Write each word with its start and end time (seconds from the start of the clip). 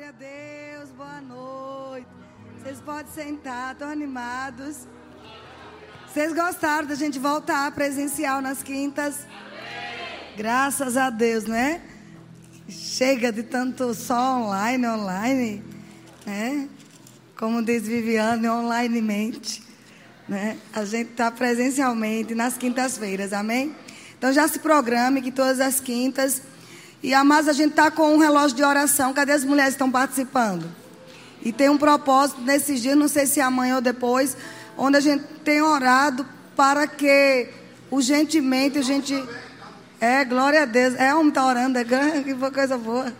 Glória 0.00 0.16
a 0.16 0.76
Deus, 0.78 0.90
boa 0.96 1.20
noite. 1.20 2.08
Vocês 2.56 2.80
podem 2.80 3.12
sentar, 3.12 3.74
estão 3.74 3.90
animados. 3.90 4.88
Vocês 6.08 6.32
gostaram 6.32 6.88
da 6.88 6.94
gente 6.94 7.18
voltar 7.18 7.70
presencial 7.72 8.40
nas 8.40 8.62
quintas? 8.62 9.26
Graças 10.38 10.96
a 10.96 11.10
Deus, 11.10 11.44
né? 11.44 11.82
Chega 12.66 13.30
de 13.30 13.42
tanto 13.42 13.92
só 13.92 14.38
online, 14.38 14.86
online, 14.86 15.64
né? 16.24 16.66
Como 17.36 17.62
diz 17.62 17.82
Viviane, 17.82 18.48
onlinemente, 18.48 19.62
né? 20.26 20.56
A 20.72 20.82
gente 20.86 21.10
está 21.10 21.30
presencialmente 21.30 22.34
nas 22.34 22.56
quintas-feiras, 22.56 23.34
amém? 23.34 23.76
Então 24.16 24.32
já 24.32 24.48
se 24.48 24.60
programe 24.60 25.20
que 25.20 25.30
todas 25.30 25.60
as 25.60 25.78
quintas 25.78 26.40
e 27.02 27.14
amados, 27.14 27.48
a 27.48 27.52
gente 27.52 27.70
está 27.70 27.90
com 27.90 28.14
um 28.14 28.18
relógio 28.18 28.56
de 28.56 28.62
oração. 28.62 29.14
Cadê 29.14 29.32
as 29.32 29.44
mulheres 29.44 29.70
que 29.70 29.76
estão 29.76 29.90
participando? 29.90 30.66
E 31.42 31.52
tem 31.52 31.70
um 31.70 31.78
propósito 31.78 32.42
nesses 32.42 32.82
dias, 32.82 32.96
não 32.96 33.08
sei 33.08 33.26
se 33.26 33.40
é 33.40 33.42
amanhã 33.42 33.76
ou 33.76 33.80
depois, 33.80 34.36
onde 34.76 34.98
a 34.98 35.00
gente 35.00 35.24
tem 35.42 35.62
orado 35.62 36.26
para 36.54 36.86
que 36.86 37.48
urgentemente 37.90 38.78
a 38.78 38.82
gente. 38.82 39.24
É, 39.98 40.24
glória 40.24 40.62
a 40.62 40.66
Deus. 40.66 40.94
É, 40.94 41.14
homem 41.14 41.28
está 41.28 41.46
orando, 41.46 41.78
é 41.78 41.84
que 41.84 42.34
coisa 42.52 42.76
boa. 42.76 43.12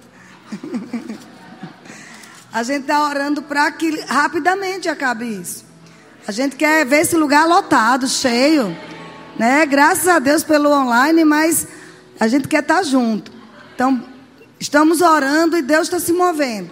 a 2.52 2.62
gente 2.62 2.82
está 2.82 3.08
orando 3.08 3.42
para 3.42 3.70
que 3.72 3.98
rapidamente 4.02 4.88
acabe 4.88 5.26
isso. 5.26 5.64
A 6.28 6.32
gente 6.32 6.56
quer 6.56 6.84
ver 6.84 7.00
esse 7.00 7.16
lugar 7.16 7.46
lotado, 7.46 8.06
cheio. 8.06 8.76
Né? 9.38 9.64
Graças 9.64 10.06
a 10.06 10.18
Deus 10.18 10.44
pelo 10.44 10.70
online, 10.70 11.24
mas 11.24 11.66
a 12.18 12.28
gente 12.28 12.46
quer 12.46 12.60
estar 12.60 12.76
tá 12.76 12.82
junto. 12.82 13.39
Então, 13.80 13.98
estamos 14.58 15.00
orando 15.00 15.56
e 15.56 15.62
Deus 15.62 15.84
está 15.84 15.98
se 15.98 16.12
movendo. 16.12 16.70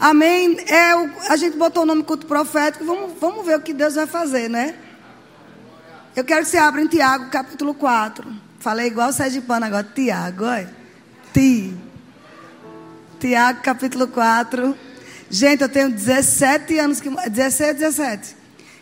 Amém? 0.00 0.58
É, 0.66 0.90
a 1.28 1.36
gente 1.36 1.56
botou 1.56 1.84
o 1.84 1.86
nome 1.86 2.02
culto 2.02 2.26
profético. 2.26 2.84
Vamos, 2.84 3.12
vamos 3.20 3.46
ver 3.46 3.56
o 3.56 3.62
que 3.62 3.72
Deus 3.72 3.94
vai 3.94 4.08
fazer, 4.08 4.50
né? 4.50 4.74
Eu 6.16 6.24
quero 6.24 6.42
que 6.42 6.50
você 6.50 6.58
abra 6.58 6.82
em 6.82 6.88
Tiago, 6.88 7.30
capítulo 7.30 7.74
4. 7.74 8.26
Falei 8.58 8.88
igual 8.88 9.10
o 9.10 9.12
Sergipano 9.12 9.66
agora. 9.66 9.84
Tiago, 9.84 10.46
olha. 10.46 10.74
Ti. 11.32 11.76
Tiago, 13.20 13.62
capítulo 13.62 14.08
4. 14.08 14.76
Gente, 15.30 15.62
eu 15.62 15.68
tenho 15.68 15.92
17 15.92 16.76
anos, 16.76 17.00
que, 17.00 17.08
16 17.08 17.78
17, 17.78 18.36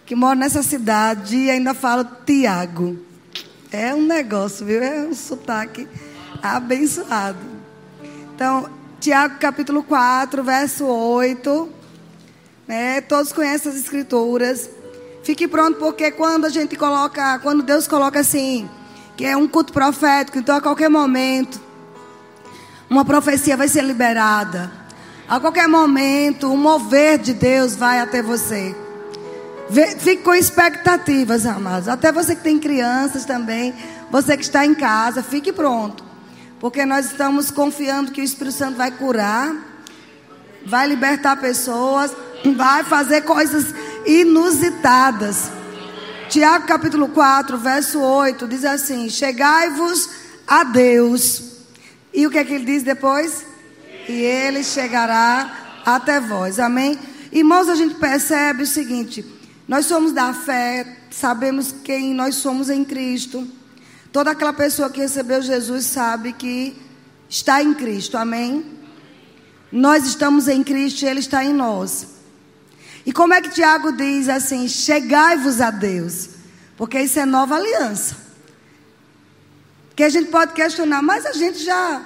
que 0.06 0.14
moro 0.14 0.38
nessa 0.38 0.62
cidade 0.62 1.36
e 1.36 1.50
ainda 1.50 1.74
falo 1.74 2.06
Tiago. 2.24 2.98
É 3.70 3.94
um 3.94 4.06
negócio, 4.06 4.64
viu? 4.64 4.82
É 4.82 5.02
um 5.02 5.14
sotaque 5.14 5.86
abençoado. 6.42 7.38
Então, 8.34 8.68
Tiago 9.00 9.36
capítulo 9.38 9.82
4, 9.82 10.42
verso 10.42 10.84
8. 10.86 11.68
Né? 12.66 13.00
Todos 13.00 13.32
conhecem 13.32 13.72
as 13.72 13.78
escrituras. 13.78 14.68
Fique 15.22 15.46
pronto, 15.46 15.78
porque 15.78 16.10
quando 16.10 16.44
a 16.46 16.48
gente 16.48 16.76
coloca, 16.76 17.38
quando 17.40 17.62
Deus 17.62 17.86
coloca 17.86 18.20
assim, 18.20 18.68
que 19.16 19.24
é 19.24 19.36
um 19.36 19.46
culto 19.46 19.72
profético, 19.72 20.38
então 20.38 20.56
a 20.56 20.60
qualquer 20.60 20.88
momento, 20.88 21.60
uma 22.88 23.04
profecia 23.04 23.56
vai 23.56 23.68
ser 23.68 23.84
liberada. 23.84 24.70
A 25.28 25.38
qualquer 25.38 25.68
momento, 25.68 26.50
o 26.50 26.56
mover 26.56 27.18
de 27.18 27.34
Deus 27.34 27.76
vai 27.76 28.00
até 28.00 28.22
você. 28.22 28.74
Fique 29.98 30.22
com 30.22 30.34
expectativas, 30.34 31.44
amados. 31.44 31.88
Até 31.88 32.10
você 32.10 32.34
que 32.34 32.42
tem 32.42 32.58
crianças 32.58 33.26
também, 33.26 33.74
você 34.10 34.36
que 34.36 34.42
está 34.42 34.64
em 34.64 34.74
casa, 34.74 35.22
fique 35.22 35.52
pronto. 35.52 36.07
Porque 36.60 36.84
nós 36.84 37.06
estamos 37.06 37.50
confiando 37.50 38.10
que 38.10 38.20
o 38.20 38.24
Espírito 38.24 38.56
Santo 38.56 38.76
vai 38.76 38.90
curar, 38.90 39.54
vai 40.66 40.88
libertar 40.88 41.36
pessoas, 41.36 42.12
vai 42.56 42.84
fazer 42.84 43.22
coisas 43.22 43.66
inusitadas. 44.04 45.50
Tiago 46.28 46.66
capítulo 46.66 47.08
4, 47.08 47.56
verso 47.58 48.00
8 48.00 48.48
diz 48.48 48.64
assim: 48.64 49.08
Chegai-vos 49.08 50.10
a 50.46 50.64
Deus. 50.64 51.42
E 52.12 52.26
o 52.26 52.30
que 52.30 52.38
é 52.38 52.44
que 52.44 52.54
ele 52.54 52.64
diz 52.64 52.82
depois? 52.82 53.46
E 54.08 54.12
ele 54.12 54.64
chegará 54.64 55.80
até 55.84 56.20
vós. 56.20 56.58
Amém? 56.58 56.98
Irmãos, 57.30 57.68
a 57.68 57.74
gente 57.74 57.94
percebe 57.94 58.64
o 58.64 58.66
seguinte: 58.66 59.24
nós 59.66 59.86
somos 59.86 60.12
da 60.12 60.32
fé, 60.32 60.86
sabemos 61.10 61.74
quem 61.84 62.14
nós 62.14 62.36
somos 62.36 62.68
em 62.68 62.84
Cristo. 62.84 63.46
Toda 64.12 64.30
aquela 64.30 64.52
pessoa 64.52 64.90
que 64.90 65.00
recebeu 65.00 65.42
Jesus 65.42 65.86
sabe 65.86 66.32
que 66.32 66.76
está 67.28 67.62
em 67.62 67.74
Cristo, 67.74 68.16
amém? 68.16 68.64
Nós 69.70 70.06
estamos 70.06 70.48
em 70.48 70.64
Cristo 70.64 71.02
e 71.02 71.06
Ele 71.06 71.20
está 71.20 71.44
em 71.44 71.52
nós. 71.52 72.08
E 73.04 73.12
como 73.12 73.34
é 73.34 73.40
que 73.40 73.50
Tiago 73.50 73.92
diz 73.92 74.28
assim: 74.28 74.66
chegai-vos 74.68 75.60
a 75.60 75.70
Deus? 75.70 76.30
Porque 76.76 77.00
isso 77.00 77.18
é 77.18 77.26
nova 77.26 77.56
aliança. 77.56 78.16
Que 79.94 80.04
a 80.04 80.08
gente 80.08 80.30
pode 80.30 80.52
questionar, 80.52 81.02
mas 81.02 81.26
a 81.26 81.32
gente 81.32 81.58
já 81.58 82.02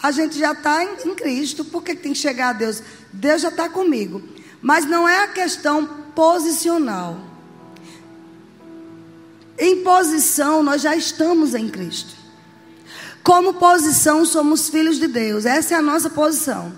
a 0.00 0.10
gente 0.12 0.38
já 0.38 0.52
está 0.52 0.84
em, 0.84 1.08
em, 1.08 1.14
Cristo, 1.14 1.64
por 1.64 1.82
que 1.82 1.94
tem 1.94 2.12
que 2.12 2.18
chegar 2.18 2.50
a 2.50 2.52
Deus? 2.52 2.82
Deus 3.12 3.42
já 3.42 3.48
está 3.48 3.68
comigo. 3.68 4.22
Mas 4.62 4.84
não 4.84 5.08
é 5.08 5.24
a 5.24 5.28
questão 5.28 5.86
posicional. 6.14 7.27
Em 9.58 9.82
posição, 9.82 10.62
nós 10.62 10.82
já 10.82 10.94
estamos 10.94 11.54
em 11.54 11.68
Cristo. 11.68 12.14
Como 13.22 13.54
posição, 13.54 14.24
somos 14.24 14.68
filhos 14.68 14.98
de 14.98 15.08
Deus. 15.08 15.44
Essa 15.44 15.74
é 15.74 15.76
a 15.78 15.82
nossa 15.82 16.08
posição. 16.08 16.72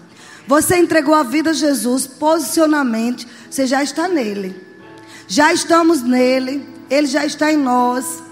Você 0.47 0.77
entregou 0.77 1.15
a 1.15 1.23
vida 1.23 1.51
a 1.51 1.53
Jesus, 1.53 2.07
posicionamento, 2.07 3.27
você 3.49 3.67
já 3.67 3.83
está 3.83 4.09
nele. 4.09 4.57
Já 5.29 5.53
estamos 5.53 6.03
nele, 6.03 6.69
ele 6.89 7.07
já 7.07 7.25
está 7.25 7.53
em 7.53 7.57
nós. 7.57 8.23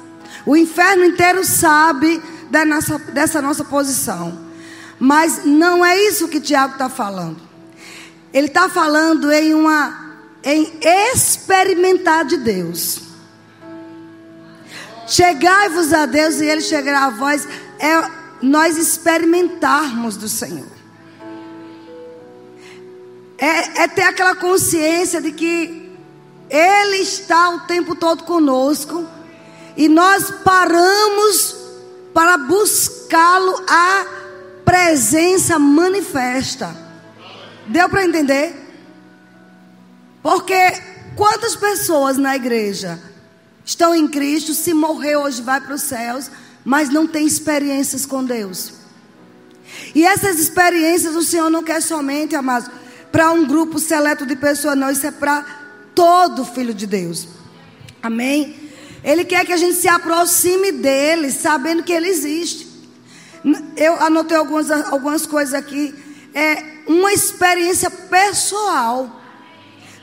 O 0.44 0.56
inferno 0.56 1.04
inteiro 1.04 1.44
sabe 1.44 2.20
nossa, 2.66 2.98
dessa 2.98 3.40
nossa 3.40 3.64
posição. 3.64 4.46
Mas 4.98 5.44
não 5.44 5.84
é 5.84 5.96
isso 6.08 6.26
que 6.26 6.40
Tiago 6.40 6.72
está 6.72 6.88
falando. 6.88 7.36
Ele 8.32 8.48
está 8.48 8.68
falando 8.68 9.30
em 9.30 9.54
uma 9.54 10.08
em 10.42 10.72
experimentar 11.12 12.24
de 12.24 12.36
Deus. 12.38 13.07
Chegai-vos 15.08 15.92
a 15.92 16.04
Deus 16.04 16.36
e 16.36 16.44
Ele 16.44 16.60
chegará 16.60 17.06
a 17.06 17.10
vós. 17.10 17.48
É 17.78 18.18
nós 18.42 18.76
experimentarmos 18.76 20.16
do 20.16 20.28
Senhor. 20.28 20.68
É, 23.38 23.82
é 23.82 23.88
ter 23.88 24.02
aquela 24.02 24.34
consciência 24.34 25.20
de 25.20 25.32
que 25.32 25.96
Ele 26.50 26.96
está 26.96 27.50
o 27.50 27.60
tempo 27.60 27.94
todo 27.94 28.24
conosco. 28.24 29.06
E 29.76 29.88
nós 29.88 30.30
paramos 30.44 31.56
para 32.12 32.36
buscá-lo 32.36 33.64
a 33.66 34.06
presença 34.64 35.58
manifesta. 35.58 36.76
Deu 37.66 37.88
para 37.88 38.04
entender? 38.04 38.54
Porque 40.22 40.54
quantas 41.16 41.56
pessoas 41.56 42.18
na 42.18 42.36
igreja 42.36 43.00
estão 43.68 43.94
em 43.94 44.08
Cristo, 44.08 44.54
se 44.54 44.72
morrer 44.72 45.16
hoje 45.16 45.42
vai 45.42 45.60
para 45.60 45.74
os 45.74 45.82
céus, 45.82 46.30
mas 46.64 46.88
não 46.88 47.06
tem 47.06 47.26
experiências 47.26 48.06
com 48.06 48.24
Deus. 48.24 48.72
E 49.94 50.06
essas 50.06 50.38
experiências 50.38 51.14
o 51.14 51.22
Senhor 51.22 51.50
não 51.50 51.62
quer 51.62 51.82
somente, 51.82 52.34
amados, 52.34 52.70
para 53.12 53.30
um 53.30 53.44
grupo 53.44 53.78
seleto 53.78 54.24
de 54.24 54.34
pessoas, 54.36 54.74
não, 54.74 54.90
isso 54.90 55.06
é 55.06 55.10
para 55.10 55.44
todo 55.94 56.46
filho 56.46 56.72
de 56.72 56.86
Deus. 56.86 57.28
Amém? 58.02 58.56
Ele 59.04 59.22
quer 59.22 59.44
que 59.44 59.52
a 59.52 59.56
gente 59.58 59.74
se 59.74 59.86
aproxime 59.86 60.72
dele, 60.72 61.30
sabendo 61.30 61.82
que 61.82 61.92
ele 61.92 62.08
existe. 62.08 62.66
Eu 63.76 64.02
anotei 64.02 64.38
algumas, 64.38 64.70
algumas 64.70 65.26
coisas 65.26 65.52
aqui. 65.52 65.94
É 66.34 66.64
uma 66.86 67.12
experiência 67.12 67.90
pessoal 67.90 69.20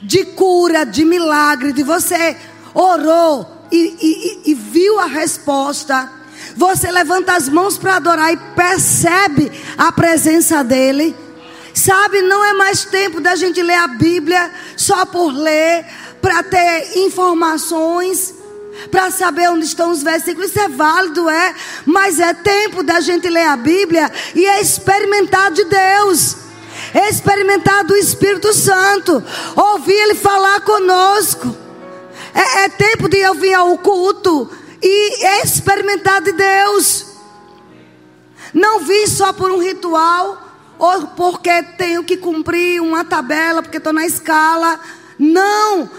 de 0.04 0.24
cura, 0.24 0.86
de 0.86 1.04
milagre, 1.04 1.74
de 1.74 1.82
você 1.82 2.38
orou, 2.76 3.55
e, 3.72 4.42
e, 4.46 4.52
e 4.52 4.54
viu 4.54 5.00
a 5.00 5.06
resposta, 5.06 6.12
você 6.56 6.92
levanta 6.92 7.36
as 7.36 7.50
mãos 7.50 7.78
para 7.78 7.98
adorar 7.98 8.34
e 8.34 8.38
percebe 8.56 9.52
a 9.78 9.92
presença 9.92 10.64
dele. 10.64 11.16
Sabe, 11.74 12.22
não 12.22 12.44
é 12.44 12.54
mais 12.54 12.86
tempo 12.86 13.20
da 13.20 13.36
gente 13.36 13.62
ler 13.62 13.76
a 13.76 13.88
Bíblia 13.88 14.50
só 14.78 15.06
por 15.06 15.30
ler, 15.34 15.86
para 16.22 16.42
ter 16.42 16.98
informações, 17.00 18.34
para 18.90 19.12
saber 19.12 19.50
onde 19.50 19.66
estão 19.66 19.92
os 19.92 20.02
versículos. 20.02 20.50
Isso 20.50 20.60
é 20.60 20.70
válido, 20.70 21.30
é, 21.30 21.54
mas 21.86 22.20
é 22.20 22.34
tempo 22.34 22.82
da 22.82 23.02
gente 23.02 23.28
ler 23.28 23.48
a 23.48 23.58
Bíblia 23.58 24.10
e 24.34 24.46
experimentar 24.62 25.52
de 25.52 25.66
Deus, 25.66 26.38
experimentar 27.10 27.84
do 27.84 27.96
Espírito 27.98 28.54
Santo, 28.54 29.22
ouvir 29.56 29.94
Ele 29.94 30.16
falar 30.16 30.62
conosco. 30.62 31.65
É, 32.36 32.66
é 32.66 32.70
tempo 32.70 33.08
de 33.08 33.18
eu 33.18 33.34
vir 33.34 33.54
ao 33.54 33.78
culto 33.78 34.52
e 34.84 35.26
experimentar 35.42 36.22
de 36.22 36.34
Deus. 36.34 37.06
Não 38.54 38.82
vir 38.82 39.08
só 39.08 39.32
por 39.32 39.50
um 39.52 39.60
ritual 39.60 40.42
ou 40.78 41.08
porque 41.08 41.64
tenho 41.78 42.04
que 42.04 42.18
cumprir 42.18 42.82
uma 42.82 43.06
tabela, 43.06 43.64
porque 43.64 43.78
estou 43.78 43.94
na 43.94 44.06
escala. 44.06 44.80
Não. 45.18 45.90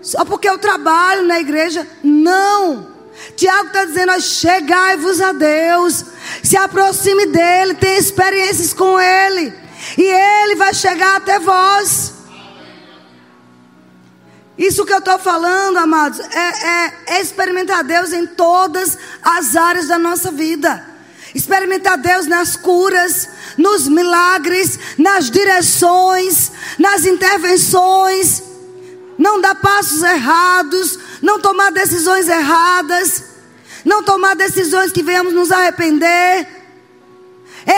Só 0.00 0.24
porque 0.24 0.48
eu 0.48 0.58
trabalho 0.58 1.24
na 1.24 1.40
igreja. 1.40 1.86
Não. 2.02 2.88
Tiago 3.36 3.66
está 3.68 3.84
dizendo: 3.84 4.20
chegai-vos 4.20 5.20
a 5.20 5.32
Deus, 5.32 6.04
se 6.42 6.56
aproxime 6.56 7.26
dele, 7.26 7.74
tenha 7.74 7.98
experiências 7.98 8.72
com 8.72 8.98
ele, 8.98 9.52
e 9.98 10.02
ele 10.02 10.56
vai 10.56 10.72
chegar 10.74 11.16
até 11.16 11.38
vós. 11.38 12.21
Isso 14.56 14.84
que 14.84 14.92
eu 14.92 14.98
estou 14.98 15.18
falando, 15.18 15.78
amados, 15.78 16.20
é, 16.20 16.36
é, 16.36 16.94
é, 17.06 17.20
experimentar 17.22 17.82
Deus 17.82 18.12
em 18.12 18.26
todas 18.26 18.98
as 19.22 19.56
áreas 19.56 19.88
da 19.88 19.98
nossa 19.98 20.30
vida. 20.30 20.86
Experimentar 21.34 21.96
Deus 21.96 22.26
nas 22.26 22.56
curas, 22.56 23.28
nos 23.56 23.88
milagres, 23.88 24.78
nas 24.98 25.30
direções, 25.30 26.52
nas 26.78 27.06
intervenções. 27.06 28.42
Não 29.16 29.40
dar 29.40 29.54
passos 29.54 30.02
errados, 30.02 30.98
não 31.22 31.40
tomar 31.40 31.70
decisões 31.72 32.28
erradas, 32.28 33.24
não 33.84 34.02
tomar 34.02 34.36
decisões 34.36 34.92
que 34.92 35.02
venhamos 35.02 35.32
nos 35.32 35.50
arrepender. 35.50 36.46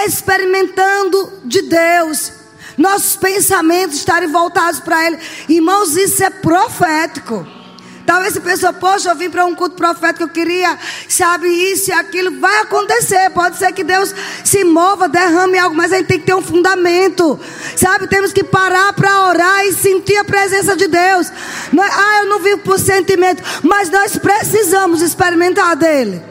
Experimentando 0.06 1.40
de 1.44 1.62
Deus 1.62 2.44
nossos 2.76 3.16
pensamentos 3.16 3.96
estarem 3.96 4.30
voltados 4.30 4.80
para 4.80 5.06
Ele. 5.06 5.18
Irmãos, 5.48 5.96
isso 5.96 6.22
é 6.22 6.30
profético. 6.30 7.46
Talvez 8.06 8.36
a 8.36 8.40
pessoa, 8.40 8.72
poxa, 8.72 9.08
eu 9.08 9.16
vim 9.16 9.30
para 9.30 9.46
um 9.46 9.54
culto 9.54 9.76
profético, 9.76 10.24
eu 10.24 10.28
queria, 10.28 10.78
sabe, 11.08 11.48
isso 11.48 11.90
e 11.90 11.92
aquilo. 11.92 12.38
Vai 12.38 12.60
acontecer. 12.60 13.30
Pode 13.30 13.56
ser 13.56 13.72
que 13.72 13.82
Deus 13.82 14.14
se 14.44 14.62
mova, 14.62 15.08
derrame 15.08 15.58
algo, 15.58 15.74
mas 15.74 15.92
a 15.92 15.96
gente 15.96 16.08
tem 16.08 16.18
que 16.20 16.26
ter 16.26 16.34
um 16.34 16.42
fundamento. 16.42 17.38
Sabe, 17.76 18.06
temos 18.06 18.32
que 18.32 18.44
parar 18.44 18.92
para 18.92 19.28
orar 19.28 19.64
e 19.66 19.72
sentir 19.72 20.16
a 20.16 20.24
presença 20.24 20.76
de 20.76 20.86
Deus. 20.86 21.32
ah, 21.78 22.18
eu 22.20 22.26
não 22.28 22.40
vivo 22.40 22.60
por 22.60 22.78
sentimento, 22.78 23.42
mas 23.62 23.88
nós 23.88 24.18
precisamos 24.18 25.00
experimentar 25.00 25.74
dele. 25.74 26.22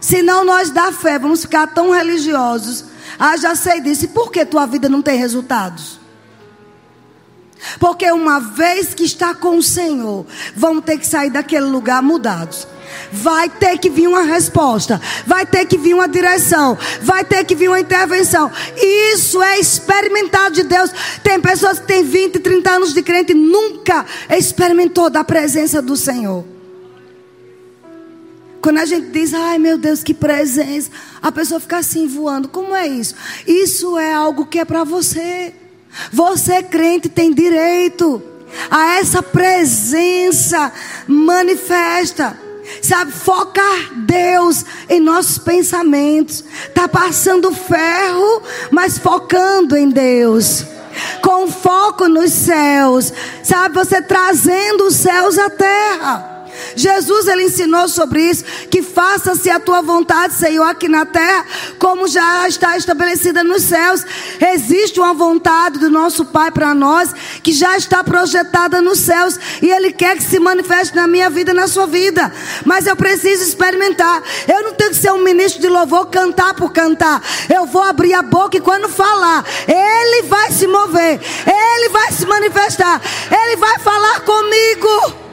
Senão 0.00 0.44
nós 0.44 0.70
da 0.70 0.92
fé 0.92 1.18
vamos 1.18 1.42
ficar 1.42 1.68
tão 1.68 1.90
religiosos 1.90 2.95
ah, 3.18 3.36
já 3.36 3.54
sei 3.54 3.80
disso. 3.80 4.04
E 4.04 4.08
por 4.08 4.30
que 4.30 4.44
tua 4.44 4.66
vida 4.66 4.88
não 4.88 5.02
tem 5.02 5.18
resultados? 5.18 6.00
Porque 7.80 8.10
uma 8.10 8.38
vez 8.38 8.94
que 8.94 9.04
está 9.04 9.34
com 9.34 9.58
o 9.58 9.62
Senhor, 9.62 10.26
vamos 10.54 10.84
ter 10.84 10.98
que 10.98 11.06
sair 11.06 11.30
daquele 11.30 11.66
lugar 11.66 12.02
mudados. 12.02 12.66
Vai 13.12 13.48
ter 13.48 13.78
que 13.78 13.90
vir 13.90 14.06
uma 14.06 14.22
resposta, 14.22 15.00
vai 15.26 15.44
ter 15.44 15.66
que 15.66 15.76
vir 15.76 15.94
uma 15.94 16.08
direção, 16.08 16.78
vai 17.02 17.24
ter 17.24 17.44
que 17.44 17.54
vir 17.54 17.68
uma 17.68 17.80
intervenção. 17.80 18.50
Isso 18.76 19.42
é 19.42 19.58
experimentar 19.58 20.50
de 20.50 20.62
Deus. 20.62 20.90
Tem 21.22 21.40
pessoas 21.40 21.78
que 21.78 21.86
têm 21.86 22.04
20, 22.04 22.38
30 22.38 22.70
anos 22.70 22.94
de 22.94 23.02
crente 23.02 23.32
e 23.32 23.34
nunca 23.34 24.04
experimentou 24.30 25.10
da 25.10 25.24
presença 25.24 25.82
do 25.82 25.96
Senhor. 25.96 26.55
Quando 28.66 28.78
a 28.78 28.84
gente 28.84 29.10
diz, 29.10 29.32
ai 29.32 29.60
meu 29.60 29.78
Deus, 29.78 30.02
que 30.02 30.12
presença, 30.12 30.90
a 31.22 31.30
pessoa 31.30 31.60
fica 31.60 31.76
assim 31.78 32.08
voando. 32.08 32.48
Como 32.48 32.74
é 32.74 32.84
isso? 32.84 33.14
Isso 33.46 33.96
é 33.96 34.12
algo 34.12 34.44
que 34.44 34.58
é 34.58 34.64
para 34.64 34.82
você. 34.82 35.54
Você, 36.12 36.64
crente, 36.64 37.08
tem 37.08 37.32
direito 37.32 38.20
a 38.68 38.96
essa 38.96 39.22
presença 39.22 40.72
manifesta. 41.06 42.36
Sabe, 42.82 43.12
focar 43.12 43.94
Deus 44.04 44.64
em 44.88 44.98
nossos 44.98 45.38
pensamentos. 45.38 46.42
Tá 46.74 46.88
passando 46.88 47.52
ferro, 47.52 48.42
mas 48.72 48.98
focando 48.98 49.76
em 49.76 49.88
Deus. 49.88 50.64
Com 51.22 51.48
foco 51.52 52.08
nos 52.08 52.32
céus. 52.32 53.12
Sabe, 53.44 53.76
você 53.76 54.02
trazendo 54.02 54.88
os 54.88 54.96
céus 54.96 55.38
à 55.38 55.50
terra. 55.50 56.35
Jesus 56.74 57.28
ele 57.28 57.44
ensinou 57.44 57.88
sobre 57.88 58.22
isso, 58.22 58.44
que 58.70 58.82
faça-se 58.82 59.50
a 59.50 59.60
tua 59.60 59.80
vontade, 59.82 60.34
Senhor, 60.34 60.64
aqui 60.64 60.88
na 60.88 61.06
terra, 61.06 61.44
como 61.78 62.08
já 62.08 62.48
está 62.48 62.76
estabelecida 62.76 63.44
nos 63.44 63.62
céus. 63.62 64.04
Existe 64.52 64.98
uma 64.98 65.14
vontade 65.14 65.78
do 65.78 65.90
nosso 65.90 66.24
Pai 66.26 66.50
para 66.50 66.74
nós, 66.74 67.14
que 67.42 67.52
já 67.52 67.76
está 67.76 68.02
projetada 68.02 68.80
nos 68.80 68.98
céus, 68.98 69.38
e 69.62 69.70
ele 69.70 69.92
quer 69.92 70.16
que 70.16 70.22
se 70.22 70.38
manifeste 70.38 70.94
na 70.96 71.06
minha 71.06 71.30
vida, 71.30 71.52
na 71.54 71.68
sua 71.68 71.86
vida. 71.86 72.32
Mas 72.64 72.86
eu 72.86 72.96
preciso 72.96 73.42
experimentar. 73.42 74.22
Eu 74.48 74.62
não 74.62 74.72
tenho 74.72 74.90
que 74.90 74.96
ser 74.96 75.12
um 75.12 75.22
ministro 75.22 75.60
de 75.60 75.68
louvor 75.68 76.06
cantar 76.06 76.54
por 76.54 76.72
cantar. 76.72 77.22
Eu 77.52 77.66
vou 77.66 77.82
abrir 77.82 78.14
a 78.14 78.22
boca 78.22 78.56
e 78.56 78.60
quando 78.60 78.88
falar, 78.88 79.44
ele 79.66 80.22
vai 80.22 80.50
se 80.50 80.66
mover, 80.66 81.20
ele 81.46 81.88
vai 81.90 82.12
se 82.12 82.26
manifestar, 82.26 83.00
ele 83.30 83.56
vai 83.56 83.78
falar 83.78 84.20
comigo. 84.20 85.25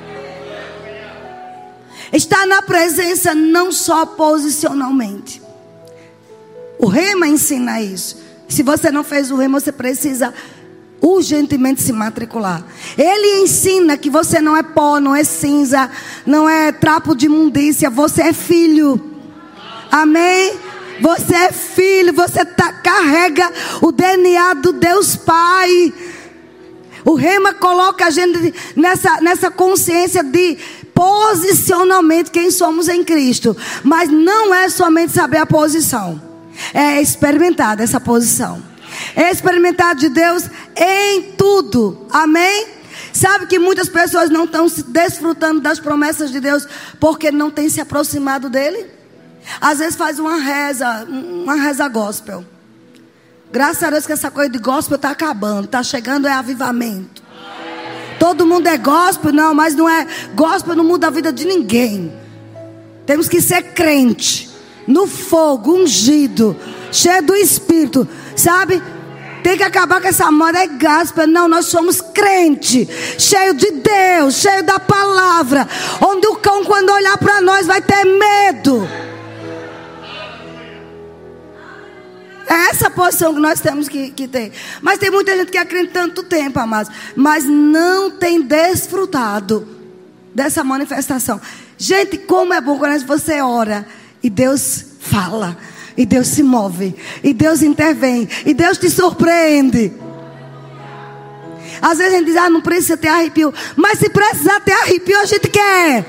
Está 2.13 2.45
na 2.45 2.62
presença 2.62 3.33
não 3.33 3.71
só 3.71 4.06
posicionalmente. 4.06 5.42
O 6.77 6.86
rema 6.88 7.27
ensina 7.27 7.81
isso. 7.81 8.21
Se 8.48 8.62
você 8.62 8.92
não 8.92 9.04
fez 9.04 9.31
o 9.31 9.36
rema, 9.36 9.60
você 9.60 9.71
precisa 9.71 10.31
urgentemente 11.01 11.81
se 11.81 11.92
matricular. 11.92 12.63
Ele 12.98 13.42
ensina 13.42 13.98
que 13.98 14.12
você 14.12 14.39
não 14.39 14.56
é 14.56 14.62
pó, 14.62 15.00
não 15.00 15.15
é 15.15 15.24
cinza, 15.24 15.89
não 16.25 16.48
é 16.48 16.71
trapo 16.71 17.15
de 17.15 17.25
imundícia, 17.25 17.89
você 17.89 18.21
é 18.21 18.33
filho. 18.33 19.12
Amém? 19.92 20.54
Você 21.01 21.36
é 21.36 21.51
filho, 21.51 22.13
você 22.13 22.45
tá, 22.45 22.71
carrega 22.74 23.51
o 23.81 23.92
DNA 23.92 24.54
do 24.54 24.71
Deus 24.71 25.16
Pai. 25.16 25.92
O 27.04 27.16
rema 27.16 27.54
coloca 27.54 28.06
a 28.06 28.09
gente 28.09 28.54
nessa, 28.75 29.19
nessa 29.19 29.51
consciência 29.51 30.24
de 30.24 30.57
posicionalmente 30.94 32.31
quem 32.31 32.51
somos 32.51 32.88
em 32.88 33.04
Cristo. 33.04 33.56
Mas 33.84 34.10
não 34.10 34.54
é 34.54 34.69
somente 34.69 35.12
saber 35.12 35.38
a 35.38 35.45
posição, 35.45 36.22
é 36.74 37.01
experimentar 37.01 37.80
essa 37.80 38.00
posição. 38.00 38.74
É 39.16 39.31
experimentar 39.31 39.95
de 39.95 40.10
Deus 40.10 40.44
em 40.75 41.34
tudo. 41.34 42.06
Amém? 42.12 42.68
Sabe 43.12 43.48
que 43.48 43.60
muitas 43.60 43.90
pessoas 43.90 44.30
não 44.30 44.45
estão 44.45 44.68
desfrutando 44.88 45.62
das 45.62 45.80
promessas 45.80 46.31
de 46.31 46.40
Deus 46.40 46.68
porque 47.00 47.31
não 47.31 47.50
têm 47.50 47.69
se 47.69 47.81
aproximado 47.81 48.50
dele? 48.50 48.88
Às 49.60 49.80
vezes 49.80 49.95
faz 49.95 50.19
uma 50.19 50.38
reza, 50.38 51.06
uma 51.10 51.56
reza 51.56 51.88
gospel. 51.88 52.45
Graças 53.51 53.84
a 53.84 53.90
Deus 53.90 54.06
que 54.06 54.13
essa 54.13 54.31
coisa 54.31 54.50
de 54.50 54.57
gospel 54.57 54.95
está 54.95 55.12
acabando, 55.12 55.66
está 55.66 55.83
chegando 55.83 56.28
é 56.28 56.31
avivamento. 56.31 57.22
Todo 58.23 58.45
mundo 58.45 58.68
é 58.68 58.77
gospel, 58.77 59.33
não, 59.33 59.53
mas 59.53 59.75
não 59.75 59.89
é. 59.89 60.07
Gospel 60.33 60.77
não 60.77 60.85
muda 60.85 61.07
a 61.07 61.09
vida 61.09 61.30
de 61.30 61.44
ninguém. 61.44 62.09
Temos 63.06 63.27
que 63.27 63.42
ser 63.42 63.73
crente, 63.73 64.49
no 64.87 65.07
fogo, 65.07 65.73
ungido, 65.73 66.56
cheio 66.89 67.21
do 67.21 67.35
Espírito, 67.35 68.07
sabe? 68.33 68.81
Tem 69.44 69.57
que 69.57 69.63
acabar 69.63 69.99
com 69.99 70.07
essa 70.07 70.31
moda, 70.31 70.57
é 70.57 70.68
gospel. 70.68 71.27
Não, 71.27 71.49
nós 71.49 71.65
somos 71.65 71.99
crente, 71.99 72.87
cheio 73.19 73.53
de 73.56 73.71
Deus, 73.71 74.35
cheio 74.35 74.63
da 74.63 74.80
palavra. 74.80 75.68
Onde 75.99 76.25
o 76.27 76.37
cão, 76.37 76.63
quando 76.63 76.94
olhar 76.94 77.18
para 77.18 77.42
nós, 77.42 77.68
vai 77.68 77.81
ter 77.81 78.06
medo. 78.06 78.87
É 82.54 82.69
essa 82.69 82.88
posição 82.88 83.33
que 83.33 83.40
nós 83.40 83.60
temos 83.60 83.90
que, 83.90 84.12
que 84.12 84.28
ter. 84.28 84.52
Mas 84.80 85.00
tem 85.00 85.10
muita 85.10 85.36
gente 85.36 85.52
que 85.52 85.57
acredita 85.57 86.02
tanto 86.02 86.22
tempo, 86.22 86.60
amados, 86.60 86.94
mas 87.16 87.45
não 87.45 88.12
tem 88.12 88.44
desfrutado 88.44 89.68
dessa 90.36 90.64
manifestação. 90.64 91.42
Gente, 91.80 92.16
como 92.19 92.54
é 92.54 92.62
bom 92.62 92.78
quando 92.78 93.04
você 93.07 93.42
ora 93.42 93.88
e 94.22 94.30
Deus 94.30 94.86
fala, 95.00 95.57
e 95.98 96.06
Deus 96.06 96.28
se 96.28 96.44
move, 96.44 96.95
e 97.24 97.33
Deus 97.33 97.64
intervém, 97.64 98.30
e 98.45 98.54
Deus 98.54 98.78
te 98.78 98.88
surpreende. 98.88 99.92
Às 101.81 101.98
vezes 101.98 102.14
a 102.14 102.18
gente 102.18 102.28
diz, 102.28 102.38
ah, 102.38 102.52
não 102.52 102.62
precisa 102.62 102.95
ter 102.95 103.07
arrepio. 103.07 103.52
Mas 103.76 103.98
se 103.98 104.10
precisar 104.10 104.60
ter 104.60 104.74
arrepio, 104.74 105.19
a 105.19 105.26
gente 105.26 105.50
quer. 105.50 106.06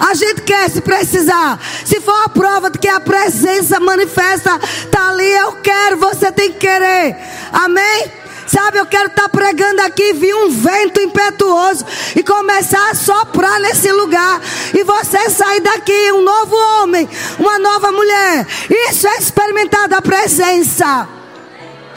A 0.00 0.14
gente 0.14 0.42
quer 0.42 0.70
se 0.70 0.80
precisar. 0.80 1.58
Se 1.84 2.00
for 2.00 2.24
a 2.24 2.28
prova 2.28 2.70
de 2.70 2.78
que 2.78 2.88
a 2.88 3.00
presença 3.00 3.78
manifesta 3.80 4.58
está 4.62 5.08
ali, 5.08 5.30
eu 5.30 5.52
quero, 5.54 5.96
você 5.96 6.30
tem 6.32 6.52
que 6.52 6.58
querer. 6.58 7.16
Amém? 7.52 8.12
Sabe, 8.46 8.78
eu 8.78 8.86
quero 8.86 9.06
estar 9.06 9.22
tá 9.22 9.28
pregando 9.28 9.80
aqui, 9.82 10.12
vir 10.12 10.34
um 10.34 10.50
vento 10.50 11.00
impetuoso 11.00 11.84
e 12.14 12.22
começar 12.22 12.90
a 12.90 12.94
soprar 12.94 13.58
nesse 13.60 13.90
lugar. 13.90 14.40
E 14.74 14.84
você 14.84 15.30
sair 15.30 15.60
daqui 15.60 16.12
um 16.12 16.22
novo 16.22 16.54
homem, 16.54 17.08
uma 17.38 17.58
nova 17.58 17.90
mulher. 17.90 18.46
Isso 18.88 19.08
é 19.08 19.16
experimentar 19.16 19.88
da 19.88 20.02
presença. 20.02 21.23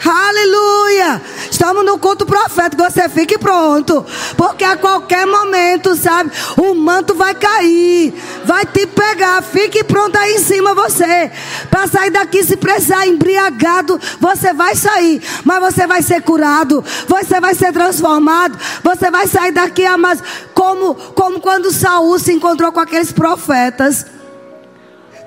Aleluia! 0.04 1.20
Estamos 1.50 1.84
no 1.84 1.98
culto 1.98 2.24
profético. 2.24 2.82
Você 2.84 3.08
fique 3.08 3.36
pronto. 3.36 4.04
Porque 4.36 4.64
a 4.64 4.76
qualquer 4.76 5.26
momento, 5.26 5.96
sabe? 5.96 6.30
O 6.56 6.74
manto 6.74 7.14
vai 7.14 7.34
cair. 7.34 8.14
Vai 8.44 8.64
te 8.64 8.86
pegar. 8.86 9.42
Fique 9.42 9.82
pronto 9.82 10.16
aí 10.16 10.34
em 10.34 10.38
cima 10.38 10.74
você. 10.74 11.30
Para 11.70 11.88
sair 11.88 12.10
daqui, 12.10 12.44
se 12.44 12.56
precisar 12.56 13.06
embriagado, 13.06 14.00
você 14.20 14.52
vai 14.52 14.76
sair. 14.76 15.20
Mas 15.44 15.60
você 15.60 15.86
vai 15.86 16.02
ser 16.02 16.22
curado. 16.22 16.84
Você 17.08 17.40
vai 17.40 17.54
ser 17.54 17.72
transformado. 17.72 18.58
Você 18.84 19.10
vai 19.10 19.26
sair 19.26 19.52
daqui, 19.52 19.88
mas 19.96 20.22
como, 20.54 20.94
como 20.94 21.40
quando 21.40 21.72
Saul 21.72 22.18
se 22.18 22.32
encontrou 22.32 22.70
com 22.70 22.80
aqueles 22.80 23.10
profetas. 23.10 24.06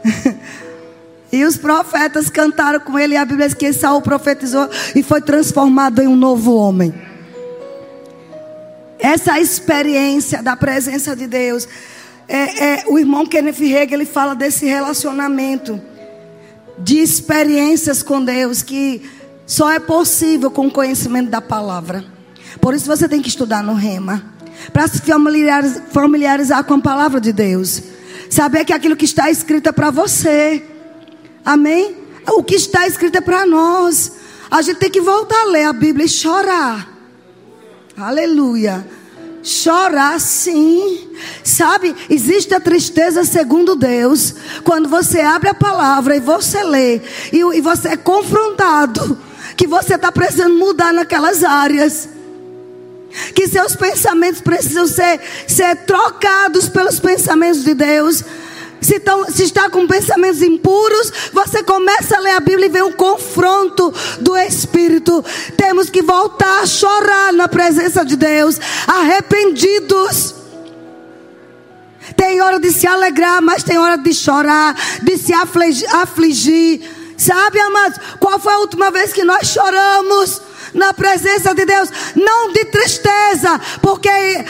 E 1.32 1.46
os 1.46 1.56
profetas 1.56 2.30
cantaram 2.30 2.80
com 2.80 3.00
ele, 3.00 3.14
e 3.14 3.18
a 3.18 3.24
Bíblia 3.24 3.48
diz 3.48 3.56
que 3.56 3.72
Saul 3.72 4.02
profetizou 4.02 4.70
e 4.94 5.02
foi 5.02 5.22
transformado 5.22 6.02
em 6.02 6.08
um 6.08 6.16
novo 6.16 6.56
homem. 6.56 6.94
Essa 9.00 9.40
experiência 9.40 10.44
da 10.44 10.56
presença 10.56 11.16
de 11.16 11.26
Deus. 11.26 11.68
É, 12.28 12.64
é, 12.64 12.84
o 12.88 13.00
irmão 13.00 13.26
Kenneth 13.26 13.62
Hagin, 13.62 13.94
ele 13.94 14.06
fala 14.06 14.36
desse 14.36 14.66
relacionamento. 14.66 15.82
De 16.78 16.98
experiências 16.98 18.02
com 18.02 18.24
Deus 18.24 18.62
que 18.62 19.02
só 19.46 19.72
é 19.72 19.80
possível 19.80 20.50
com 20.50 20.68
o 20.68 20.72
conhecimento 20.72 21.30
da 21.30 21.42
palavra. 21.42 22.04
Por 22.60 22.74
isso 22.74 22.86
você 22.86 23.08
tem 23.08 23.22
que 23.22 23.30
estudar 23.30 23.64
no 23.64 23.74
rema. 23.74 24.24
Para 24.72 24.88
se 24.88 25.02
familiarizar, 25.02 25.84
familiarizar 25.92 26.64
com 26.64 26.76
a 26.76 26.80
palavra 26.80 27.20
de 27.20 27.34
Deus. 27.34 27.82
Saber 28.30 28.66
que 28.66 28.74
aquilo 28.74 28.96
que 28.96 29.06
está 29.06 29.30
escrito 29.30 29.70
é 29.70 29.72
para 29.72 29.92
você. 29.92 30.64
Amém? 31.45 31.95
O 32.27 32.43
que 32.43 32.55
está 32.55 32.88
escrito 32.88 33.17
é 33.17 33.21
para 33.21 33.45
nós. 33.45 34.13
A 34.50 34.62
gente 34.62 34.77
tem 34.77 34.89
que 34.89 35.01
voltar 35.01 35.41
a 35.41 35.45
ler 35.45 35.65
a 35.65 35.74
Bíblia 35.74 36.05
e 36.05 36.10
chorar. 36.10 36.88
Aleluia. 37.98 38.86
Chorar 39.43 40.19
sim. 40.19 41.10
Sabe, 41.43 41.95
existe 42.10 42.53
a 42.53 42.60
tristeza 42.60 43.24
segundo 43.24 43.75
Deus. 43.75 44.36
Quando 44.63 44.88
você 44.88 45.21
abre 45.21 45.50
a 45.50 45.53
palavra 45.53 46.15
e 46.15 46.19
você 46.19 46.63
lê, 46.63 47.01
e, 47.31 47.38
e 47.38 47.62
você 47.62 47.89
é 47.89 47.98
confrontado, 47.98 49.17
que 49.57 49.67
você 49.67 49.95
está 49.95 50.12
precisando 50.12 50.55
mudar 50.55 50.93
naquelas 50.93 51.43
áreas. 51.43 52.10
Que 53.36 53.48
seus 53.48 53.75
pensamentos 53.75 54.41
precisam 54.41 54.88
ser, 54.88 55.19
ser 55.48 55.75
trocados 55.86 56.69
pelos 56.69 57.00
pensamentos 57.00 57.63
de 57.63 57.74
Deus. 57.74 58.24
Se, 58.82 59.00
tão, 59.00 59.26
se, 59.26 59.44
está 59.44 59.70
com 59.70 59.86
pensamentos 59.86 60.42
impuros, 60.42 61.14
você 61.32 61.62
começa 61.64 62.18
a 62.18 62.20
ler 62.20 62.32
a 62.32 62.40
Bíblia 62.40 62.66
e 62.66 62.70
vê 62.70 62.82
um 62.82 62.92
confronto 62.92 63.94
do 64.20 64.36
Espírito. 64.36 65.24
Temos 65.56 65.90
que 65.90 66.02
voltar 66.02 66.62
a 66.62 66.66
chorar 66.66 67.32
na 67.32 67.48
presença 67.48 68.04
de 68.04 68.16
Deus, 68.16 68.60
arrependidos. 68.88 70.36
Tem 72.18 72.42
hora 72.42 72.60
de 72.60 72.72
se 72.72 72.88
alegrar, 72.88 73.42
mas 73.42 73.64
tem 73.64 73.78
hora 73.78 73.98
de 73.98 74.14
chorar, 74.14 74.76
de 75.04 75.18
se 75.18 75.32
afligir. 75.34 76.82
Sabe, 77.16 77.60
amados, 77.60 78.00
qual 78.20 78.40
foi 78.40 78.54
a 78.54 78.60
última 78.60 78.90
vez 78.90 79.14
que 79.14 79.24
nós 79.24 79.48
choramos? 79.48 80.42
Na 80.74 80.94
presença 80.94 81.54
de 81.54 81.66
Deus, 81.66 81.90
não 82.16 82.51
de 82.51 82.66
tristeza, 82.66 83.60
porque 83.82 84.10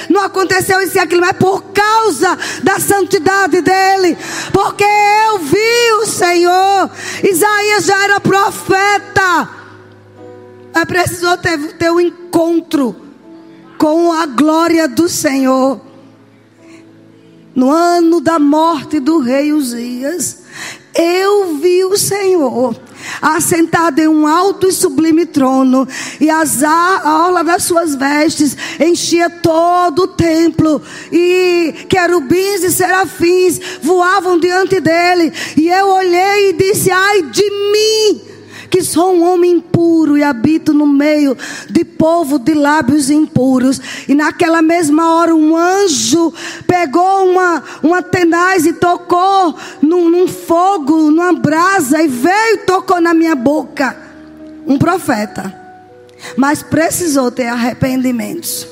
não 0.10 0.22
aconteceu 0.22 0.82
isso 0.82 0.98
e 0.98 1.00
aquilo, 1.00 1.22
mas 1.22 1.34
por 1.34 1.63
causa 1.74 2.38
da 2.63 2.80
santidade 2.80 3.62
dele, 3.62 4.18
porque 4.54 4.84
eu 4.84 5.40
vi 5.40 5.92
o 6.01 6.06
Senhor. 6.06 6.90
Isaías 7.24 7.86
já 7.86 8.04
era 8.04 8.20
profeta, 8.20 9.50
mas 10.74 10.86
precisou 10.86 11.38
ter, 11.38 11.58
ter 11.74 11.92
um 11.92 12.00
encontro 12.00 12.96
com 13.78 14.12
a 14.12 14.25
glória 14.25 14.88
do 14.88 15.10
Senhor. 15.10 15.82
No 17.54 17.70
ano 17.70 18.22
da 18.22 18.40
morte 18.40 19.00
do 19.00 19.20
rei 19.20 19.51
Uzias, 19.51 20.44
eu 20.96 21.58
vi 21.58 21.84
o 21.84 21.98
Senhor 21.98 22.75
assentado 23.22 24.00
em 24.00 24.08
um 24.08 24.25
alto 24.27 24.67
e 24.67 24.72
sublime 24.72 25.25
trono, 25.25 25.88
e 26.20 26.29
as 26.29 26.62
orla 26.62 27.43
das 27.43 27.63
suas 27.63 27.96
vestes 27.96 28.55
enchia 28.79 29.29
todo 29.29 30.03
o 30.03 30.08
templo, 30.08 30.81
e 31.12 31.86
querubins 31.89 32.63
e 32.63 32.72
serafins 32.72 33.60
voavam 33.81 34.39
diante 34.39 34.79
dele, 34.79 35.31
e 35.58 35.70
eu 35.70 35.88
olhei 35.88 36.50
e 36.50 36.53
disse: 36.53 36.91
Ai 36.91 37.24
de 37.24 37.50
mim! 37.50 38.31
Que 38.72 38.82
sou 38.82 39.13
um 39.13 39.30
homem 39.30 39.58
impuro 39.58 40.18
e 40.18 40.24
habito 40.24 40.74
no 40.74 40.88
meio 40.88 41.38
de 41.70 41.84
povo 41.84 42.40
de 42.40 42.54
lábios 42.54 43.10
impuros. 43.10 43.82
E 44.08 44.16
naquela 44.16 44.62
mesma 44.62 45.13
hora 45.13 45.36
um 45.36 45.58
anjo 45.58 46.34
pegou 46.66 47.30
uma, 47.30 47.62
uma 47.84 48.01
tenaz 48.01 48.66
e 48.66 48.72
tocou 48.72 49.54
num, 49.82 50.10
num 50.10 50.25
fogo, 50.25 51.12
numa 51.12 51.34
brasa, 51.34 52.01
e 52.01 52.08
veio 52.08 52.56
e 52.56 52.58
tocou 52.60 53.01
na 53.01 53.13
minha 53.13 53.36
boca. 53.36 53.96
Um 54.66 54.78
profeta. 54.78 55.54
Mas 56.38 56.63
precisou 56.63 57.30
ter 57.30 57.48
arrependimentos. 57.48 58.66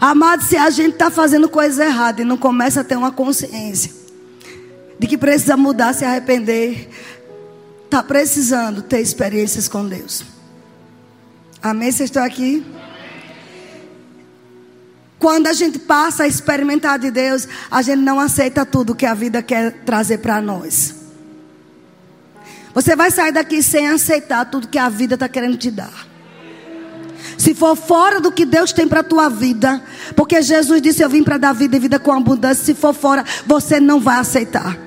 Amado, 0.00 0.44
se 0.44 0.56
a 0.56 0.70
gente 0.70 0.92
está 0.92 1.10
fazendo 1.10 1.48
coisa 1.48 1.84
errada 1.84 2.22
e 2.22 2.24
não 2.24 2.36
começa 2.36 2.82
a 2.82 2.84
ter 2.84 2.96
uma 2.96 3.10
consciência 3.10 4.03
de 4.98 5.06
que 5.06 5.18
precisa 5.18 5.56
mudar, 5.56 5.92
se 5.94 6.04
arrepender, 6.04 6.88
está 7.84 8.02
precisando 8.02 8.82
ter 8.82 9.00
experiências 9.00 9.68
com 9.68 9.86
Deus. 9.86 10.24
Amém? 11.62 11.90
Vocês 11.90 12.08
estão 12.08 12.22
aqui? 12.22 12.64
Quando 15.18 15.46
a 15.46 15.52
gente 15.52 15.78
passa 15.78 16.24
a 16.24 16.26
experimentar 16.26 16.98
de 16.98 17.10
Deus, 17.10 17.48
a 17.70 17.80
gente 17.80 18.00
não 18.00 18.20
aceita 18.20 18.66
tudo 18.66 18.94
que 18.94 19.06
a 19.06 19.14
vida 19.14 19.42
quer 19.42 19.72
trazer 19.84 20.18
para 20.18 20.40
nós. 20.40 20.96
Você 22.74 22.94
vai 22.94 23.10
sair 23.10 23.32
daqui 23.32 23.62
sem 23.62 23.88
aceitar 23.88 24.44
tudo 24.44 24.68
que 24.68 24.76
a 24.76 24.88
vida 24.88 25.14
está 25.14 25.28
querendo 25.28 25.56
te 25.56 25.70
dar. 25.70 26.06
Se 27.38 27.54
for 27.54 27.76
fora 27.76 28.20
do 28.20 28.30
que 28.30 28.44
Deus 28.44 28.72
tem 28.72 28.86
para 28.86 29.00
a 29.00 29.04
tua 29.04 29.28
vida, 29.28 29.82
porque 30.14 30.42
Jesus 30.42 30.82
disse: 30.82 31.02
Eu 31.02 31.08
vim 31.08 31.22
para 31.22 31.38
dar 31.38 31.52
vida 31.52 31.76
e 31.76 31.80
vida 31.80 31.98
com 31.98 32.12
abundância. 32.12 32.64
Se 32.64 32.74
for 32.74 32.92
fora, 32.92 33.24
você 33.46 33.80
não 33.80 34.00
vai 34.00 34.18
aceitar. 34.18 34.83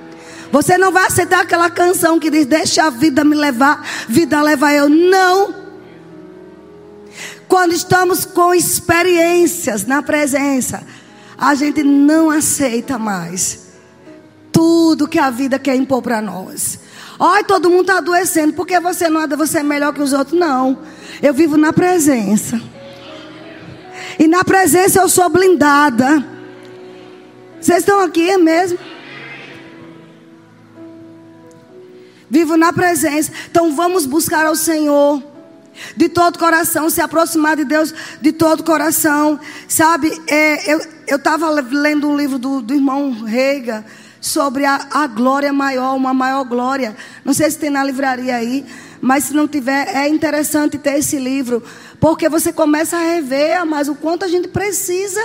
Você 0.52 0.78
não 0.78 0.92
vai 0.92 1.06
aceitar 1.06 1.42
aquela 1.42 1.70
canção 1.70 2.20
que 2.20 2.30
diz: 2.30 2.46
Deixa 2.46 2.86
a 2.86 2.90
vida 2.90 3.24
me 3.24 3.36
levar, 3.36 3.86
vida 4.08 4.42
leva 4.42 4.74
eu. 4.74 4.90
Não. 4.90 5.68
Quando 7.48 7.74
estamos 7.74 8.26
com 8.26 8.54
experiências 8.54 9.86
na 9.86 10.02
presença, 10.02 10.84
a 11.38 11.56
gente 11.56 11.84
não 11.84 12.30
aceita 12.30 12.98
mais 12.98 13.68
tudo 14.52 15.08
que 15.08 15.20
a 15.20 15.30
vida 15.30 15.60
quer 15.60 15.76
impor 15.76 16.02
para 16.02 16.22
nós. 16.22 16.80
Olha, 17.20 17.44
todo 17.44 17.70
mundo 17.70 17.82
está 17.82 17.98
adoecendo, 17.98 18.54
porque 18.54 18.80
você 18.80 19.10
não 19.10 19.28
você 19.28 19.60
é 19.60 19.64
melhor 19.64 19.94
que 19.94 20.02
os 20.02 20.14
outros. 20.14 20.38
Não. 20.38 20.80
Eu 21.22 21.34
vivo 21.34 21.58
na 21.58 21.72
presença. 21.72 22.60
E 24.20 24.28
na 24.28 24.44
presença 24.44 25.00
eu 25.00 25.10
sou 25.10 25.30
blindada. 25.30 26.26
Vocês 27.60 27.80
estão 27.80 28.02
aqui 28.02 28.30
é 28.30 28.38
mesmo? 28.38 28.78
Vivo 32.30 32.58
na 32.58 32.74
presença. 32.74 33.32
Então 33.50 33.76
vamos 33.76 34.06
buscar 34.06 34.46
ao 34.46 34.56
Senhor. 34.56 35.24
De 35.96 36.10
todo 36.10 36.40
coração, 36.40 36.90
se 36.90 37.00
aproximar 37.02 37.56
de 37.56 37.64
Deus 37.64 37.94
de 38.20 38.32
todo 38.32 38.64
coração. 38.64 39.40
Sabe, 39.68 40.12
é, 40.28 40.74
eu 41.08 41.18
estava 41.18 41.50
lendo 41.50 42.10
um 42.10 42.18
livro 42.18 42.40
do, 42.40 42.62
do 42.62 42.74
irmão 42.74 43.12
Reiga 43.12 43.86
sobre 44.20 44.66
a, 44.66 44.88
a 44.92 45.08
glória 45.08 45.54
maior, 45.54 45.96
uma 45.96 46.14
maior 46.14 46.44
glória. 46.44 46.96
Não 47.24 47.34
sei 47.34 47.50
se 47.50 47.58
tem 47.58 47.70
na 47.70 47.84
livraria 47.84 48.36
aí, 48.36 48.66
mas 49.00 49.26
se 49.26 49.34
não 49.34 49.48
tiver, 49.48 49.96
é 49.96 50.08
interessante 50.08 50.78
ter 50.78 50.98
esse 50.98 51.18
livro, 51.18 51.64
porque 52.00 52.28
você 52.28 52.52
começa 52.52 52.98
a 52.98 53.02
rever, 53.02 53.66
mas 53.66 53.88
o 53.88 53.96
quanto 53.96 54.26
a 54.26 54.28
gente 54.28 54.48
precisa, 54.48 55.22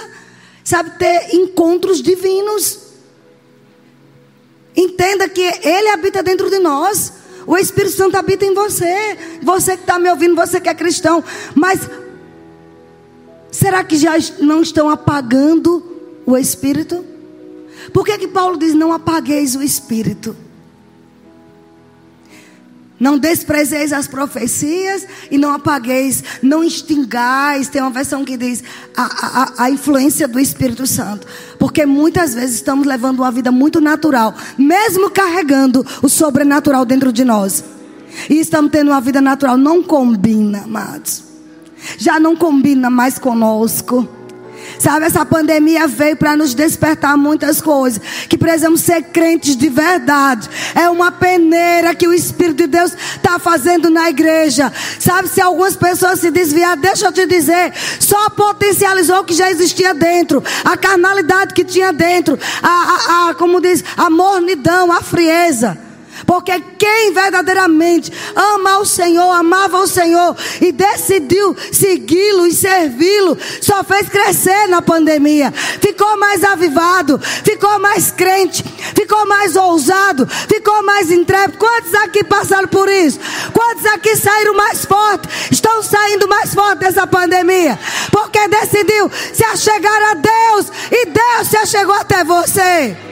sabe, 0.63 0.91
ter 0.99 1.35
encontros 1.35 2.03
divinos. 2.03 2.82
Entenda 4.77 5.29
que 5.29 5.41
Ele 5.41 5.89
habita 5.89 6.23
dentro 6.23 6.51
de 6.51 6.59
nós. 6.59 7.13
O 7.47 7.57
Espírito 7.57 7.97
Santo 7.97 8.17
habita 8.17 8.45
em 8.45 8.55
você. 8.55 9.19
Você 9.43 9.77
que 9.77 9.83
está 9.83 9.99
me 9.99 10.11
ouvindo, 10.11 10.35
você 10.35 10.61
que 10.61 10.69
é 10.69 10.75
cristão. 10.75 11.23
Mas 11.55 11.81
será 13.51 13.83
que 13.85 13.97
já 13.97 14.13
não 14.41 14.63
estão 14.63 14.89
apagando 14.89 15.83
o 16.25 16.37
Espírito? 16.37 17.05
Por 17.93 18.05
que, 18.05 18.17
que 18.19 18.29
Paulo 18.29 18.57
diz: 18.57 18.75
não 18.75 18.93
apagueis 18.93 19.55
o 19.55 19.63
Espírito? 19.63 20.37
Não 23.03 23.19
desprezeis 23.19 23.93
as 23.93 24.07
profecias 24.07 25.05
e 25.29 25.37
não 25.37 25.51
apagueis, 25.51 26.23
não 26.41 26.63
extingais. 26.63 27.67
Tem 27.67 27.83
uma 27.83 27.91
versão 27.91 28.25
que 28.25 28.37
diz 28.37 28.63
a, 28.97 29.03
a, 29.03 29.65
a, 29.65 29.71
influência 29.73 30.29
do 30.29 30.39
Espírito 30.39 30.87
Santo. 30.87 31.27
Porque 31.59 31.85
muitas 31.85 32.33
vezes 32.33 32.55
estamos 32.55 32.87
levando 32.87 33.19
uma 33.19 33.33
vida 33.33 33.51
muito 33.51 33.81
natural, 33.81 34.33
mesmo 34.57 35.11
carregando 35.11 35.85
o 36.01 36.09
sobrenatural 36.09 36.85
dentro 36.85 37.13
de 37.13 37.25
nós. 37.25 37.65
E 38.31 38.39
estamos 38.39 38.71
tendo 38.71 38.93
uma 38.93 39.01
vida 39.01 39.21
natural. 39.21 39.57
Não 39.57 39.83
combina, 39.83 40.63
amados. 40.63 41.25
Já 41.99 42.21
não 42.21 42.37
combina 42.37 42.89
mais 42.89 43.19
conosco. 43.19 44.09
Sabe, 44.83 45.07
essa 45.07 45.25
pandemia 45.25 45.87
veio 45.87 46.17
para 46.17 46.37
nos 46.37 46.55
despertar 46.55 47.17
muitas 47.17 47.61
coisas. 47.61 48.03
Que 48.29 48.37
precisamos 48.37 48.81
ser 48.81 49.01
crentes 49.01 49.57
de 49.57 49.69
verdade. 49.69 50.51
É 50.75 50.91
uma 50.91 51.13
peneira 51.13 51.95
que 51.95 52.09
o 52.09 52.13
Espírito 52.13 52.57
de 52.57 52.67
Deus 52.67 52.93
está 53.15 53.39
fazendo 53.39 53.89
na 53.89 54.11
igreja. 54.11 54.73
Sabe, 54.99 55.29
se 55.29 55.41
algumas 55.41 55.77
pessoas 55.77 56.19
se 56.19 56.33
desviar, 56.33 56.77
deixa 56.77 57.07
eu 57.07 57.13
te 57.13 57.25
dizer, 57.27 57.73
só 58.01 58.29
potencializou 58.31 59.21
o 59.21 59.25
que 59.25 59.35
já 59.35 59.53
existia 59.53 59.95
dentro. 59.95 60.43
A 60.65 60.77
carnalidade 60.77 61.55
que 61.55 61.65
tinha 61.65 61.93
dentro. 61.93 62.37
A, 62.61 62.69
a, 62.69 63.31
a 63.31 63.35
como 63.35 63.61
diz, 63.61 63.85
a 63.97 64.11
mornidão, 64.11 64.91
a 64.91 65.01
frieza. 65.01 65.79
Porque 66.27 66.59
quem 66.79 67.13
verdadeiramente 67.13 68.13
ama 68.35 68.79
o 68.79 68.85
Senhor, 68.85 69.31
amava 69.33 69.79
o 69.79 69.87
Senhor 69.87 70.37
e 70.61 70.73
decidiu 70.73 71.57
segui-lo 71.73 72.47
e 72.47 72.53
servi-lo, 72.53 73.37
só 73.61 73.83
fez 73.85 74.09
crescer 74.09 74.67
na 74.69 74.83
pandemia. 74.83 75.53
Ficou 75.53 76.17
mais 76.17 76.45
avivado, 76.45 77.19
ficou 77.19 77.79
mais 77.79 78.11
crente, 78.11 78.65
ficou 78.95 79.27
mais 79.27 79.57
ousado, 79.57 80.27
ficou 80.27 80.83
mais 80.83 81.11
intrépido. 81.11 81.59
Quantos 81.59 81.95
aqui 81.95 82.25
passaram 82.25 82.69
por 82.69 82.89
isso? 82.89 83.19
Quantos 83.53 83.85
aqui 83.87 84.17
saíram 84.17 84.55
mais 84.55 84.85
fortes? 84.85 85.31
Estão 85.51 85.83
saindo 85.83 86.29
mais 86.29 86.55
fortes 86.55 86.81
dessa 86.81 87.07
pandemia? 87.07 87.79
Porque 88.11 88.49
decidiu 88.49 89.11
se 89.33 89.45
achegar 89.45 90.03
a 90.11 90.15
Deus 90.15 90.73
e 90.91 91.07
Deus 91.07 91.49
se 91.49 91.57
achegou 91.57 91.95
até 91.95 92.25
você. 92.25 93.12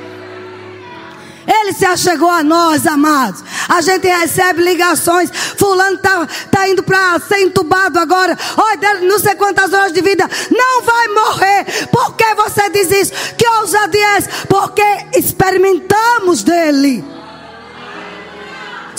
Ele 1.53 1.73
se 1.73 1.85
achegou 1.85 2.31
a 2.31 2.45
nós, 2.45 2.87
amados. 2.87 3.43
A 3.69 3.81
gente 3.81 4.07
recebe 4.07 4.63
ligações. 4.63 5.31
Fulano 5.59 5.97
está 5.97 6.27
tá 6.49 6.69
indo 6.69 6.83
para 6.83 7.19
ser 7.21 7.41
entubado 7.41 7.99
agora. 7.99 8.39
Olha, 8.57 9.01
não 9.01 9.19
sei 9.19 9.35
quantas 9.35 9.73
horas 9.73 9.93
de 9.93 10.01
vida. 10.01 10.29
Não 10.51 10.83
vai 10.83 11.09
morrer. 11.09 11.89
Por 11.89 12.15
que 12.15 12.35
você 12.37 12.71
diz 12.71 12.91
isso? 12.91 13.13
Que 13.37 13.49
ousadia 13.49 14.19
é? 14.19 14.23
Porque 14.47 14.83
experimentamos 15.17 16.45
dele 16.45 17.20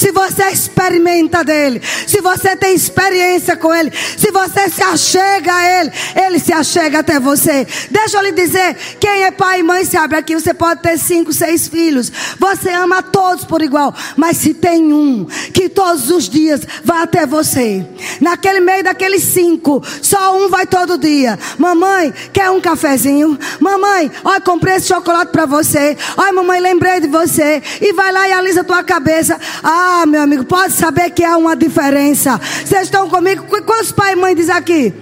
se 0.02 0.12
você 0.12 0.46
experimenta 0.46 1.44
dele, 1.44 1.80
se 2.08 2.20
você 2.22 2.56
tem 2.56 2.74
experiência 2.74 3.56
com 3.56 3.72
ele, 3.72 3.92
se 4.18 4.32
você 4.32 4.68
se 4.68 4.82
achega 4.82 5.54
a 5.54 5.80
ele, 5.80 5.92
ele 6.26 6.40
se 6.40 6.52
achega 6.52 7.00
até 7.00 7.20
você. 7.20 7.68
Deixa 7.92 8.18
eu 8.18 8.24
lhe 8.24 8.32
dizer: 8.32 8.76
quem 9.00 9.26
é 9.26 9.30
pai 9.30 9.60
e 9.60 9.64
mãe 9.64 9.86
se 9.86 9.96
abre 9.96 10.18
aqui, 10.18 10.34
você 10.34 10.56
pode 10.56 10.82
ter 10.82 10.98
cinco, 10.98 11.32
seis 11.32 11.68
filhos, 11.68 12.12
você 12.40 12.72
ama 12.72 13.04
todos 13.04 13.46
por 13.46 13.62
igual, 13.62 13.94
mas 14.18 14.38
se 14.38 14.56
tem 14.56 14.92
um 14.92 15.26
que 15.54 15.70
todos 15.70 16.10
os 16.10 16.28
dias 16.28 16.62
vai 16.84 17.04
até 17.04 17.28
você, 17.28 17.86
naquele 18.20 18.60
meio 18.60 18.84
daqueles 18.84 19.22
cinco, 19.22 19.84
só 20.02 20.36
um 20.36 20.50
vai 20.50 20.66
todo 20.66 20.98
dia. 20.98 21.38
Mamãe, 21.60 22.12
quer 22.34 22.50
um 22.50 22.60
cafezinho? 22.60 23.38
Mamãe, 23.60 24.12
olha, 24.24 24.42
comprei 24.42 24.78
esse 24.78 24.88
chocolate 24.88 25.32
para 25.32 25.46
você. 25.46 25.96
Olha, 26.18 26.34
mamãe, 26.34 26.60
lembrei 26.60 27.00
de 27.00 27.08
você. 27.08 27.62
E 27.80 27.94
vai 27.94 28.12
lá 28.12 28.28
e 28.28 28.32
alisa 28.32 28.64
tua 28.64 28.84
cabeça. 28.84 29.40
Ah, 29.62 29.91
ah, 29.92 30.06
meu 30.06 30.22
amigo, 30.22 30.46
pode 30.46 30.74
saber 30.74 31.10
que 31.12 31.24
há 31.24 31.38
uma 31.38 31.56
diferença. 31.56 32.38
Vocês 32.38 32.84
estão 32.84 33.10
comigo? 33.10 33.46
Quantos 33.66 33.92
pai 33.92 34.14
e 34.14 34.16
mãe 34.16 34.36
diz 34.36 34.50
aqui? 34.50 34.94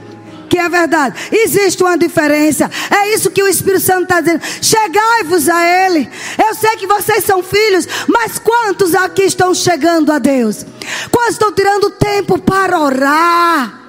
Que 0.49 0.57
é 0.57 0.67
verdade. 0.67 1.15
Existe 1.31 1.83
uma 1.83 1.97
diferença. 1.97 2.69
É 2.89 3.13
isso 3.13 3.29
que 3.29 3.43
o 3.43 3.47
Espírito 3.47 3.81
Santo 3.81 4.03
está 4.03 4.19
dizendo. 4.19 4.41
Chegai-vos 4.61 5.47
a 5.47 5.63
Ele. 5.63 6.09
Eu 6.43 6.55
sei 6.55 6.75
que 6.77 6.87
vocês 6.87 7.23
são 7.23 7.43
filhos, 7.43 7.87
mas 8.07 8.39
quantos 8.39 8.95
aqui 8.95 9.23
estão 9.23 9.53
chegando 9.53 10.11
a 10.11 10.17
Deus? 10.17 10.65
Quantos 11.11 11.33
estão 11.33 11.51
tirando 11.51 11.91
tempo 11.91 12.39
para 12.39 12.79
orar? 12.79 13.79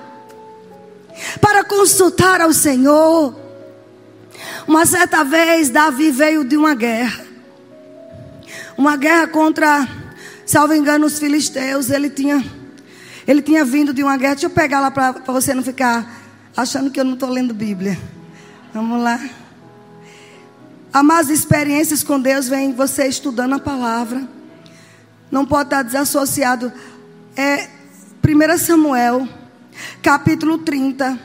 Para 1.40 1.64
consultar 1.64 2.42
ao 2.42 2.52
Senhor? 2.52 3.35
Uma 4.66 4.85
certa 4.85 5.25
vez, 5.25 5.71
Davi 5.71 6.11
veio 6.11 6.45
de 6.45 6.57
uma 6.57 6.75
guerra. 6.75 7.25
Uma 8.76 8.97
guerra 8.97 9.26
contra 9.28 10.00
Salvo 10.50 10.75
engano, 10.75 11.07
os 11.07 11.16
filisteus, 11.16 11.90
ele 11.90 12.11
tinha, 12.11 12.45
ele 13.25 13.40
tinha 13.40 13.64
vindo 13.64 13.95
de 13.95 14.02
uma 14.02 14.16
guerra. 14.16 14.35
Deixa 14.35 14.47
eu 14.47 14.50
pegar 14.50 14.80
lá 14.80 14.90
para 14.90 15.12
você 15.28 15.54
não 15.54 15.63
ficar 15.63 16.21
achando 16.56 16.91
que 16.91 16.99
eu 16.99 17.04
não 17.04 17.15
estou 17.15 17.28
lendo 17.28 17.54
Bíblia. 17.54 17.97
Vamos 18.75 19.00
lá. 19.00 19.21
Amar 20.93 21.23
experiências 21.30 22.02
com 22.02 22.21
Deus 22.21 22.49
vem 22.49 22.73
você 22.73 23.06
estudando 23.06 23.52
a 23.52 23.60
palavra. 23.60 24.28
Não 25.30 25.47
pode 25.47 25.69
estar 25.69 25.84
desassociado. 25.84 26.73
É 27.36 27.69
1 28.19 28.58
Samuel, 28.58 29.28
capítulo 30.02 30.58
30, 30.58 31.17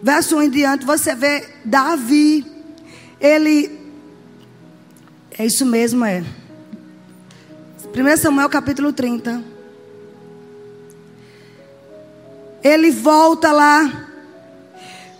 verso 0.00 0.36
1 0.36 0.42
em 0.42 0.50
diante, 0.50 0.86
você 0.86 1.12
vê 1.12 1.44
Davi. 1.64 2.46
Ele. 3.20 3.80
É 5.36 5.44
isso 5.44 5.66
mesmo, 5.66 6.04
é. 6.04 6.37
1 7.94 8.16
Samuel 8.16 8.48
capítulo 8.48 8.92
30. 8.92 9.42
Ele 12.62 12.90
volta 12.90 13.50
lá 13.50 14.08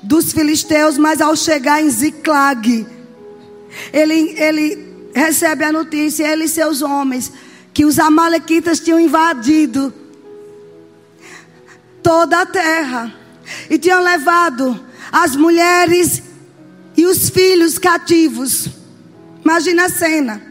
dos 0.02 0.32
filisteus, 0.32 0.98
mas 0.98 1.20
ao 1.20 1.34
chegar 1.34 1.82
em 1.82 1.88
Ziclag, 1.88 2.86
ele, 3.92 4.34
ele 4.38 5.10
recebe 5.14 5.64
a 5.64 5.72
notícia, 5.72 6.26
ele 6.26 6.44
e 6.44 6.48
seus 6.48 6.82
homens, 6.82 7.32
que 7.72 7.84
os 7.84 7.98
amalequitas 7.98 8.80
tinham 8.80 9.00
invadido 9.00 9.92
toda 12.02 12.40
a 12.40 12.46
terra 12.46 13.14
e 13.70 13.78
tinham 13.78 14.02
levado 14.02 14.84
as 15.10 15.34
mulheres 15.36 16.22
e 16.96 17.06
os 17.06 17.30
filhos 17.30 17.78
cativos. 17.78 18.68
Imagina 19.42 19.86
a 19.86 19.88
cena. 19.88 20.47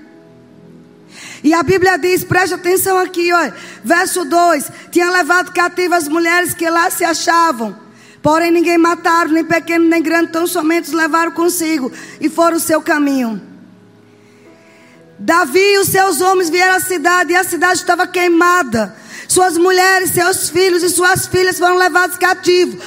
E 1.47 1.53
a 1.53 1.63
Bíblia 1.63 1.97
diz, 1.97 2.25
preste 2.25 2.55
atenção 2.55 2.97
aqui, 2.97 3.31
olha, 3.31 3.55
verso 3.81 4.25
2: 4.25 4.69
tinha 4.91 5.09
levado 5.09 5.53
cativas 5.53 6.03
as 6.03 6.09
mulheres 6.09 6.53
que 6.53 6.69
lá 6.69 6.89
se 6.89 7.05
achavam. 7.05 7.73
Porém, 8.21 8.51
ninguém 8.51 8.77
mataram, 8.77 9.31
nem 9.31 9.45
pequeno 9.45 9.85
nem 9.85 10.03
grande, 10.03 10.33
tão 10.33 10.45
somente 10.45 10.89
os 10.89 10.91
levaram 10.91 11.31
consigo 11.31 11.89
e 12.19 12.27
foram 12.27 12.57
o 12.57 12.59
seu 12.59 12.81
caminho. 12.81 13.41
Davi 15.17 15.75
e 15.75 15.79
os 15.79 15.87
seus 15.87 16.19
homens 16.19 16.49
vieram 16.49 16.75
à 16.75 16.81
cidade 16.81 17.31
e 17.31 17.37
a 17.37 17.45
cidade 17.45 17.79
estava 17.79 18.05
queimada. 18.05 18.93
Suas 19.29 19.57
mulheres, 19.57 20.09
seus 20.09 20.49
filhos 20.49 20.83
e 20.83 20.89
suas 20.89 21.27
filhas 21.27 21.57
foram 21.57 21.77
levados 21.77 22.17
cativos. 22.17 22.83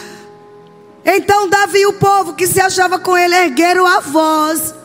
Então 1.02 1.48
Davi 1.48 1.78
e 1.78 1.86
o 1.86 1.94
povo 1.94 2.34
que 2.34 2.46
se 2.46 2.60
achava 2.60 2.98
com 2.98 3.16
ele 3.16 3.34
ergueram 3.34 3.86
a 3.86 4.00
voz 4.00 4.79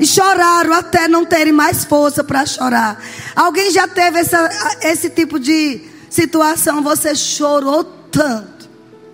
e 0.00 0.06
choraram 0.06 0.72
até 0.72 1.06
não 1.06 1.26
terem 1.26 1.52
mais 1.52 1.84
força 1.84 2.24
para 2.24 2.46
chorar. 2.46 2.98
Alguém 3.36 3.70
já 3.70 3.86
teve 3.86 4.18
essa, 4.18 4.48
esse 4.80 5.10
tipo 5.10 5.38
de 5.38 5.82
situação? 6.08 6.82
Você 6.82 7.14
chorou 7.14 7.84
tanto 7.84 8.68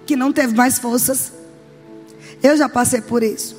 que 0.07 0.15
não 0.15 0.33
teve 0.33 0.55
mais 0.55 0.79
forças? 0.79 1.33
Eu 2.41 2.57
já 2.57 2.69
passei 2.69 3.01
por 3.01 3.25
isso. 3.25 3.57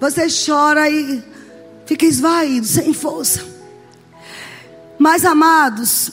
Você 0.00 0.26
chora 0.28 0.90
e 0.90 1.22
fica 1.86 2.04
esvaído, 2.04 2.66
sem 2.66 2.92
força. 2.92 3.44
Mas 4.98 5.24
amados, 5.24 6.10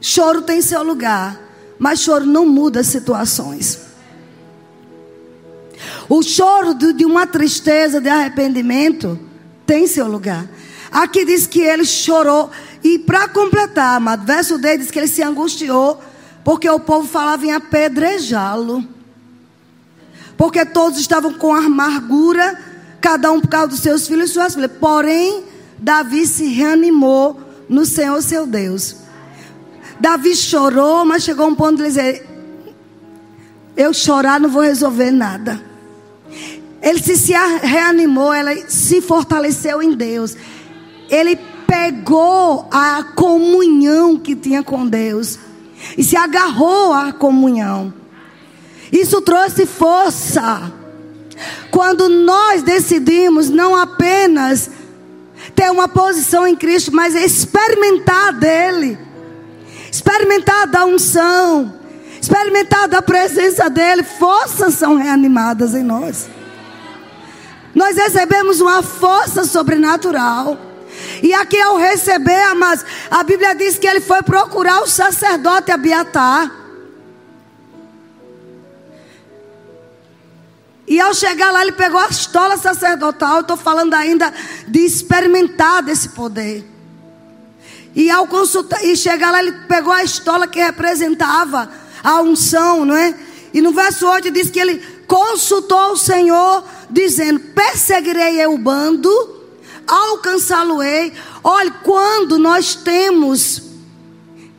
choro 0.00 0.40
tem 0.40 0.62
seu 0.62 0.82
lugar, 0.82 1.38
mas 1.78 2.00
choro 2.00 2.24
não 2.24 2.46
muda 2.46 2.80
as 2.80 2.86
situações. 2.86 3.83
O 6.08 6.22
choro 6.22 6.74
de 6.74 7.04
uma 7.04 7.26
tristeza, 7.26 8.00
de 8.00 8.08
arrependimento, 8.08 9.18
tem 9.66 9.86
seu 9.86 10.06
lugar. 10.06 10.46
Aqui 10.90 11.24
diz 11.24 11.46
que 11.46 11.60
ele 11.60 11.84
chorou. 11.84 12.50
E 12.82 12.98
para 12.98 13.26
completar, 13.28 13.96
amado, 13.96 14.24
verso 14.24 14.58
dele 14.58 14.78
diz 14.78 14.90
que 14.90 14.98
ele 14.98 15.08
se 15.08 15.22
angustiou. 15.22 16.00
Porque 16.44 16.68
o 16.68 16.78
povo 16.78 17.08
falava 17.08 17.44
em 17.44 17.52
apedrejá-lo. 17.52 18.86
Porque 20.36 20.64
todos 20.64 20.98
estavam 20.98 21.32
com 21.32 21.54
amargura, 21.54 22.60
cada 23.00 23.32
um 23.32 23.40
por 23.40 23.48
causa 23.48 23.68
dos 23.68 23.80
seus 23.80 24.06
filhos 24.06 24.30
e 24.30 24.32
suas 24.34 24.54
filhas. 24.54 24.70
Porém, 24.78 25.44
Davi 25.78 26.26
se 26.26 26.46
reanimou 26.46 27.40
no 27.68 27.84
Senhor 27.84 28.20
seu 28.22 28.46
Deus. 28.46 28.96
Davi 29.98 30.36
chorou, 30.36 31.04
mas 31.04 31.22
chegou 31.22 31.48
um 31.48 31.54
ponto 31.54 31.78
de 31.78 31.84
dizer: 31.84 32.26
Eu 33.76 33.94
chorar 33.94 34.38
não 34.38 34.48
vou 34.48 34.62
resolver 34.62 35.10
nada. 35.10 35.73
Ele 36.84 37.02
se, 37.02 37.16
se 37.16 37.32
reanimou, 37.62 38.30
ela 38.30 38.54
se 38.68 39.00
fortaleceu 39.00 39.82
em 39.82 39.94
Deus. 39.94 40.36
Ele 41.08 41.34
pegou 41.66 42.68
a 42.70 43.02
comunhão 43.16 44.18
que 44.18 44.36
tinha 44.36 44.62
com 44.62 44.86
Deus 44.86 45.38
e 45.96 46.04
se 46.04 46.14
agarrou 46.14 46.92
à 46.92 47.10
comunhão. 47.10 47.92
Isso 48.92 49.22
trouxe 49.22 49.64
força. 49.64 50.70
Quando 51.70 52.06
nós 52.10 52.62
decidimos 52.62 53.48
não 53.48 53.74
apenas 53.74 54.70
ter 55.54 55.70
uma 55.70 55.88
posição 55.88 56.46
em 56.46 56.54
Cristo, 56.54 56.94
mas 56.94 57.14
experimentar 57.14 58.34
dele, 58.34 58.98
experimentar 59.90 60.66
da 60.66 60.84
unção, 60.84 61.72
experimentar 62.20 62.88
da 62.88 63.00
presença 63.00 63.70
dele. 63.70 64.02
Forças 64.02 64.74
são 64.74 64.96
reanimadas 64.96 65.74
em 65.74 65.82
nós. 65.82 66.28
Nós 67.74 67.96
recebemos 67.96 68.60
uma 68.60 68.82
força 68.82 69.44
sobrenatural. 69.44 70.56
E 71.22 71.34
aqui 71.34 71.60
ao 71.60 71.76
receber, 71.76 72.42
amados, 72.44 72.84
a 73.10 73.22
Bíblia 73.22 73.54
diz 73.54 73.78
que 73.78 73.86
ele 73.86 74.00
foi 74.00 74.22
procurar 74.22 74.82
o 74.82 74.86
sacerdote 74.86 75.72
Abiatar. 75.72 76.50
E 80.86 81.00
ao 81.00 81.14
chegar 81.14 81.50
lá, 81.50 81.62
ele 81.62 81.72
pegou 81.72 81.98
a 81.98 82.08
estola 82.08 82.56
sacerdotal. 82.56 83.40
Estou 83.40 83.56
falando 83.56 83.94
ainda 83.94 84.32
de 84.68 84.80
experimentar 84.80 85.82
desse 85.82 86.10
poder. 86.10 86.64
E 87.94 88.10
ao 88.10 88.26
consultar, 88.26 88.84
e 88.84 88.96
chegar 88.96 89.30
lá, 89.30 89.40
ele 89.40 89.52
pegou 89.66 89.92
a 89.92 90.04
estola 90.04 90.46
que 90.46 90.60
representava 90.60 91.70
a 92.02 92.20
unção, 92.20 92.84
não 92.84 92.94
é? 92.94 93.14
E 93.52 93.60
no 93.60 93.72
verso 93.72 94.06
8 94.06 94.30
diz 94.30 94.50
que 94.50 94.58
ele 94.58 94.93
consultou 95.06 95.92
o 95.92 95.96
Senhor, 95.96 96.64
dizendo: 96.90 97.40
Perseguirei 97.40 98.42
eu 98.42 98.54
o 98.54 98.58
bando, 98.58 99.10
alcançá-lo-ei. 99.86 101.12
Olha, 101.42 101.70
quando 101.82 102.38
nós 102.38 102.74
temos 102.74 103.62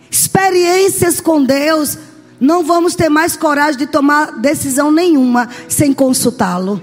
experiências 0.09 1.19
com 1.19 1.43
Deus, 1.43 1.97
não 2.39 2.63
vamos 2.63 2.95
ter 2.95 3.09
mais 3.09 3.35
coragem 3.35 3.77
de 3.77 3.87
tomar 3.87 4.39
decisão 4.39 4.91
nenhuma 4.91 5.49
sem 5.67 5.93
consultá-lo. 5.93 6.81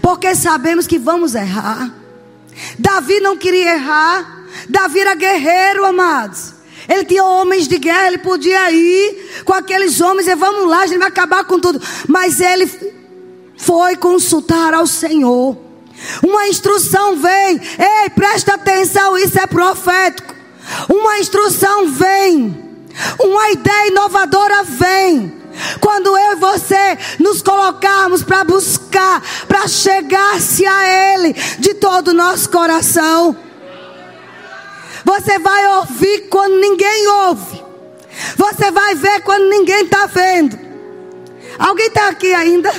Porque 0.00 0.34
sabemos 0.34 0.86
que 0.86 0.98
vamos 0.98 1.34
errar. 1.34 1.92
Davi 2.78 3.20
não 3.20 3.36
queria 3.36 3.74
errar. 3.74 4.44
Davi 4.68 5.00
era 5.00 5.14
guerreiro, 5.14 5.84
amados. 5.84 6.53
Ele 6.88 7.04
tinha 7.04 7.24
homens 7.24 7.66
de 7.66 7.78
guerra, 7.78 8.08
ele 8.08 8.18
podia 8.18 8.70
ir 8.70 9.42
com 9.44 9.52
aqueles 9.52 10.00
homens 10.00 10.28
e 10.28 10.34
vamos 10.34 10.68
lá, 10.68 10.80
a 10.80 10.86
gente 10.86 10.98
vai 10.98 11.08
acabar 11.08 11.44
com 11.44 11.58
tudo. 11.58 11.80
Mas 12.08 12.40
ele 12.40 12.70
foi 13.56 13.96
consultar 13.96 14.74
ao 14.74 14.86
Senhor. 14.86 15.56
Uma 16.22 16.48
instrução 16.48 17.16
vem. 17.16 17.60
Ei, 17.78 18.10
presta 18.10 18.54
atenção, 18.54 19.16
isso 19.16 19.38
é 19.38 19.46
profético. 19.46 20.34
Uma 20.88 21.18
instrução 21.18 21.88
vem. 21.88 22.64
Uma 23.18 23.50
ideia 23.50 23.88
inovadora 23.88 24.64
vem. 24.64 25.44
Quando 25.80 26.08
eu 26.08 26.32
e 26.32 26.36
você 26.36 26.98
nos 27.18 27.40
colocarmos 27.40 28.22
para 28.22 28.44
buscar, 28.44 29.22
para 29.46 29.68
chegar-se 29.68 30.66
a 30.66 31.14
Ele 31.14 31.32
de 31.58 31.74
todo 31.74 32.08
o 32.08 32.14
nosso 32.14 32.50
coração. 32.50 33.36
Você 35.04 35.38
vai 35.38 35.66
ouvir 35.78 36.28
quando 36.28 36.54
ninguém 36.56 37.06
ouve. 37.08 37.62
Você 38.36 38.70
vai 38.70 38.94
ver 38.94 39.20
quando 39.22 39.48
ninguém 39.48 39.84
está 39.84 40.06
vendo. 40.06 40.58
Alguém 41.58 41.86
está 41.86 42.08
aqui 42.08 42.32
ainda? 42.32 42.72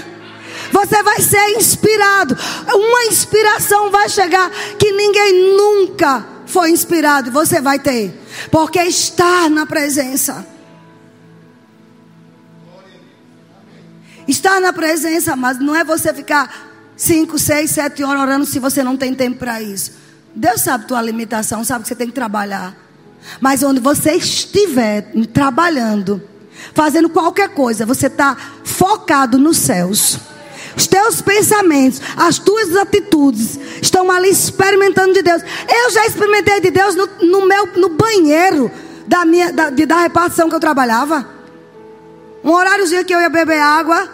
Você 0.71 1.03
vai 1.03 1.21
ser 1.21 1.51
inspirado. 1.51 2.35
Uma 2.73 3.05
inspiração 3.05 3.91
vai 3.91 4.09
chegar 4.09 4.49
que 4.77 4.91
ninguém 4.91 5.55
nunca 5.55 6.25
foi 6.45 6.71
inspirado. 6.71 7.31
Você 7.31 7.61
vai 7.61 7.79
ter. 7.79 8.13
Porque 8.51 8.81
estar 8.81 9.49
na 9.49 9.65
presença. 9.65 10.45
Estar 14.27 14.59
na 14.59 14.73
presença, 14.73 15.35
mas 15.35 15.59
não 15.59 15.75
é 15.75 15.83
você 15.83 16.11
ficar 16.13 16.73
5, 16.97 17.37
6, 17.37 17.69
7 17.69 18.03
horas 18.03 18.21
orando 18.21 18.45
se 18.45 18.57
você 18.57 18.83
não 18.83 18.97
tem 18.97 19.13
tempo 19.13 19.37
para 19.37 19.61
isso. 19.61 20.04
Deus 20.35 20.61
sabe 20.61 20.85
tua 20.85 21.01
limitação, 21.01 21.63
sabe 21.63 21.83
que 21.83 21.87
você 21.87 21.95
tem 21.95 22.07
que 22.07 22.13
trabalhar. 22.13 22.75
Mas 23.39 23.63
onde 23.63 23.79
você 23.79 24.13
estiver 24.13 25.11
trabalhando, 25.33 26.21
fazendo 26.73 27.09
qualquer 27.09 27.49
coisa, 27.49 27.85
você 27.85 28.07
está 28.07 28.35
focado 28.63 29.37
nos 29.37 29.57
céus. 29.57 30.19
Os 30.75 30.87
teus 30.87 31.21
pensamentos, 31.21 32.01
as 32.17 32.37
tuas 32.37 32.75
atitudes 32.75 33.57
estão 33.81 34.11
ali 34.11 34.29
experimentando 34.29 35.13
de 35.13 35.21
Deus. 35.21 35.41
Eu 35.41 35.91
já 35.91 36.05
experimentei 36.05 36.59
de 36.59 36.69
Deus 36.69 36.95
no, 36.95 37.07
no 37.21 37.47
meu 37.47 37.67
no 37.77 37.89
banheiro 37.89 38.69
da 39.07 39.23
minha 39.23 39.53
da, 39.53 39.69
de, 39.69 39.85
da 39.85 40.01
repartição 40.01 40.49
que 40.49 40.55
eu 40.55 40.59
trabalhava. 40.59 41.25
Um 42.43 42.51
horáriozinho 42.51 43.05
que 43.05 43.15
eu 43.15 43.21
ia 43.21 43.29
beber 43.29 43.59
água 43.59 44.09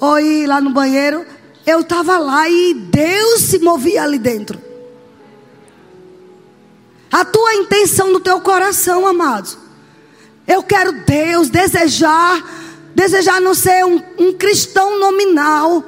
ou 0.00 0.18
ir 0.18 0.46
lá 0.46 0.60
no 0.60 0.70
banheiro, 0.70 1.24
eu 1.66 1.80
estava 1.80 2.16
lá 2.18 2.48
e 2.48 2.72
Deus 2.72 3.42
se 3.42 3.58
movia 3.58 4.04
ali 4.04 4.18
dentro. 4.18 4.67
A 7.10 7.24
tua 7.24 7.54
intenção 7.54 8.12
no 8.12 8.20
teu 8.20 8.40
coração, 8.40 9.06
amados. 9.06 9.56
Eu 10.46 10.62
quero 10.62 10.92
Deus, 10.92 11.48
desejar 11.48 12.42
desejar 12.98 13.40
não 13.40 13.54
ser 13.54 13.84
um, 13.84 14.02
um 14.18 14.32
cristão 14.32 14.98
nominal, 14.98 15.84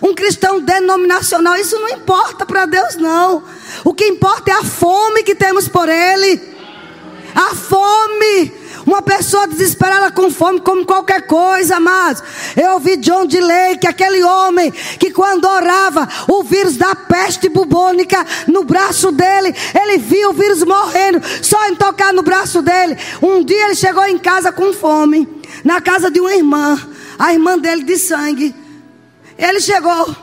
um 0.00 0.14
cristão 0.14 0.60
denominacional, 0.60 1.56
isso 1.56 1.76
não 1.80 1.88
importa 1.88 2.46
para 2.46 2.64
Deus, 2.64 2.94
não. 2.94 3.42
O 3.84 3.92
que 3.92 4.04
importa 4.04 4.52
é 4.52 4.54
a 4.54 4.62
fome 4.62 5.24
que 5.24 5.34
temos 5.34 5.66
por 5.66 5.88
Ele. 5.88 6.40
A 7.34 7.56
fome. 7.56 8.52
Uma 8.86 9.00
pessoa 9.00 9.46
desesperada 9.48 10.10
com 10.10 10.30
fome 10.30 10.60
come 10.60 10.84
qualquer 10.84 11.26
coisa, 11.26 11.80
mas 11.80 12.22
eu 12.56 12.72
ouvi 12.72 12.96
John 12.96 13.24
de 13.24 13.40
Lake, 13.40 13.86
aquele 13.86 14.22
homem 14.22 14.70
que 14.70 15.10
quando 15.10 15.46
orava, 15.46 16.06
o 16.28 16.42
vírus 16.42 16.76
da 16.76 16.94
peste 16.94 17.48
bubônica 17.48 18.24
no 18.46 18.64
braço 18.64 19.10
dele, 19.10 19.54
ele 19.74 19.98
viu 19.98 20.30
o 20.30 20.32
vírus 20.34 20.62
morrendo 20.62 21.20
só 21.42 21.68
em 21.68 21.74
tocar 21.74 22.12
no 22.12 22.22
braço 22.22 22.60
dele. 22.60 22.96
Um 23.22 23.42
dia 23.42 23.66
ele 23.66 23.74
chegou 23.74 24.04
em 24.04 24.18
casa 24.18 24.52
com 24.52 24.72
fome, 24.72 25.28
na 25.64 25.80
casa 25.80 26.10
de 26.10 26.20
uma 26.20 26.34
irmã, 26.34 26.78
a 27.18 27.32
irmã 27.32 27.58
dele 27.58 27.84
de 27.84 27.96
sangue. 27.98 28.54
Ele 29.38 29.60
chegou 29.60 30.14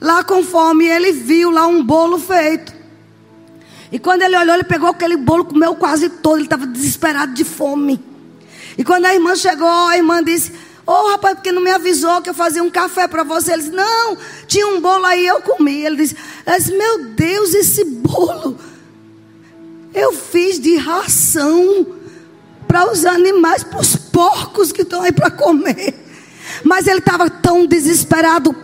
lá 0.00 0.22
com 0.22 0.42
fome 0.44 0.84
e 0.84 0.90
ele 0.90 1.12
viu 1.12 1.50
lá 1.50 1.66
um 1.66 1.84
bolo 1.84 2.18
feito. 2.18 2.81
E 3.92 3.98
quando 3.98 4.22
ele 4.22 4.36
olhou, 4.36 4.54
ele 4.54 4.64
pegou 4.64 4.88
aquele 4.88 5.18
bolo, 5.18 5.44
comeu 5.44 5.74
quase 5.74 6.08
todo. 6.08 6.36
Ele 6.36 6.44
estava 6.44 6.66
desesperado 6.66 7.34
de 7.34 7.44
fome. 7.44 8.02
E 8.78 8.82
quando 8.82 9.04
a 9.04 9.14
irmã 9.14 9.36
chegou, 9.36 9.68
a 9.68 9.96
irmã 9.96 10.24
disse: 10.24 10.52
Ô 10.86 10.92
oh, 10.92 11.10
rapaz, 11.10 11.34
porque 11.34 11.52
não 11.52 11.62
me 11.62 11.70
avisou 11.70 12.22
que 12.22 12.30
eu 12.30 12.34
fazia 12.34 12.62
um 12.62 12.70
café 12.70 13.06
para 13.06 13.22
você? 13.22 13.52
Ele 13.52 13.62
disse: 13.62 13.74
Não, 13.74 14.16
tinha 14.46 14.66
um 14.66 14.80
bolo 14.80 15.04
aí, 15.04 15.26
eu 15.26 15.42
comi. 15.42 15.84
Ele 15.84 15.96
disse: 15.96 16.16
disse 16.46 16.72
Meu 16.74 17.04
Deus, 17.04 17.54
esse 17.54 17.84
bolo 17.84 18.58
eu 19.94 20.12
fiz 20.12 20.58
de 20.58 20.76
ração 20.76 21.86
para 22.66 22.90
os 22.90 23.04
animais, 23.04 23.62
para 23.62 23.80
os 23.80 23.94
porcos 23.94 24.72
que 24.72 24.82
estão 24.82 25.02
aí 25.02 25.12
para 25.12 25.30
comer. 25.30 25.94
Mas 26.64 26.86
ele 26.86 26.98
estava 26.98 27.28
tão 27.28 27.66
desesperado 27.66 28.56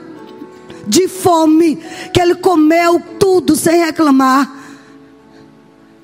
de 0.86 1.06
fome 1.06 1.76
que 2.14 2.20
ele 2.20 2.36
comeu 2.36 3.00
tudo 3.18 3.54
sem 3.54 3.84
reclamar. 3.84 4.57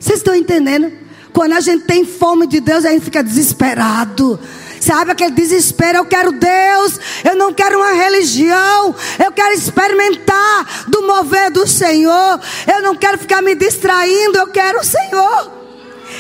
Vocês 0.05 0.19
estão 0.19 0.35
entendendo? 0.35 0.93
Quando 1.33 1.55
a 1.55 1.61
gente 1.61 1.87
tem 1.87 2.05
fome 2.05 2.47
de 2.47 2.61
Deus, 2.61 2.85
a 2.85 2.91
gente 2.91 3.07
fica 3.07 3.25
desesperado. 3.25 4.39
Sabe 4.79 5.13
aquele 5.13 5.31
desespero? 5.31 5.97
Eu 5.97 6.05
quero 6.05 6.31
Deus, 6.31 7.01
eu 7.25 7.35
não 7.35 7.55
quero 7.55 7.79
uma 7.79 7.95
religião, 7.95 8.95
eu 9.25 9.33
quero 9.33 9.55
experimentar 9.55 10.85
do 10.89 11.07
mover 11.07 11.51
do 11.51 11.67
Senhor. 11.67 12.39
Eu 12.71 12.83
não 12.83 12.95
quero 12.95 13.17
ficar 13.17 13.41
me 13.41 13.55
distraindo, 13.55 14.37
eu 14.37 14.49
quero 14.49 14.81
o 14.81 14.85
Senhor. 14.85 15.64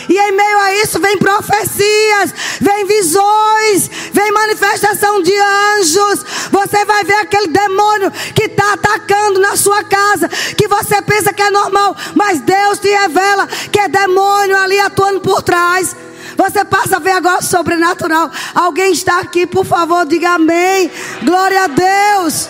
E 0.08 0.18
em 0.18 0.32
meio 0.32 0.58
a 0.58 0.74
isso 0.74 1.00
vem 1.00 1.18
profecias, 1.18 2.34
vem 2.60 2.86
visões, 2.86 3.90
vem 4.12 4.32
manifestação 4.32 5.22
de 5.22 5.32
anjos. 5.36 6.24
Você 6.50 6.84
vai 6.84 7.04
ver 7.04 7.14
aquele 7.14 7.48
demônio 7.48 8.10
que 8.34 8.44
está 8.44 8.74
atacando 8.74 9.40
na 9.40 9.56
sua 9.56 9.82
casa, 9.84 10.28
que 10.28 10.68
você 10.68 11.00
pensa 11.02 11.32
que 11.32 11.42
é 11.42 11.50
normal, 11.50 11.96
mas 12.14 12.40
Deus 12.40 12.78
te 12.78 12.88
revela 12.88 13.46
que 13.46 13.80
é 13.80 13.88
demônio 13.88 14.56
ali 14.56 14.78
atuando 14.80 15.20
por 15.20 15.42
trás. 15.42 15.96
Você 16.36 16.64
passa 16.64 16.96
a 16.96 17.00
ver 17.00 17.12
agora 17.12 17.38
o 17.38 17.44
sobrenatural. 17.44 18.30
Alguém 18.54 18.92
está 18.92 19.20
aqui, 19.20 19.46
por 19.46 19.64
favor, 19.64 20.04
diga 20.04 20.30
amém. 20.30 20.90
Glória 21.22 21.64
a 21.64 21.66
Deus. 21.68 22.48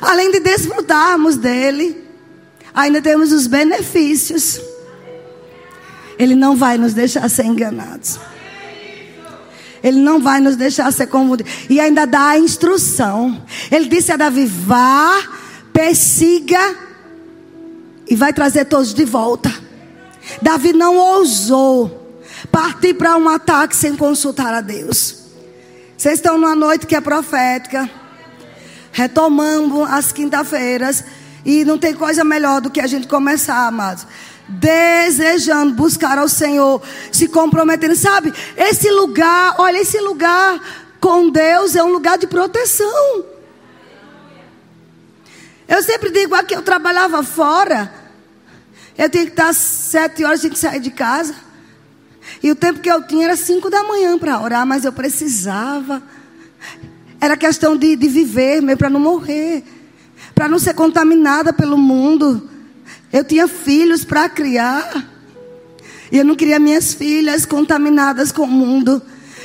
Além 0.00 0.30
de 0.30 0.40
desfrutarmos 0.40 1.36
dele 1.36 2.03
ainda 2.74 3.00
temos 3.00 3.32
os 3.32 3.46
benefícios. 3.46 4.60
Ele 6.18 6.34
não 6.34 6.56
vai 6.56 6.76
nos 6.76 6.92
deixar 6.92 7.28
ser 7.30 7.46
enganados. 7.46 8.18
Ele 9.82 9.98
não 10.00 10.20
vai 10.20 10.40
nos 10.40 10.56
deixar 10.56 10.90
ser 10.92 11.06
confundidos. 11.06 11.52
E 11.68 11.78
ainda 11.78 12.06
dá 12.06 12.28
a 12.30 12.38
instrução. 12.38 13.42
Ele 13.70 13.86
disse 13.86 14.10
a 14.10 14.16
Davi: 14.16 14.46
vá, 14.46 15.22
persiga 15.72 16.76
e 18.08 18.16
vai 18.16 18.32
trazer 18.32 18.64
todos 18.64 18.94
de 18.94 19.04
volta. 19.04 19.52
Davi 20.40 20.72
não 20.72 20.96
ousou 20.96 22.02
partir 22.50 22.94
para 22.94 23.16
um 23.16 23.28
ataque 23.28 23.76
sem 23.76 23.94
consultar 23.96 24.54
a 24.54 24.60
Deus. 24.60 25.24
Vocês 25.96 26.14
estão 26.14 26.38
numa 26.38 26.54
noite 26.54 26.86
que 26.86 26.94
é 26.94 27.00
profética. 27.00 27.88
retomamos 28.92 29.90
as 29.90 30.12
quinta-feiras. 30.12 31.04
E 31.44 31.64
não 31.64 31.78
tem 31.78 31.94
coisa 31.94 32.24
melhor 32.24 32.60
do 32.60 32.70
que 32.70 32.80
a 32.80 32.86
gente 32.86 33.06
começar, 33.06 33.66
amados. 33.66 34.06
Desejando 34.48 35.74
buscar 35.74 36.18
ao 36.18 36.28
Senhor, 36.28 36.82
se 37.12 37.28
comprometendo. 37.28 37.94
Sabe, 37.94 38.32
esse 38.56 38.90
lugar, 38.90 39.54
olha, 39.58 39.78
esse 39.78 39.98
lugar 40.00 40.60
com 41.00 41.28
Deus 41.28 41.76
é 41.76 41.82
um 41.84 41.92
lugar 41.92 42.16
de 42.16 42.26
proteção. 42.26 43.24
Eu 45.68 45.82
sempre 45.82 46.10
digo 46.10 46.34
aqui, 46.34 46.54
eu 46.54 46.62
trabalhava 46.62 47.22
fora. 47.22 47.92
Eu 48.96 49.10
tinha 49.10 49.24
que 49.24 49.32
estar 49.32 49.52
sete 49.52 50.24
horas, 50.24 50.40
tinha 50.40 50.52
que 50.52 50.58
sair 50.58 50.80
de 50.80 50.90
casa. 50.90 51.34
E 52.42 52.50
o 52.50 52.54
tempo 52.54 52.80
que 52.80 52.90
eu 52.90 53.02
tinha 53.06 53.26
era 53.26 53.36
cinco 53.36 53.68
da 53.68 53.82
manhã 53.82 54.18
para 54.18 54.40
orar, 54.40 54.66
mas 54.66 54.84
eu 54.84 54.92
precisava. 54.92 56.02
Era 57.20 57.36
questão 57.36 57.76
de, 57.76 57.96
de 57.96 58.08
viver, 58.08 58.60
mesmo 58.62 58.78
para 58.78 58.90
não 58.90 59.00
morrer, 59.00 59.64
para 60.34 60.48
não 60.48 60.58
ser 60.58 60.74
contaminada 60.74 61.52
pelo 61.52 61.78
mundo. 61.78 62.48
Eu 63.12 63.24
tinha 63.24 63.46
filhos 63.46 64.04
para 64.04 64.28
criar. 64.28 65.04
E 66.10 66.18
eu 66.18 66.24
não 66.24 66.34
queria 66.34 66.58
minhas 66.58 66.94
filhas 66.94 67.46
contaminadas 67.46 68.32
com 68.32 68.42
o 68.42 68.48
mundo. 68.48 69.00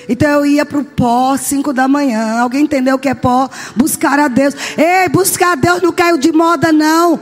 Então 0.08 0.28
eu 0.28 0.45
ia 0.45 0.65
para 0.65 0.80
o 0.80 0.84
pó, 0.84 1.38
cinco 1.38 1.71
da 1.71 1.88
manhã. 1.88 2.39
Alguém 2.39 2.63
entendeu 2.63 2.95
o 2.95 2.99
que 2.99 3.10
é 3.10 3.13
pó? 3.13 3.49
Buscar 3.75 4.19
a 4.19 4.28
Deus. 4.28 4.56
Ei, 4.75 5.08
buscar 5.10 5.52
a 5.52 5.56
Deus 5.56 5.82
não 5.82 5.91
caiu 5.91 6.17
de 6.17 6.32
moda, 6.32 6.71
não. 6.71 7.19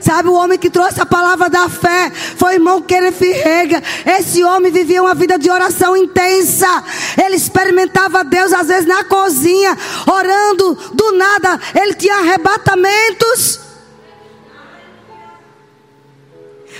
Sabe, 0.00 0.28
o 0.28 0.34
homem 0.34 0.58
que 0.58 0.70
trouxe 0.70 1.00
a 1.00 1.06
palavra 1.06 1.48
da 1.50 1.68
fé 1.68 2.10
foi 2.36 2.52
o 2.52 2.54
irmão 2.54 2.82
Kenneth 2.82 3.20
Rega. 3.20 3.82
Esse 4.06 4.44
homem 4.44 4.70
vivia 4.70 5.02
uma 5.02 5.14
vida 5.14 5.38
de 5.38 5.50
oração 5.50 5.96
intensa. 5.96 6.84
Ele 7.22 7.36
experimentava 7.36 8.22
Deus, 8.24 8.52
às 8.52 8.68
vezes 8.68 8.86
na 8.86 9.04
cozinha, 9.04 9.76
orando. 10.06 10.74
Do 10.94 11.12
nada, 11.12 11.60
ele 11.74 11.94
tinha 11.94 12.16
arrebatamentos. 12.16 13.60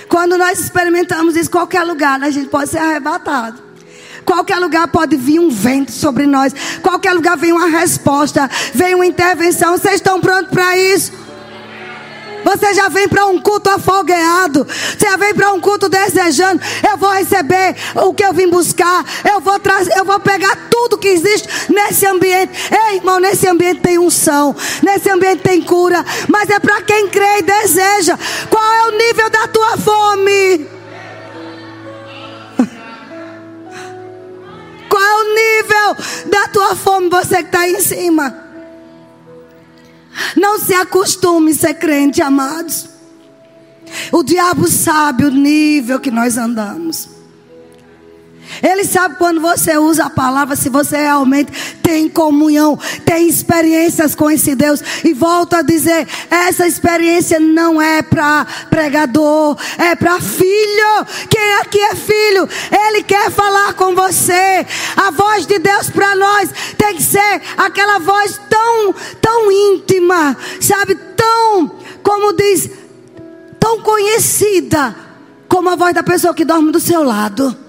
Quando 0.07 0.37
nós 0.37 0.59
experimentamos 0.59 1.35
isso, 1.35 1.51
qualquer 1.51 1.83
lugar, 1.83 2.21
a 2.23 2.31
gente 2.31 2.49
pode 2.49 2.69
ser 2.69 2.79
arrebatado. 2.79 3.69
Qualquer 4.25 4.57
lugar 4.57 4.87
pode 4.87 5.15
vir 5.15 5.39
um 5.39 5.49
vento 5.49 5.91
sobre 5.91 6.25
nós. 6.25 6.53
Qualquer 6.81 7.13
lugar 7.13 7.37
vem 7.37 7.51
uma 7.51 7.67
resposta, 7.67 8.49
vem 8.73 8.95
uma 8.95 9.05
intervenção. 9.05 9.77
Vocês 9.77 9.95
estão 9.95 10.19
prontos 10.21 10.51
para 10.51 10.77
isso? 10.77 11.11
Você 12.43 12.73
já 12.73 12.89
vem 12.89 13.07
para 13.07 13.27
um 13.27 13.39
culto 13.39 13.69
afogueado. 13.69 14.65
Você 14.65 15.05
já 15.05 15.15
vem 15.17 15.33
para 15.33 15.53
um 15.53 15.59
culto 15.59 15.89
desejando. 15.89 16.61
Eu 16.89 16.97
vou 16.97 17.11
receber 17.11 17.75
o 17.95 18.13
que 18.13 18.23
eu 18.23 18.33
vim 18.33 18.49
buscar. 18.49 19.05
Eu 19.31 19.39
vou 19.39 19.59
trazer, 19.59 19.95
eu 19.97 20.05
vou 20.05 20.19
pegar 20.19 20.67
tudo 20.69 20.97
que 20.97 21.07
existe 21.07 21.47
nesse 21.71 22.05
ambiente. 22.05 22.51
Ei, 22.71 22.97
irmão, 22.97 23.19
nesse 23.19 23.47
ambiente 23.47 23.81
tem 23.81 23.97
unção. 23.97 24.55
Nesse 24.81 25.09
ambiente 25.09 25.41
tem 25.41 25.61
cura. 25.61 26.05
Mas 26.27 26.49
é 26.49 26.59
para 26.59 26.81
quem 26.81 27.07
crê 27.07 27.39
e 27.39 27.43
deseja. 27.43 28.17
Qual 28.49 28.73
é 28.73 28.87
o 28.87 28.91
nível 28.91 29.29
da 29.29 29.47
tua 29.47 29.77
fome? 29.77 30.67
Qual 34.89 35.03
é 35.03 35.15
o 35.15 35.35
nível 35.35 35.95
da 36.27 36.47
tua 36.47 36.75
fome? 36.75 37.09
Você 37.09 37.37
que 37.37 37.43
está 37.43 37.67
em 37.67 37.79
cima. 37.79 38.48
Não 40.35 40.59
se 40.59 40.73
acostume 40.73 41.51
a 41.51 41.55
ser 41.55 41.73
crente, 41.75 42.21
amados. 42.21 42.89
O 44.11 44.23
diabo 44.23 44.67
sabe 44.67 45.25
o 45.25 45.31
nível 45.31 45.99
que 45.99 46.11
nós 46.11 46.37
andamos. 46.37 47.18
Ele 48.61 48.83
sabe 48.83 49.15
quando 49.15 49.39
você 49.39 49.77
usa 49.77 50.05
a 50.05 50.09
palavra, 50.09 50.55
se 50.55 50.69
você 50.69 50.97
realmente 50.97 51.51
tem 51.81 52.09
comunhão, 52.09 52.77
tem 53.05 53.27
experiências 53.27 54.15
com 54.15 54.29
esse 54.29 54.55
Deus. 54.55 54.81
E 55.03 55.13
volto 55.13 55.55
a 55.55 55.61
dizer: 55.61 56.07
essa 56.29 56.67
experiência 56.67 57.39
não 57.39 57.81
é 57.81 58.01
para 58.01 58.45
pregador, 58.69 59.57
é 59.77 59.95
para 59.95 60.19
filho. 60.19 61.05
Quem 61.29 61.53
aqui 61.61 61.79
é 61.79 61.95
filho, 61.95 62.49
ele 62.87 63.03
quer 63.03 63.31
falar 63.31 63.73
com 63.73 63.95
você. 63.95 64.65
A 64.95 65.11
voz 65.11 65.45
de 65.45 65.59
Deus 65.59 65.89
para 65.89 66.15
nós 66.15 66.49
tem 66.77 66.95
que 66.95 67.03
ser 67.03 67.41
aquela 67.57 67.99
voz 67.99 68.39
tão, 68.49 68.93
tão 69.21 69.51
íntima, 69.51 70.35
sabe? 70.59 70.95
Tão, 71.15 71.71
como 72.01 72.33
diz, 72.33 72.69
tão 73.59 73.81
conhecida 73.81 74.95
como 75.47 75.69
a 75.69 75.75
voz 75.75 75.93
da 75.93 76.03
pessoa 76.03 76.33
que 76.33 76.45
dorme 76.45 76.71
do 76.71 76.79
seu 76.79 77.03
lado. 77.03 77.68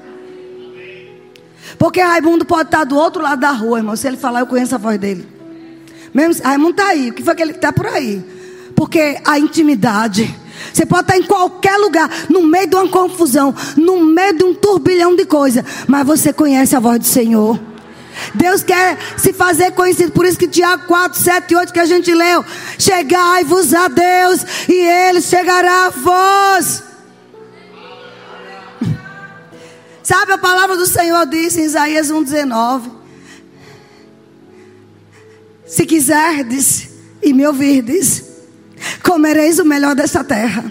Porque 1.79 2.01
Raimundo 2.01 2.45
pode 2.45 2.69
estar 2.69 2.85
do 2.85 2.97
outro 2.97 3.23
lado 3.23 3.41
da 3.41 3.51
rua, 3.51 3.79
irmão. 3.79 3.97
Se 3.97 4.07
ele 4.07 4.17
falar, 4.17 4.41
eu 4.41 4.47
conheço 4.47 4.75
a 4.75 4.79
voz 4.79 4.99
dele. 4.99 5.27
Mesmo, 6.13 6.43
Raimundo 6.43 6.73
está 6.73 6.89
aí. 6.89 7.11
O 7.11 7.13
que 7.13 7.23
foi 7.23 7.35
que 7.35 7.43
ele 7.43 7.53
está 7.53 7.73
por 7.73 7.87
aí? 7.87 8.25
Porque 8.75 9.19
a 9.25 9.39
intimidade. 9.39 10.35
Você 10.73 10.85
pode 10.85 11.03
estar 11.03 11.17
em 11.17 11.23
qualquer 11.23 11.77
lugar, 11.77 12.09
no 12.29 12.43
meio 12.43 12.67
de 12.67 12.77
uma 12.77 12.89
confusão, 12.89 13.55
no 13.77 14.05
meio 14.05 14.35
de 14.37 14.45
um 14.45 14.55
turbilhão 14.55 15.17
de 15.17 15.25
coisas, 15.25 15.65
mas 15.87 16.07
você 16.07 16.33
conhece 16.33 16.77
a 16.77 16.81
voz 16.81 16.99
do 16.99 17.07
Senhor. 17.07 17.59
Deus 18.35 18.63
quer 18.63 18.99
se 19.17 19.33
fazer 19.33 19.73
conhecido, 19.73 20.13
por 20.13 20.27
isso 20.27 20.39
que 20.39 20.47
Tiago 20.47 20.87
4, 20.87 21.19
7 21.19 21.51
e 21.51 21.57
8 21.57 21.73
que 21.73 21.81
a 21.81 21.87
gente 21.87 22.13
leu: 22.13 22.45
Chegai-vos 22.79 23.73
a 23.73 23.89
Deus, 23.89 24.45
e 24.69 24.75
Ele 24.75 25.21
chegará 25.21 25.87
a 25.87 25.91
vós. 25.91 26.90
Sabe 30.11 30.33
a 30.33 30.39
palavra 30.39 30.77
do 30.77 30.87
Senhor 30.87 31.25
diz 31.25 31.57
em 31.57 31.63
Isaías 31.63 32.11
1,19: 32.11 32.91
Se 35.65 35.87
quiserdes 35.87 36.89
e 37.23 37.33
me 37.33 37.47
ouvirdes, 37.47 38.25
comereis 39.05 39.61
o 39.61 39.65
melhor 39.65 39.95
dessa 39.95 40.25
terra. 40.25 40.65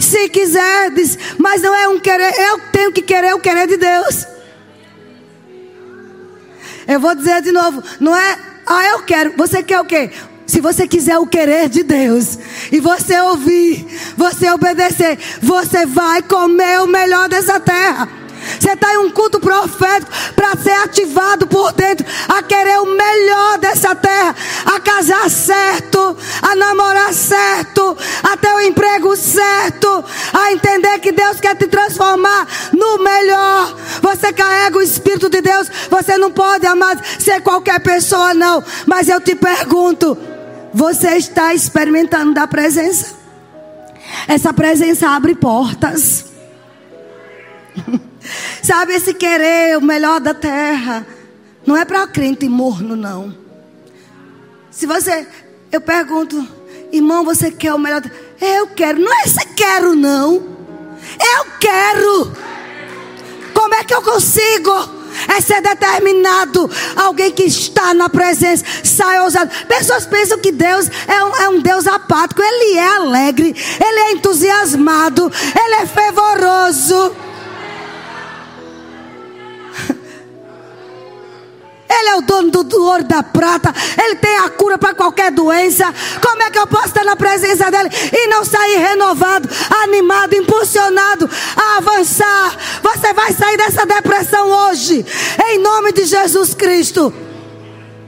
Se 0.00 0.30
quiserdes, 0.30 1.18
mas 1.36 1.60
não 1.60 1.74
é 1.74 1.86
um 1.88 2.00
querer, 2.00 2.32
eu 2.40 2.58
tenho 2.72 2.90
que 2.90 3.02
querer 3.02 3.34
o 3.34 3.38
querer 3.38 3.66
de 3.66 3.76
Deus. 3.76 4.26
Eu 6.88 7.00
vou 7.00 7.14
dizer 7.14 7.42
de 7.42 7.52
novo, 7.52 7.82
não 8.00 8.16
é, 8.16 8.38
ah, 8.66 8.86
eu 8.92 9.02
quero, 9.02 9.34
você 9.36 9.62
quer 9.62 9.78
o 9.78 9.84
quê? 9.84 10.10
Se 10.46 10.58
você 10.58 10.88
quiser 10.88 11.18
o 11.18 11.26
querer 11.26 11.68
de 11.68 11.82
Deus 11.82 12.38
e 12.72 12.80
você 12.80 13.20
ouvir, 13.20 13.86
você 14.16 14.50
obedecer, 14.50 15.18
você 15.42 15.84
vai 15.84 16.22
comer 16.22 16.80
o 16.80 16.86
melhor 16.86 17.28
dessa 17.28 17.60
terra. 17.60 18.21
Você 18.58 18.72
está 18.72 18.92
em 18.94 18.98
um 18.98 19.10
culto 19.10 19.40
profético 19.40 20.12
para 20.34 20.56
ser 20.56 20.72
ativado 20.72 21.46
por 21.46 21.72
dentro, 21.72 22.06
a 22.28 22.42
querer 22.42 22.78
o 22.80 22.86
melhor 22.86 23.58
dessa 23.58 23.94
terra, 23.94 24.34
a 24.64 24.80
casar 24.80 25.28
certo, 25.30 26.16
a 26.42 26.54
namorar 26.54 27.12
certo, 27.12 27.96
a 28.22 28.36
ter 28.36 28.52
o 28.52 28.60
emprego 28.60 29.16
certo, 29.16 30.04
a 30.32 30.52
entender 30.52 30.98
que 31.00 31.12
Deus 31.12 31.40
quer 31.40 31.56
te 31.56 31.66
transformar 31.66 32.46
no 32.72 32.98
melhor. 33.02 33.76
Você 34.00 34.32
carrega 34.32 34.78
o 34.78 34.82
Espírito 34.82 35.28
de 35.28 35.40
Deus, 35.40 35.68
você 35.90 36.16
não 36.16 36.30
pode, 36.30 36.66
amar 36.66 37.00
ser 37.18 37.40
qualquer 37.40 37.80
pessoa, 37.80 38.34
não. 38.34 38.62
Mas 38.86 39.08
eu 39.08 39.20
te 39.20 39.34
pergunto: 39.34 40.16
você 40.72 41.16
está 41.16 41.54
experimentando 41.54 42.34
da 42.34 42.46
presença? 42.46 43.14
Essa 44.28 44.52
presença 44.52 45.08
abre 45.08 45.34
portas. 45.34 46.26
Sabe, 48.62 48.94
esse 48.94 49.14
querer 49.14 49.76
o 49.76 49.80
melhor 49.80 50.20
da 50.20 50.34
terra 50.34 51.06
não 51.66 51.76
é 51.76 51.84
para 51.84 52.06
crente 52.06 52.48
morno, 52.48 52.96
não. 52.96 53.34
Se 54.70 54.86
você, 54.86 55.26
eu 55.70 55.80
pergunto, 55.80 56.46
irmão, 56.92 57.24
você 57.24 57.50
quer 57.50 57.74
o 57.74 57.78
melhor? 57.78 58.02
Eu 58.40 58.68
quero. 58.68 59.00
Não 59.00 59.12
é 59.12 59.22
esse 59.24 59.44
quero, 59.54 59.94
não. 59.94 60.34
Eu 60.34 61.46
quero. 61.60 62.32
Como 63.54 63.74
é 63.74 63.84
que 63.84 63.94
eu 63.94 64.02
consigo? 64.02 65.02
É 65.28 65.40
ser 65.40 65.60
determinado. 65.60 66.68
Alguém 66.96 67.30
que 67.30 67.44
está 67.44 67.94
na 67.94 68.08
presença, 68.08 68.64
sai 68.82 69.20
ousado. 69.20 69.50
Pessoas 69.66 70.06
pensam 70.06 70.38
que 70.38 70.50
Deus 70.50 70.90
é 71.06 71.24
um, 71.24 71.36
é 71.36 71.48
um 71.50 71.60
Deus 71.60 71.86
apático. 71.86 72.42
Ele 72.42 72.78
é 72.78 72.96
alegre, 72.96 73.54
ele 73.80 74.00
é 74.00 74.12
entusiasmado, 74.12 75.30
ele 75.64 75.74
é 75.74 75.86
fervoroso. 75.86 77.14
Ele 81.92 82.08
é 82.08 82.16
o 82.16 82.22
dono 82.22 82.50
do, 82.50 82.82
ouro 82.82 83.04
da 83.04 83.22
prata. 83.22 83.72
Ele 84.02 84.16
tem 84.16 84.38
a 84.38 84.48
cura 84.48 84.78
para 84.78 84.94
qualquer 84.94 85.30
doença. 85.30 85.92
Como 86.22 86.42
é 86.42 86.50
que 86.50 86.58
eu 86.58 86.66
posso 86.66 86.88
estar 86.88 87.04
na 87.04 87.16
presença 87.16 87.70
dele 87.70 87.90
e 88.12 88.26
não 88.28 88.44
sair 88.44 88.78
renovado, 88.78 89.48
animado, 89.82 90.34
impulsionado 90.34 91.28
a 91.56 91.76
avançar? 91.76 92.56
Você 92.82 93.12
vai 93.12 93.32
sair 93.32 93.56
dessa 93.56 93.84
depressão 93.84 94.48
hoje, 94.48 95.04
em 95.48 95.58
nome 95.58 95.92
de 95.92 96.04
Jesus 96.04 96.54
Cristo. 96.54 97.12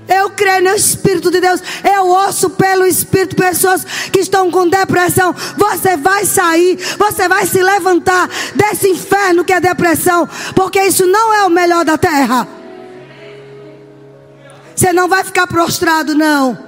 Eu 0.09 0.31
creio 0.31 0.65
no 0.65 0.75
Espírito 0.75 1.31
de 1.31 1.41
Deus. 1.41 1.63
Eu 1.83 2.07
ouço 2.07 2.51
pelo 2.51 2.87
Espírito 2.87 3.37
pessoas 3.37 3.85
que 4.13 4.21
estão 4.21 4.51
com 4.51 4.69
depressão. 4.69 5.35
Você 5.57 5.97
vai 5.97 6.25
sair, 6.25 6.77
você 6.99 7.29
vai 7.29 7.47
se 7.47 7.63
levantar 7.63 8.29
desse 8.55 8.89
inferno 8.89 9.45
que 9.45 9.53
é 9.53 9.61
depressão, 9.61 10.29
porque 10.55 10.83
isso 10.83 11.07
não 11.07 11.33
é 11.33 11.45
o 11.45 11.51
melhor 11.51 11.85
da 11.85 11.97
terra. 11.97 12.64
Você 14.75 14.93
não 14.93 15.09
vai 15.09 15.25
ficar 15.25 15.47
prostrado, 15.47 16.15
não. 16.15 16.59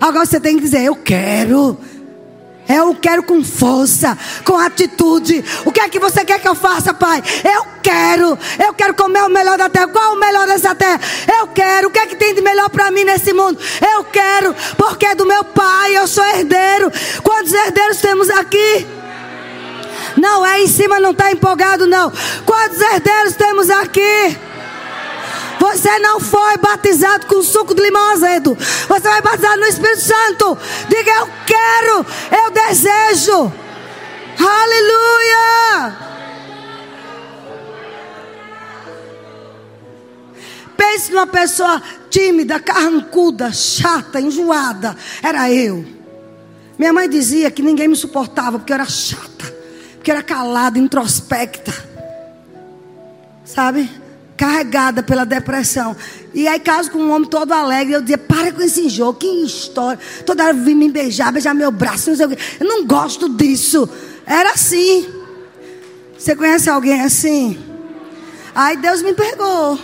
Agora 0.00 0.24
você 0.26 0.40
tem 0.40 0.56
que 0.56 0.62
dizer: 0.62 0.82
Eu 0.82 0.96
quero. 0.96 1.78
Eu 2.68 2.94
quero 2.94 3.22
com 3.22 3.42
força, 3.42 4.16
com 4.44 4.58
atitude. 4.58 5.42
O 5.64 5.72
que 5.72 5.80
é 5.80 5.88
que 5.88 5.98
você 5.98 6.22
quer 6.22 6.38
que 6.38 6.46
eu 6.46 6.54
faça, 6.54 6.92
pai? 6.92 7.22
Eu 7.42 7.66
quero. 7.82 8.38
Eu 8.62 8.74
quero 8.74 8.92
comer 8.92 9.22
o 9.22 9.30
melhor 9.30 9.56
da 9.56 9.70
terra. 9.70 9.88
Qual 9.88 10.12
o 10.12 10.20
melhor 10.20 10.46
dessa 10.46 10.74
terra? 10.74 11.00
Eu 11.40 11.46
quero. 11.46 11.88
O 11.88 11.90
que 11.90 11.98
é 11.98 12.06
que 12.06 12.16
tem 12.16 12.34
de 12.34 12.42
melhor 12.42 12.68
para 12.68 12.90
mim 12.90 13.04
nesse 13.04 13.32
mundo? 13.32 13.58
Eu 13.80 14.04
quero, 14.04 14.54
porque 14.76 15.06
é 15.06 15.14
do 15.14 15.24
meu 15.24 15.44
pai. 15.44 15.96
Eu 15.96 16.06
sou 16.06 16.22
herdeiro. 16.24 16.92
Quantos 17.22 17.54
herdeiros 17.54 17.96
temos 18.02 18.28
aqui? 18.28 18.86
Não 20.18 20.44
é 20.44 20.60
em 20.60 20.68
cima, 20.68 21.00
não 21.00 21.12
está 21.12 21.32
empolgado, 21.32 21.86
não. 21.86 22.12
Quantos 22.44 22.80
herdeiros 22.82 23.34
temos 23.34 23.70
aqui? 23.70 24.36
Você 25.58 25.98
não 25.98 26.20
foi 26.20 26.56
batizado 26.58 27.26
com 27.26 27.42
suco 27.42 27.74
de 27.74 27.82
limão 27.82 28.12
azedo. 28.12 28.54
Você 28.54 29.08
vai 29.08 29.22
batizado 29.22 29.60
no 29.60 29.66
Espírito 29.66 30.00
Santo. 30.00 30.58
Diga: 30.88 31.10
Eu 31.10 31.28
quero, 31.46 32.06
eu 32.44 32.50
desejo. 32.50 33.52
Aleluia. 34.38 36.08
Pense 40.76 41.10
numa 41.10 41.26
pessoa 41.26 41.82
tímida, 42.08 42.60
carrancuda, 42.60 43.52
chata, 43.52 44.20
enjoada. 44.20 44.96
Era 45.20 45.50
eu. 45.52 45.84
Minha 46.78 46.92
mãe 46.92 47.08
dizia 47.08 47.50
que 47.50 47.60
ninguém 47.60 47.88
me 47.88 47.96
suportava 47.96 48.58
porque 48.60 48.72
eu 48.72 48.76
era 48.76 48.84
chata, 48.84 49.52
porque 49.96 50.12
eu 50.12 50.14
era 50.14 50.22
calada, 50.22 50.78
introspecta. 50.78 51.74
Sabe? 53.44 53.90
Carregada 54.38 55.02
pela 55.02 55.26
depressão. 55.26 55.94
E 56.32 56.46
aí 56.46 56.60
caso 56.60 56.90
com 56.90 56.98
um 56.98 57.10
homem 57.10 57.28
todo 57.28 57.52
alegre, 57.52 57.94
eu 57.94 58.00
dizia, 58.00 58.16
para 58.16 58.52
com 58.52 58.62
esse 58.62 58.88
jogo, 58.88 59.18
que 59.18 59.26
história. 59.44 59.98
Toda 60.24 60.44
hora 60.44 60.54
vir 60.54 60.76
me 60.76 60.90
beijar, 60.90 61.32
beijar 61.32 61.52
meu 61.54 61.72
braço, 61.72 62.10
não 62.10 62.16
sei 62.16 62.26
o 62.26 62.28
quê. 62.30 62.38
Eu 62.60 62.66
não 62.66 62.86
gosto 62.86 63.28
disso. 63.28 63.88
Era 64.24 64.52
assim. 64.52 65.06
Você 66.16 66.36
conhece 66.36 66.70
alguém 66.70 67.00
assim? 67.00 67.58
Aí 68.54 68.76
Deus 68.76 69.02
me 69.02 69.12
pegou. 69.12 69.78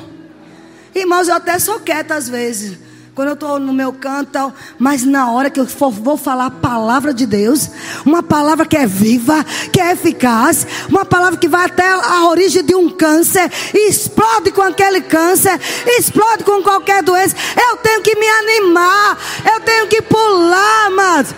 Irmãos, 0.95 1.29
eu 1.29 1.35
até 1.35 1.59
sou 1.59 1.81
quieta 1.81 2.15
às 2.15 2.29
vezes 2.29 2.84
quando 3.15 3.29
eu 3.29 3.35
estou 3.35 3.61
no 3.61 3.73
meu 3.73 3.93
canto, 3.93 4.53
mas 4.77 5.05
na 5.05 5.31
hora 5.31 5.49
que 5.49 5.61
eu 5.61 5.67
for, 5.67 5.91
vou 5.91 6.17
falar 6.17 6.47
a 6.47 6.51
palavra 6.51 7.15
de 7.15 7.27
Deus, 7.27 7.71
uma 8.05 8.25
palavra 8.25 8.67
que 8.67 8.77
é 8.77 8.87
viva, 8.87 9.45
que 9.73 9.81
é 9.81 9.93
eficaz, 9.93 10.67
uma 10.89 11.05
palavra 11.05 11.39
que 11.39 11.47
vai 11.47 11.67
até 11.67 11.89
a 11.89 12.27
origem 12.29 12.65
de 12.65 12.75
um 12.75 12.91
câncer, 12.91 13.49
explode 13.73 14.51
com 14.51 14.63
aquele 14.63 15.01
câncer, 15.01 15.61
explode 15.87 16.43
com 16.43 16.61
qualquer 16.61 17.05
doença. 17.05 17.37
Eu 17.57 17.77
tenho 17.77 18.03
que 18.03 18.17
me 18.17 18.27
animar, 18.27 19.19
eu 19.55 19.61
tenho 19.61 19.87
que 19.87 20.03
pular, 20.03 20.91
mas 20.91 21.33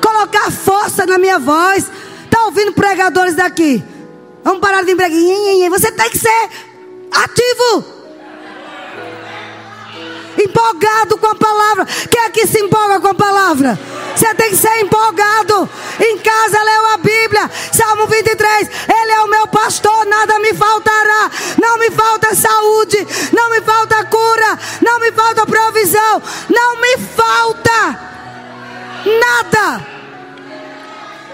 colocar 0.00 0.50
força 0.50 1.04
na 1.04 1.18
minha 1.18 1.38
voz. 1.38 1.90
Está 2.24 2.46
ouvindo 2.46 2.72
pregadores 2.72 3.34
daqui? 3.34 3.84
Vamos 4.42 4.60
parar 4.60 4.80
de 4.80 4.86
vir 4.86 4.96
pregar. 4.96 5.70
Você 5.70 5.92
tem 5.92 6.08
que 6.08 6.18
ser 6.18 6.48
ativo 7.12 7.95
empolgado 10.38 11.16
com 11.18 11.26
a 11.26 11.34
palavra. 11.34 11.86
Quem 12.10 12.30
que 12.30 12.46
se 12.46 12.60
empolga 12.60 13.00
com 13.00 13.08
a 13.08 13.14
palavra? 13.14 13.78
Você 14.14 14.34
tem 14.34 14.50
que 14.50 14.56
ser 14.56 14.80
empolgado. 14.80 15.68
Em 16.00 16.18
casa 16.18 16.62
leu 16.62 16.86
a 16.86 16.96
Bíblia, 16.98 17.50
Salmo 17.72 18.06
23. 18.06 18.68
Ele 18.88 19.12
é 19.12 19.20
o 19.20 19.28
meu 19.28 19.46
pastor, 19.46 20.04
nada 20.06 20.38
me 20.38 20.52
faltará. 20.52 21.30
Não 21.60 21.78
me 21.78 21.90
falta 21.90 22.34
saúde, 22.34 23.06
não 23.32 23.50
me 23.50 23.60
falta 23.62 24.04
cura, 24.04 24.58
não 24.82 25.00
me 25.00 25.12
falta 25.12 25.46
provisão, 25.46 26.22
não 26.48 26.80
me 26.80 26.98
falta 26.98 28.00
nada. 29.06 29.86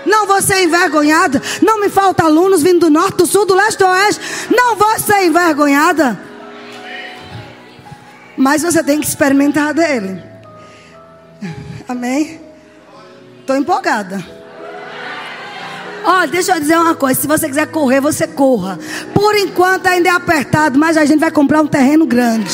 Não 0.04 0.26
vou 0.26 0.42
ser 0.42 0.62
envergonhada. 0.62 1.40
Não 1.62 1.80
me 1.80 1.88
falta 1.88 2.24
alunos 2.24 2.62
vindo 2.62 2.80
do 2.80 2.90
norte, 2.90 3.18
do 3.18 3.26
sul, 3.26 3.46
do 3.46 3.54
leste, 3.54 3.78
do 3.78 3.86
oeste. 3.86 4.20
Não 4.50 4.76
vou 4.76 4.98
ser 4.98 5.24
envergonhada. 5.24 6.31
Mas 8.36 8.62
você 8.62 8.82
tem 8.82 9.00
que 9.00 9.06
experimentar 9.06 9.74
dele. 9.74 10.22
Amém? 11.88 12.40
Estou 13.40 13.56
empolgada. 13.56 14.24
Olha, 16.04 16.26
deixa 16.26 16.54
eu 16.54 16.60
dizer 16.60 16.76
uma 16.76 16.94
coisa: 16.94 17.20
se 17.20 17.26
você 17.26 17.48
quiser 17.48 17.66
correr, 17.66 18.00
você 18.00 18.26
corra. 18.26 18.78
Por 19.14 19.36
enquanto 19.36 19.86
ainda 19.86 20.08
é 20.08 20.12
apertado, 20.12 20.78
mas 20.78 20.96
a 20.96 21.04
gente 21.04 21.20
vai 21.20 21.30
comprar 21.30 21.60
um 21.60 21.66
terreno 21.66 22.06
grande. 22.06 22.50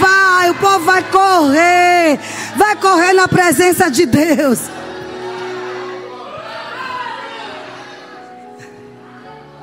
Vai, 0.00 0.50
o 0.50 0.54
povo 0.54 0.80
vai 0.80 1.02
correr. 1.04 2.18
Vai 2.56 2.76
correr 2.76 3.12
na 3.12 3.28
presença 3.28 3.90
de 3.90 4.06
Deus. 4.06 4.60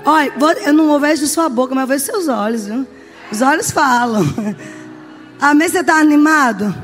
Olha, 0.05 0.31
eu 0.65 0.73
não 0.73 0.97
vejo 0.99 1.27
sua 1.27 1.49
boca, 1.49 1.75
mas 1.75 1.81
eu 1.81 1.87
vejo 1.87 2.05
seus 2.05 2.27
olhos, 2.29 2.65
viu? 2.65 2.87
Os 3.29 3.41
olhos 3.41 3.71
falam. 3.71 4.23
Amém? 5.39 5.69
Você 5.69 5.79
está 5.79 5.95
animado? 5.95 6.75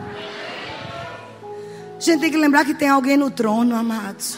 A 1.97 1.99
gente 1.99 2.19
tem 2.19 2.31
que 2.31 2.37
lembrar 2.37 2.65
que 2.65 2.73
tem 2.73 2.89
alguém 2.89 3.17
no 3.17 3.31
trono, 3.31 3.75
amados. 3.75 4.37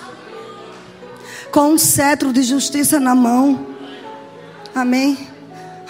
Com 1.51 1.73
um 1.73 1.77
cetro 1.77 2.31
de 2.31 2.43
justiça 2.43 2.99
na 2.99 3.15
mão. 3.15 3.67
Amém? 4.73 5.27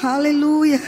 Aleluia. 0.02 0.82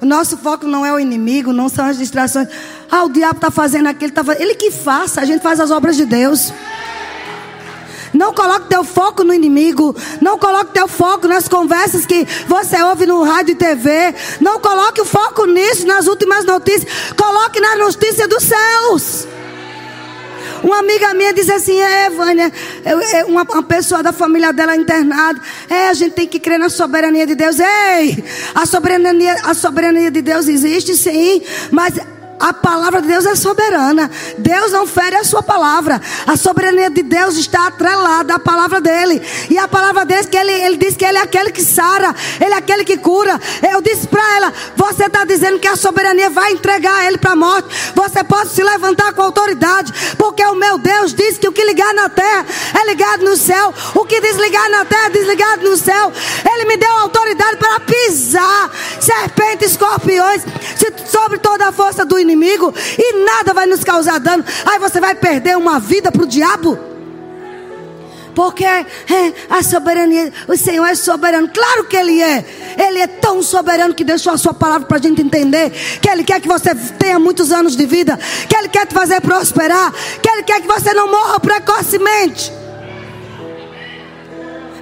O 0.00 0.04
nosso 0.04 0.36
foco 0.36 0.66
não 0.66 0.84
é 0.84 0.92
o 0.92 1.00
inimigo, 1.00 1.52
não 1.52 1.68
são 1.68 1.86
as 1.86 1.96
distrações. 1.96 2.48
Ah, 2.90 3.04
o 3.04 3.08
diabo 3.08 3.36
está 3.36 3.50
fazendo 3.50 3.88
aquilo, 3.88 4.12
tá 4.12 4.22
fazendo. 4.22 4.42
ele 4.42 4.54
que 4.54 4.70
faça, 4.70 5.20
a 5.20 5.24
gente 5.24 5.42
faz 5.42 5.58
as 5.58 5.70
obras 5.70 5.96
de 5.96 6.04
Deus. 6.04 6.52
Não 8.16 8.32
coloque 8.32 8.68
teu 8.68 8.82
foco 8.82 9.22
no 9.22 9.34
inimigo. 9.34 9.94
Não 10.20 10.38
coloque 10.38 10.72
teu 10.72 10.88
foco 10.88 11.28
nas 11.28 11.48
conversas 11.48 12.06
que 12.06 12.26
você 12.48 12.82
ouve 12.82 13.06
no 13.06 13.22
rádio 13.22 13.52
e 13.52 13.56
TV. 13.56 14.14
Não 14.40 14.58
coloque 14.58 15.00
o 15.00 15.04
foco 15.04 15.44
nisso, 15.46 15.86
nas 15.86 16.06
últimas 16.06 16.44
notícias. 16.44 17.12
Coloque 17.16 17.60
na 17.60 17.76
notícia 17.76 18.26
dos 18.26 18.42
céus. 18.42 19.28
Uma 20.62 20.78
amiga 20.78 21.12
minha 21.14 21.32
disse 21.34 21.52
assim: 21.52 21.78
É, 21.78 22.08
Vânia, 22.10 22.50
uma, 23.26 23.42
uma, 23.42 23.62
pessoa 23.62 24.02
da 24.02 24.12
família 24.12 24.52
dela 24.52 24.74
internada. 24.74 25.40
É, 25.68 25.88
a 25.88 25.94
gente 25.94 26.14
tem 26.14 26.26
que 26.26 26.40
crer 26.40 26.58
na 26.58 26.68
soberania 26.68 27.26
de 27.26 27.34
Deus. 27.34 27.58
Ei, 27.58 28.24
a 28.54 28.64
soberania, 28.64 29.34
a 29.44 29.54
soberania 29.54 30.10
de 30.10 30.22
Deus 30.22 30.48
existe 30.48 30.96
sim, 30.96 31.42
mas 31.70 31.94
a 32.38 32.52
palavra 32.52 33.00
de 33.00 33.08
Deus 33.08 33.24
é 33.26 33.34
soberana. 33.34 34.10
Deus 34.38 34.72
não 34.72 34.86
fere 34.86 35.16
a 35.16 35.24
sua 35.24 35.42
palavra. 35.42 36.00
A 36.26 36.36
soberania 36.36 36.90
de 36.90 37.02
Deus 37.02 37.36
está 37.36 37.66
atrelada 37.66 38.34
à 38.34 38.38
palavra 38.38 38.80
dele. 38.80 39.22
E 39.48 39.58
a 39.58 39.66
palavra 39.66 40.04
dele, 40.04 40.26
que 40.26 40.36
ele, 40.36 40.52
ele 40.52 40.76
diz 40.76 40.96
que 40.96 41.04
ele 41.04 41.18
é 41.18 41.22
aquele 41.22 41.50
que 41.50 41.62
sara, 41.62 42.14
ele 42.40 42.54
é 42.54 42.58
aquele 42.58 42.84
que 42.84 42.96
cura. 42.98 43.40
Eu 43.72 43.80
disse 43.80 44.06
para 44.06 44.36
ela: 44.36 44.52
Você 44.76 45.06
está 45.06 45.24
dizendo 45.24 45.58
que 45.58 45.68
a 45.68 45.76
soberania 45.76 46.30
vai 46.30 46.52
entregar 46.52 47.06
ele 47.06 47.18
para 47.18 47.32
a 47.32 47.36
morte. 47.36 47.68
Você 47.94 48.22
pode 48.22 48.50
se 48.50 48.62
levantar 48.62 49.12
com 49.14 49.22
autoridade, 49.22 49.92
porque 50.18 50.44
o 50.44 50.54
meu 50.54 50.78
Deus 50.78 51.14
diz 51.14 51.38
que 51.38 51.48
o 51.48 51.52
que 51.52 51.64
ligar 51.64 51.92
na 51.94 52.08
terra 52.08 52.44
é 52.80 52.86
ligado 52.86 53.24
no 53.24 53.36
céu. 53.36 53.72
O 53.94 54.04
que 54.04 54.20
desligar 54.20 54.68
na 54.70 54.84
terra 54.84 55.06
é 55.06 55.10
desligado 55.10 55.62
no 55.62 55.76
céu. 55.76 56.12
Ele 56.52 56.64
me 56.66 56.76
deu 56.76 56.92
autoridade 56.98 57.56
para 57.56 57.80
pisar 57.80 58.70
serpentes, 59.00 59.72
escorpiões, 59.72 60.42
sobre 61.10 61.38
toda 61.38 61.68
a 61.68 61.72
força 61.72 62.04
do 62.04 62.18
inimigo 62.26 62.74
e 62.98 63.24
nada 63.24 63.54
vai 63.54 63.66
nos 63.66 63.82
causar 63.84 64.18
dano. 64.18 64.44
Aí 64.66 64.78
você 64.78 65.00
vai 65.00 65.14
perder 65.14 65.56
uma 65.56 65.78
vida 65.78 66.10
para 66.12 66.22
o 66.22 66.26
diabo. 66.26 66.78
Porque 68.36 68.66
é, 68.66 68.84
a 69.48 69.62
soberania, 69.62 70.30
o 70.46 70.54
Senhor 70.58 70.84
é 70.84 70.94
soberano. 70.94 71.48
Claro 71.48 71.84
que 71.84 71.96
Ele 71.96 72.20
é. 72.20 72.44
Ele 72.76 72.98
é 72.98 73.06
tão 73.06 73.42
soberano 73.42 73.94
que 73.94 74.04
deixou 74.04 74.30
a 74.30 74.36
sua 74.36 74.52
palavra 74.52 74.86
para 74.86 74.98
a 74.98 75.00
gente 75.00 75.22
entender. 75.22 75.70
Que 76.02 76.10
Ele 76.10 76.22
quer 76.22 76.38
que 76.38 76.46
você 76.46 76.74
tenha 76.98 77.18
muitos 77.18 77.50
anos 77.50 77.74
de 77.74 77.86
vida. 77.86 78.18
Que 78.46 78.54
Ele 78.54 78.68
quer 78.68 78.86
te 78.86 78.92
fazer 78.92 79.22
prosperar. 79.22 79.90
Que 80.20 80.28
Ele 80.28 80.42
quer 80.42 80.60
que 80.60 80.66
você 80.66 80.92
não 80.92 81.10
morra 81.10 81.40
precocemente. 81.40 82.52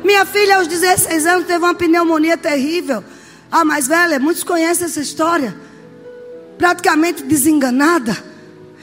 Minha 0.03 0.27
filha, 0.27 0.57
aos 0.57 0.67
16 0.67 1.25
anos, 1.25 1.47
teve 1.47 1.65
uma 1.65 1.75
pneumonia 1.75 2.37
terrível. 2.37 3.05
A 3.53 3.65
mais 3.65 3.87
velha, 3.87 4.19
muitos 4.19 4.43
conhecem 4.43 4.87
essa 4.87 5.01
história 5.01 5.55
praticamente 6.65 7.23
desenganada. 7.23 8.17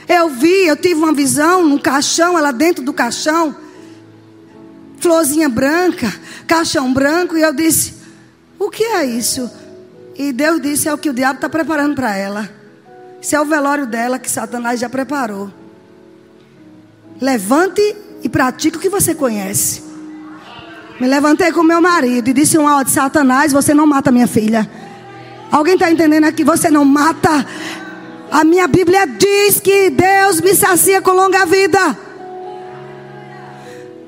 Eu 0.07 0.29
vi, 0.29 0.67
eu 0.67 0.75
tive 0.75 0.93
uma 0.93 1.11
visão 1.11 1.67
num 1.67 1.79
caixão, 1.79 2.38
ela 2.38 2.51
dentro 2.51 2.84
do 2.84 2.93
caixão, 2.93 3.55
florzinha 4.99 5.49
branca, 5.49 6.13
caixão 6.45 6.93
branco, 6.93 7.36
e 7.36 7.41
eu 7.41 7.51
disse: 7.51 7.95
O 8.59 8.69
que 8.69 8.84
é 8.84 9.03
isso? 9.03 9.49
E 10.15 10.32
Deus 10.32 10.61
disse: 10.61 10.88
É 10.88 10.93
o 10.93 10.97
que 10.97 11.09
o 11.09 11.13
diabo 11.13 11.38
está 11.38 11.49
preparando 11.49 11.95
para 11.95 12.15
ela. 12.15 12.47
Isso 13.19 13.36
é 13.36 13.41
o 13.41 13.45
velório 13.45 13.88
dela 13.88 14.19
que 14.19 14.29
Satanás 14.29 14.79
já 14.79 14.88
preparou. 14.88 15.51
Levante 17.19 17.82
e 18.21 18.29
pratique 18.29 18.77
o 18.77 18.79
que 18.79 18.89
você 18.89 19.15
conhece. 19.15 19.82
Me 20.99 21.07
levantei 21.07 21.51
com 21.51 21.63
meu 21.63 21.82
marido 21.82 22.27
e 22.27 22.34
disse 22.34 22.59
um 22.59 22.67
áudio: 22.67 22.93
Satanás, 22.93 23.51
você 23.51 23.73
não 23.73 23.88
mata 23.88 24.11
minha 24.11 24.27
filha. 24.27 24.69
Alguém 25.52 25.74
está 25.74 25.91
entendendo 25.91 26.24
aqui? 26.24 26.43
Você 26.45 26.70
não 26.70 26.86
mata 26.86 27.45
A 28.32 28.45
minha 28.45 28.66
Bíblia 28.66 29.06
diz 29.06 29.60
que 29.60 29.89
Deus 29.89 30.39
me 30.39 30.56
sacia 30.56 31.02
com 31.02 31.12
longa 31.12 31.45
vida. 31.45 31.97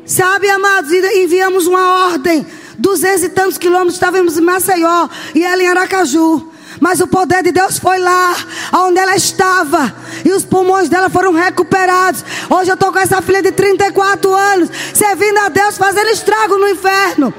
Sabe, 0.06 0.50
amados, 0.50 0.91
enviamos 0.91 1.68
uma 1.68 2.06
ordem. 2.08 2.48
Duzentos 2.78 3.24
e 3.24 3.30
tantos 3.30 3.58
quilômetros, 3.58 3.96
estávamos 3.96 4.38
em 4.38 4.41
Maceió 4.41 5.10
e 5.36 5.44
ela 5.44 5.62
em 5.62 5.68
Aracaju. 5.68 6.50
Mas 6.80 7.02
o 7.02 7.08
poder 7.08 7.44
de 7.44 7.52
Deus 7.52 7.78
foi 7.78 8.00
lá, 8.00 8.36
onde 8.74 9.00
ela 9.00 9.16
estava. 9.16 9.94
E 10.24 10.32
os 10.32 10.46
pulmões 10.46 10.88
dela 10.88 11.10
foram 11.10 11.34
recuperados. 11.34 12.24
Hoje 12.50 12.72
eu 12.72 12.76
estou 12.76 12.94
com 12.94 13.00
essa 13.00 13.22
filha 13.22 13.41
de 13.41 13.52
34 13.52 14.34
anos, 14.34 14.70
servindo 14.94 15.38
a 15.39 15.50
Deus, 15.50 15.78
fazendo 15.78 16.10
estrago 16.10 16.58
no 16.58 16.70
inferno 16.70 17.34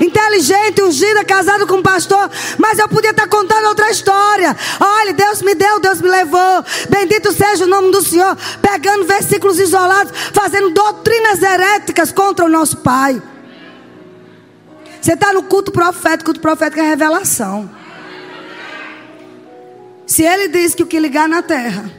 inteligente, 0.00 0.82
ungida, 0.82 1.24
casado 1.24 1.66
com 1.66 1.76
um 1.76 1.82
pastor, 1.82 2.30
mas 2.58 2.78
eu 2.78 2.88
podia 2.88 3.10
estar 3.10 3.28
contando 3.28 3.66
outra 3.66 3.90
história. 3.90 4.56
Olha, 4.80 5.12
Deus 5.12 5.42
me 5.42 5.54
deu, 5.54 5.78
Deus 5.80 6.00
me 6.00 6.08
levou. 6.08 6.64
Bendito 6.88 7.32
seja 7.32 7.64
o 7.64 7.68
nome 7.68 7.92
do 7.92 8.02
Senhor. 8.02 8.36
Pegando 8.62 9.04
versículos 9.04 9.58
isolados, 9.58 10.12
fazendo 10.32 10.70
doutrinas 10.70 11.42
heréticas 11.42 12.10
contra 12.10 12.44
o 12.44 12.48
nosso 12.48 12.78
Pai. 12.78 13.22
Você 15.00 15.12
está 15.12 15.32
no 15.32 15.42
culto 15.44 15.72
profético, 15.72 16.26
culto 16.26 16.40
profético 16.40 16.80
é 16.80 16.88
revelação. 16.88 17.70
Se 20.06 20.22
ele 20.24 20.48
diz 20.48 20.74
que 20.74 20.82
o 20.82 20.86
que 20.86 20.98
ligar 20.98 21.28
na 21.28 21.42
terra 21.42 21.90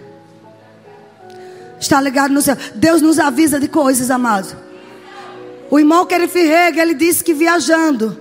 está 1.80 2.00
ligado 2.00 2.32
no 2.32 2.42
céu, 2.42 2.58
Deus 2.76 3.02
nos 3.02 3.18
avisa 3.18 3.60
de 3.60 3.68
coisas, 3.68 4.12
amados. 4.12 4.56
O 5.72 5.80
irmão 5.80 6.06
Querifirrega, 6.06 6.82
ele 6.82 6.94
disse 6.94 7.24
que 7.24 7.34
viajando, 7.34 8.20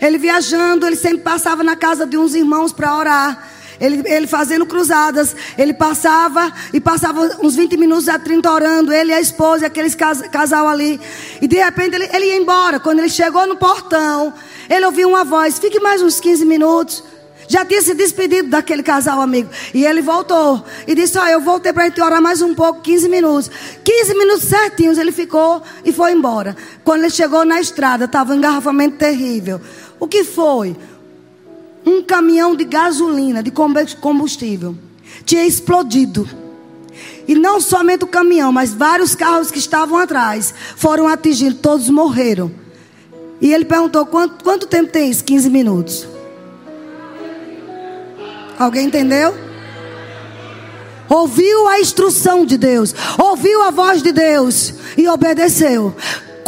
ele 0.00 0.18
viajando, 0.18 0.84
ele 0.84 0.96
sempre 0.96 1.20
passava 1.20 1.62
na 1.62 1.76
casa 1.76 2.04
de 2.04 2.18
uns 2.18 2.34
irmãos 2.34 2.72
para 2.72 2.92
orar. 2.96 3.50
Ele, 3.80 4.02
ele 4.06 4.26
fazendo 4.26 4.66
cruzadas, 4.66 5.36
ele 5.56 5.72
passava 5.72 6.52
e 6.72 6.80
passava 6.80 7.38
uns 7.40 7.54
20 7.54 7.76
minutos 7.76 8.08
a 8.08 8.18
30 8.18 8.50
orando, 8.50 8.92
ele 8.92 9.12
e 9.12 9.14
a 9.14 9.20
esposa, 9.20 9.66
aqueles 9.66 9.94
cas, 9.94 10.22
casal 10.22 10.66
ali. 10.66 11.00
E 11.40 11.46
de 11.46 11.62
repente 11.62 11.94
ele, 11.94 12.08
ele 12.12 12.26
ia 12.26 12.36
embora. 12.36 12.80
Quando 12.80 12.98
ele 12.98 13.08
chegou 13.08 13.46
no 13.46 13.54
portão, 13.54 14.34
ele 14.68 14.84
ouviu 14.84 15.08
uma 15.08 15.22
voz: 15.22 15.60
Fique 15.60 15.78
mais 15.78 16.02
uns 16.02 16.18
15 16.18 16.44
minutos. 16.44 17.04
Já 17.48 17.64
tinha 17.64 17.80
se 17.80 17.94
despedido 17.94 18.50
daquele 18.50 18.82
casal 18.82 19.22
amigo. 19.22 19.48
E 19.72 19.84
ele 19.84 20.02
voltou. 20.02 20.62
E 20.86 20.94
disse: 20.94 21.18
Ó, 21.18 21.26
eu 21.26 21.40
voltei 21.40 21.72
para 21.72 21.84
a 21.84 21.86
gente 21.86 22.00
orar 22.00 22.20
mais 22.20 22.42
um 22.42 22.54
pouco, 22.54 22.82
15 22.82 23.08
minutos. 23.08 23.50
15 23.82 24.14
minutos 24.14 24.44
certinhos 24.44 24.98
ele 24.98 25.10
ficou 25.10 25.62
e 25.82 25.90
foi 25.90 26.12
embora. 26.12 26.54
Quando 26.84 27.00
ele 27.00 27.10
chegou 27.10 27.46
na 27.46 27.58
estrada, 27.58 28.04
estava 28.04 28.34
um 28.34 28.36
engarrafamento 28.36 28.98
terrível. 28.98 29.58
O 29.98 30.06
que 30.06 30.24
foi? 30.24 30.76
Um 31.86 32.02
caminhão 32.02 32.54
de 32.54 32.64
gasolina, 32.64 33.42
de 33.42 33.50
combustível, 33.50 34.76
tinha 35.24 35.46
explodido. 35.46 36.28
E 37.26 37.34
não 37.34 37.60
somente 37.60 38.04
o 38.04 38.08
caminhão, 38.08 38.52
mas 38.52 38.74
vários 38.74 39.14
carros 39.14 39.50
que 39.50 39.58
estavam 39.58 39.96
atrás 39.96 40.52
foram 40.76 41.08
atingidos, 41.08 41.60
todos 41.60 41.88
morreram. 41.88 42.50
E 43.40 43.54
ele 43.54 43.64
perguntou: 43.64 44.04
quanto, 44.04 44.44
quanto 44.44 44.66
tempo 44.66 44.92
tem 44.92 45.10
isso? 45.10 45.24
15 45.24 45.48
minutos. 45.48 46.17
Alguém 48.58 48.86
entendeu? 48.86 49.34
Ouviu 51.08 51.68
a 51.68 51.80
instrução 51.80 52.44
de 52.44 52.58
Deus, 52.58 52.94
ouviu 53.18 53.62
a 53.62 53.70
voz 53.70 54.02
de 54.02 54.12
Deus 54.12 54.74
e 54.96 55.08
obedeceu 55.08 55.94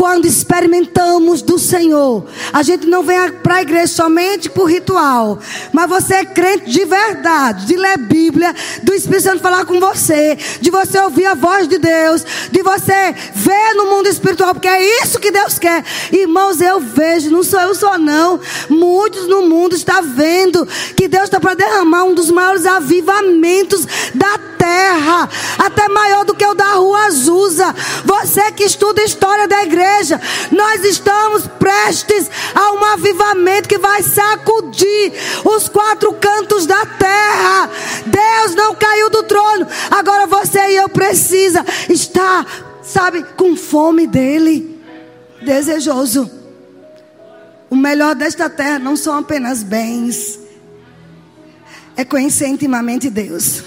quando 0.01 0.24
experimentamos 0.24 1.42
do 1.42 1.59
Senhor, 1.59 2.24
a 2.55 2.62
gente 2.62 2.86
não 2.86 3.03
vem 3.03 3.32
para 3.42 3.57
a 3.57 3.61
igreja 3.61 3.88
somente 3.88 4.48
por 4.48 4.64
ritual, 4.64 5.38
mas 5.74 5.90
você 5.90 6.14
é 6.14 6.24
crente 6.24 6.70
de 6.70 6.86
verdade, 6.86 7.66
de 7.66 7.76
ler 7.76 7.98
Bíblia, 7.98 8.55
do 8.82 8.94
Espírito 8.94 9.24
Santo 9.24 9.42
falar 9.42 9.66
com 9.66 9.78
você, 9.78 10.38
de 10.59 10.70
você 10.70 10.98
ouvir 11.01 11.26
a 11.26 11.34
voz 11.34 11.68
de 11.68 11.76
Deus, 11.76 12.24
de 12.51 12.62
você 12.62 13.14
ver 13.34 13.74
no 13.74 13.90
mundo 13.90 14.09
espiritual, 14.09 14.55
porque 14.55 14.68
é 14.68 15.03
isso 15.03 15.20
que 15.20 15.30
Deus 15.30 15.59
quer. 15.59 15.84
Irmãos, 16.11 16.62
eu 16.62 16.80
vejo, 16.80 17.30
não 17.30 17.42
sou 17.42 17.61
eu 17.61 17.74
só 17.74 17.98
não, 17.98 18.40
muitos 18.70 19.28
no 19.28 19.42
mundo 19.42 19.76
estão 19.76 20.03
vendo 20.03 20.66
que 20.96 21.09
Deus 21.09 21.24
está 21.24 21.38
para 21.38 21.53
derramar 21.53 22.05
um 22.05 22.14
dos 22.14 22.30
maiores 22.30 22.64
avivamentos 22.64 23.84
da 24.14 24.38
terra, 24.57 25.28
até 25.59 25.88
maior 25.88 26.24
do 26.24 26.34
que 26.34 26.46
o 26.46 26.55
da 26.55 26.72
rua 26.72 27.05
Azusa. 27.05 27.74
Você 28.05 28.51
que 28.53 28.64
estuda 28.64 29.03
história 29.03 29.46
da 29.46 29.62
igreja, 29.62 29.89
nós 30.51 30.84
estamos 30.84 31.47
prestes 31.59 32.30
a 32.55 32.72
um 32.72 32.84
avivamento 32.84 33.68
que 33.68 33.78
vai 33.78 34.03
sacudir 34.03 35.12
os 35.45 35.68
quatro 35.68 36.12
cantos 36.14 36.66
da 36.66 36.84
terra. 36.86 37.70
Deus 38.07 38.55
não 38.55 38.74
caiu 38.74 39.11
do 39.11 39.22
trono. 39.24 39.66
Agora 39.91 40.26
você 40.26 40.59
e 40.70 40.76
eu 40.76 40.88
precisa 40.88 41.64
estar, 41.88 42.47
sabe, 42.82 43.24
com 43.36 43.57
fome 43.57 44.07
dele, 44.07 44.80
desejoso. 45.43 46.30
O 47.68 47.76
melhor 47.76 48.14
desta 48.14 48.51
terra 48.51 48.78
não 48.78 48.97
são 48.97 49.16
apenas 49.16 49.62
bens, 49.62 50.41
é 51.97 52.05
conhecer 52.05 52.49
intimamente 52.49 53.09
Deus. 53.09 53.62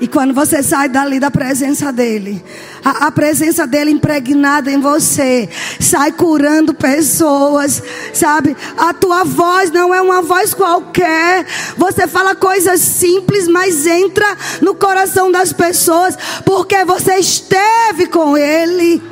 E 0.00 0.08
quando 0.08 0.32
você 0.32 0.62
sai 0.62 0.88
dali 0.88 1.20
da 1.20 1.30
presença 1.30 1.92
dele, 1.92 2.42
a, 2.82 3.08
a, 3.08 3.12
presença 3.12 3.66
dele 3.66 3.90
impregnada 3.90 4.70
em 4.72 4.80
você, 4.80 5.46
sai 5.78 6.10
curando 6.10 6.72
pessoas, 6.72 7.82
sabe? 8.14 8.56
A 8.78 8.94
tua 8.94 9.24
voz 9.24 9.70
não 9.70 9.94
é 9.94 10.00
uma 10.00 10.22
voz 10.22 10.54
qualquer. 10.54 11.44
Você 11.76 12.06
fala 12.06 12.34
coisas 12.34 12.80
simples, 12.80 13.46
mas 13.46 13.86
entra 13.86 14.24
no 14.62 14.74
coração 14.74 15.30
das 15.30 15.52
pessoas, 15.52 16.16
porque 16.46 16.82
você 16.82 17.16
esteve 17.16 18.06
com 18.06 18.38
ele. 18.38 19.02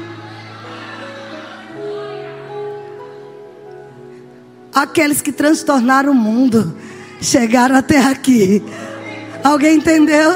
Aqueles 4.74 5.20
que 5.20 5.32
transtornaram 5.32 6.12
o 6.12 6.14
mundo 6.14 6.74
chegaram 7.20 7.76
até 7.76 7.98
aqui. 7.98 8.62
Alguém 9.44 9.76
entendeu? 9.76 10.32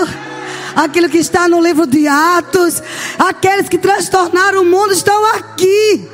Aquilo 0.75 1.09
que 1.09 1.19
está 1.19 1.49
no 1.49 1.61
livro 1.61 1.87
de 1.87 2.07
Atos, 2.07 2.83
aqueles 3.19 3.69
que 3.69 3.79
transtornaram 3.79 4.63
o 4.63 4.67
mundo 4.67 4.93
estão 4.93 5.25
aqui. 5.35 6.09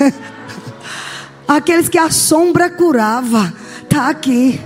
Aqueles 1.46 1.88
que 1.88 1.96
a 1.96 2.10
sombra 2.10 2.68
curava, 2.68 3.50
está 3.82 4.10
aqui. 4.10 4.60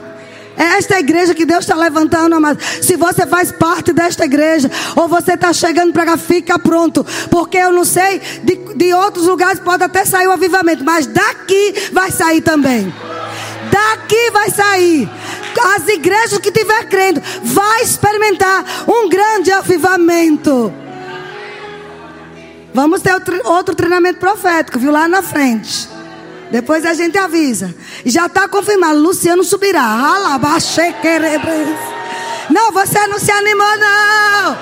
É 0.56 0.78
esta 0.78 0.98
igreja 0.98 1.34
que 1.34 1.46
Deus 1.46 1.60
está 1.60 1.76
levantando, 1.76 2.34
amado. 2.34 2.58
Se 2.82 2.96
você 2.96 3.26
faz 3.26 3.52
parte 3.52 3.92
desta 3.92 4.24
igreja, 4.24 4.70
ou 4.96 5.08
você 5.08 5.34
está 5.34 5.52
chegando 5.52 5.92
para 5.92 6.04
cá, 6.04 6.16
fica 6.16 6.58
pronto. 6.58 7.06
Porque 7.30 7.56
eu 7.56 7.72
não 7.72 7.84
sei, 7.84 8.20
de, 8.42 8.56
de 8.74 8.92
outros 8.92 9.26
lugares 9.26 9.60
pode 9.60 9.82
até 9.84 10.04
sair 10.04 10.26
o 10.26 10.32
avivamento, 10.32 10.84
mas 10.84 11.06
daqui 11.06 11.74
vai 11.92 12.10
sair 12.10 12.40
também. 12.40 12.92
Daqui 13.72 14.30
vai 14.30 14.50
sair 14.50 15.08
as 15.76 15.88
igrejas 15.88 16.38
que 16.38 16.50
tiver 16.50 16.84
crendo, 16.88 17.22
vai 17.42 17.82
experimentar 17.82 18.64
um 18.88 19.08
grande 19.08 19.50
avivamento. 19.52 20.72
Vamos 22.74 23.02
ter 23.02 23.14
outro 23.44 23.74
treinamento 23.74 24.18
profético, 24.18 24.78
viu? 24.78 24.90
Lá 24.90 25.06
na 25.06 25.22
frente. 25.22 25.88
Depois 26.50 26.84
a 26.84 26.94
gente 26.94 27.16
avisa. 27.18 27.74
Já 28.04 28.26
está 28.26 28.48
confirmado. 28.48 28.98
Luciano 28.98 29.44
subirá. 29.44 29.80
Não, 32.50 32.72
você 32.72 33.06
não 33.06 33.18
se 33.18 33.30
animou, 33.30 33.76
não. 33.78 34.58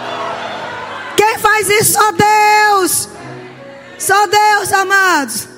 Quem 1.17 1.39
faz 1.39 1.69
isso? 1.69 1.93
Só 1.93 2.13
Deus. 2.13 3.09
Só 3.99 4.27
Deus, 4.27 4.73
amados. 4.73 5.50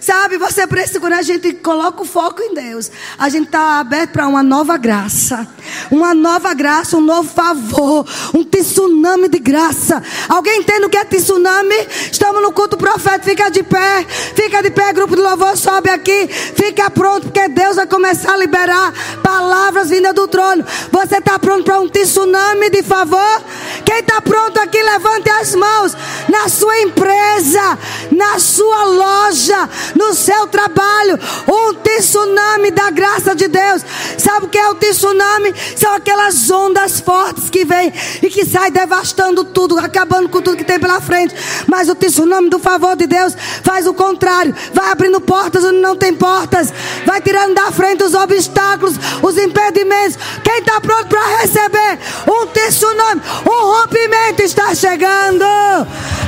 Sabe, 0.00 0.38
você 0.38 0.66
precisa, 0.66 0.98
quando 0.98 1.12
a 1.12 1.22
gente 1.22 1.52
coloca 1.52 2.00
o 2.00 2.06
foco 2.06 2.40
em 2.40 2.54
Deus, 2.54 2.90
a 3.18 3.28
gente 3.28 3.46
está 3.46 3.78
aberto 3.78 4.12
para 4.12 4.26
uma 4.26 4.42
nova 4.42 4.78
graça. 4.78 5.46
Uma 5.90 6.14
nova 6.14 6.54
graça, 6.54 6.96
um 6.96 7.02
novo 7.02 7.28
favor, 7.28 8.06
um 8.34 8.42
tsunami 8.42 9.28
de 9.28 9.38
graça. 9.38 10.02
Alguém 10.26 10.60
entende 10.60 10.86
o 10.86 10.88
que 10.88 10.96
é 10.96 11.04
tsunami? 11.04 11.74
Estamos 12.10 12.40
no 12.40 12.50
culto 12.50 12.78
profeta, 12.78 13.20
fica 13.24 13.50
de 13.50 13.62
pé, 13.62 14.06
fica 14.34 14.62
de 14.62 14.70
pé, 14.70 14.90
grupo 14.94 15.14
de 15.14 15.20
louvor, 15.20 15.54
sobe 15.56 15.90
aqui, 15.90 16.28
fica 16.28 16.88
pronto, 16.90 17.24
porque 17.24 17.48
Deus 17.48 17.76
vai 17.76 17.86
começar 17.86 18.32
a 18.32 18.36
liberar 18.38 18.94
palavras 19.22 19.90
vindas 19.90 20.14
do 20.14 20.26
trono. 20.26 20.64
Você 20.90 21.18
está 21.18 21.38
pronto 21.38 21.64
para 21.64 21.78
um 21.78 21.88
tsunami 21.88 22.70
de 22.70 22.82
favor? 22.82 23.42
Quem 23.84 23.98
está 23.98 24.20
pronto 24.22 24.58
aqui, 24.60 24.82
levante 24.82 25.28
as 25.28 25.54
mãos 25.54 25.94
na 26.28 26.48
sua 26.48 26.80
empresa, 26.80 27.78
na 28.10 28.38
sua 28.38 28.84
loja, 28.84 29.68
no 29.94 30.14
seu 30.14 30.46
trabalho. 30.46 31.18
Um 31.48 31.74
tsunami 31.74 32.70
da 32.70 32.90
graça 32.90 33.34
de 33.34 33.48
Deus. 33.48 33.84
Sabe 34.18 34.46
o 34.46 34.48
que 34.48 34.58
é 34.58 34.68
o 34.68 34.74
tsunami? 34.74 35.54
São 35.76 35.94
aquelas 35.94 36.50
ondas 36.50 37.00
fortes 37.00 37.50
que 37.50 37.64
vêm 37.64 37.92
e 38.22 38.28
que 38.28 38.44
saem 38.44 38.72
devastando 38.72 39.44
tudo, 39.44 39.78
acabando 39.78 40.28
com 40.28 40.40
tudo 40.40 40.56
que 40.56 40.64
tem 40.64 40.78
pela 40.78 41.00
frente. 41.00 41.34
Mas 41.66 41.88
o 41.88 41.94
tsunami 41.94 42.48
do 42.48 42.58
favor 42.58 42.96
de 42.96 43.06
Deus 43.06 43.34
faz 43.62 43.86
o 43.86 43.94
contrário. 43.94 44.54
Vai 44.72 44.90
abrindo 44.90 45.20
portas 45.20 45.64
onde 45.64 45.78
não 45.78 45.96
tem 45.96 46.14
portas. 46.14 46.72
Vai 47.04 47.20
tirando 47.20 47.54
da 47.54 47.70
frente 47.72 48.02
os 48.02 48.14
obstáculos, 48.14 48.96
os 49.22 49.36
impedimentos. 49.36 50.18
Quem 50.42 50.58
está 50.58 50.80
pronto 50.80 51.08
para 51.08 51.38
receber 51.38 51.98
um 52.28 52.46
tsunami, 52.46 53.22
um 53.46 53.80
rompimento 53.80 54.42
está 54.42 54.74
chegando. 54.74 55.44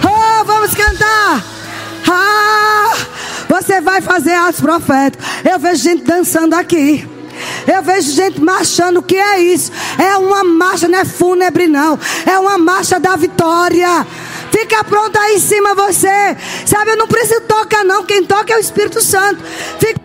Oh, 0.04 0.44
vamos 0.44 0.74
cantar. 0.74 1.61
Ah, 2.08 2.92
você 3.48 3.80
vai 3.80 4.00
fazer 4.00 4.32
atos 4.32 4.60
proféticos. 4.60 5.26
Eu 5.48 5.58
vejo 5.58 5.82
gente 5.82 6.04
dançando 6.04 6.54
aqui. 6.54 7.08
Eu 7.66 7.82
vejo 7.82 8.12
gente 8.12 8.40
marchando. 8.40 8.98
O 8.98 9.02
que 9.02 9.16
é 9.16 9.40
isso? 9.40 9.72
É 9.98 10.16
uma 10.16 10.44
marcha, 10.44 10.88
não 10.88 10.98
é 10.98 11.04
fúnebre, 11.04 11.66
não. 11.66 11.98
É 12.26 12.38
uma 12.38 12.58
marcha 12.58 12.98
da 12.98 13.16
vitória. 13.16 14.06
Fica 14.50 14.84
pronto 14.84 15.18
aí 15.18 15.36
em 15.36 15.40
cima 15.40 15.74
você. 15.74 16.36
Sabe, 16.66 16.90
eu 16.90 16.96
não 16.96 17.08
preciso 17.08 17.40
tocar, 17.42 17.84
não. 17.84 18.04
Quem 18.04 18.24
toca 18.24 18.52
é 18.52 18.56
o 18.56 18.60
Espírito 18.60 19.00
Santo. 19.00 19.42
Fica 19.78 20.00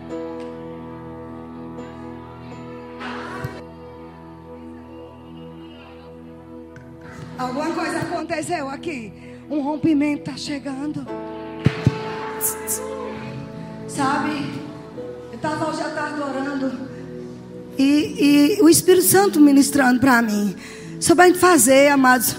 Alguma 7.38 7.70
coisa 7.70 7.98
aconteceu 7.98 8.68
aqui. 8.68 9.12
Um 9.48 9.60
rompimento 9.60 10.28
está 10.28 10.36
chegando. 10.36 11.06
Sabe? 13.88 14.52
Eu 15.30 15.36
estava 15.36 15.70
hoje 15.70 15.80
à 15.80 15.88
tarde 15.88 16.20
orando. 16.20 16.72
E, 17.76 18.56
e 18.58 18.62
o 18.62 18.68
Espírito 18.68 19.06
Santo 19.06 19.40
ministrando 19.40 20.00
para 20.00 20.22
mim. 20.22 20.54
Sobre 21.00 21.24
a 21.24 21.26
gente 21.28 21.38
fazer, 21.38 21.88
amados, 21.88 22.36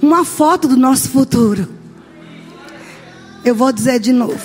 uma 0.00 0.24
foto 0.24 0.68
do 0.68 0.76
nosso 0.76 1.10
futuro. 1.10 1.68
Eu 3.44 3.54
vou 3.54 3.72
dizer 3.72 3.98
de 3.98 4.12
novo. 4.12 4.38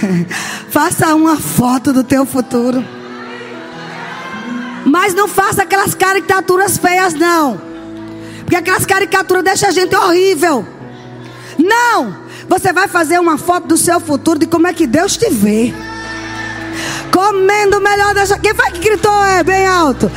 faça 0.70 1.14
uma 1.14 1.36
foto 1.36 1.92
do 1.92 2.02
teu 2.02 2.24
futuro. 2.26 2.84
Mas 4.84 5.14
não 5.14 5.26
faça 5.28 5.62
aquelas 5.62 5.94
caricaturas 5.94 6.76
feias, 6.78 7.14
não. 7.14 7.60
Porque 8.40 8.56
aquelas 8.56 8.84
caricaturas 8.84 9.44
deixam 9.44 9.68
a 9.68 9.72
gente 9.72 9.94
horrível. 9.94 10.66
Não! 11.58 12.23
Você 12.48 12.72
vai 12.72 12.88
fazer 12.88 13.18
uma 13.18 13.38
foto 13.38 13.68
do 13.68 13.76
seu 13.76 14.00
futuro, 14.00 14.38
de 14.38 14.46
como 14.46 14.66
é 14.66 14.72
que 14.72 14.86
Deus 14.86 15.16
te 15.16 15.30
vê. 15.30 15.72
Comendo 17.12 17.80
melhor 17.80 18.14
dessa. 18.14 18.38
Quem 18.38 18.54
foi 18.54 18.70
que 18.72 18.80
gritou 18.80 19.24
é 19.24 19.42
bem 19.42 19.66
alto? 19.66 20.10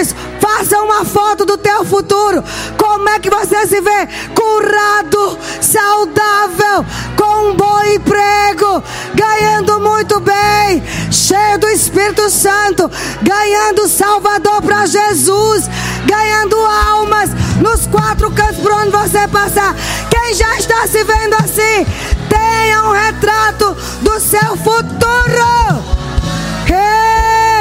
Isso. 0.00 0.14
Faça 0.42 0.76
uma 0.82 1.04
foto 1.04 1.44
do 1.44 1.56
teu 1.56 1.84
futuro. 1.84 2.42
Como 2.76 3.08
é 3.08 3.20
que 3.20 3.30
você 3.30 3.64
se 3.64 3.80
vê? 3.80 4.08
Curado, 4.34 5.38
saudável, 5.60 6.84
com 7.16 7.50
um 7.50 7.54
bom 7.54 7.80
emprego, 7.84 8.82
ganhando 9.14 9.78
muito 9.78 10.18
bem, 10.18 10.82
cheio 11.12 11.60
do 11.60 11.68
Espírito 11.68 12.28
Santo, 12.28 12.90
ganhando 13.22 13.86
Salvador 13.86 14.60
para 14.62 14.84
Jesus, 14.86 15.70
ganhando 16.06 16.56
almas 16.56 17.30
nos 17.60 17.86
quatro 17.86 18.28
cantos 18.32 18.56
por 18.56 18.72
onde 18.72 18.90
você 18.90 19.28
passar. 19.28 19.76
Quem 20.10 20.34
já 20.34 20.56
está 20.56 20.88
se 20.88 21.04
vendo 21.04 21.34
assim, 21.34 21.86
tenha 22.28 22.82
um 22.82 22.90
retrato 22.90 23.76
do 24.00 24.18
seu 24.18 24.56
futuro. 24.56 26.02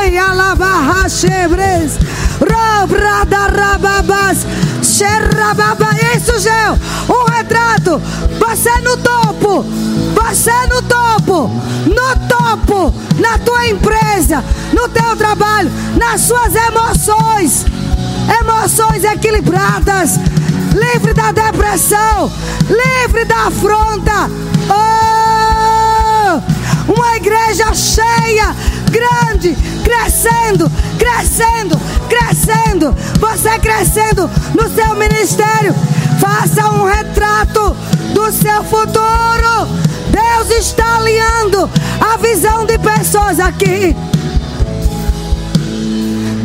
Ei, 0.03 0.17
alabarra 0.17 1.07
chebres, 1.07 1.99
Isso, 6.21 6.39
Geu, 6.39 6.77
um 7.09 7.23
retrato. 7.31 7.99
Você 8.39 8.69
no 8.81 8.95
topo, 8.97 9.65
você 10.13 10.51
no 10.67 10.81
topo, 10.83 11.49
no 11.87 12.15
topo, 12.27 12.93
na 13.19 13.39
tua 13.39 13.67
empresa, 13.67 14.43
no 14.71 14.87
teu 14.89 15.15
trabalho, 15.15 15.71
nas 15.97 16.21
suas 16.21 16.53
emoções. 16.53 17.65
Emoções 18.39 19.03
equilibradas, 19.03 20.19
livre 20.73 21.13
da 21.13 21.31
depressão, 21.31 22.31
livre 22.69 23.25
da 23.25 23.47
afronta. 23.47 24.29
Oh, 24.69 26.39
uma 26.93 27.15
igreja 27.17 27.73
cheia, 27.73 28.55
grande, 28.91 29.55
crescendo, 29.83 30.69
crescendo, 30.99 31.79
crescendo. 32.07 32.95
Você 33.19 33.57
crescendo 33.59 34.29
no 34.53 34.69
seu 34.69 34.95
ministério. 34.95 35.73
Faça 36.19 36.69
um 36.69 36.85
retrato 36.85 37.75
do 38.13 38.31
seu 38.31 38.63
futuro. 38.65 39.67
Deus 40.11 40.49
está 40.51 40.97
alinhando 40.97 41.69
a 41.99 42.17
visão 42.17 42.65
de 42.65 42.77
pessoas 42.77 43.39
aqui. 43.39 43.95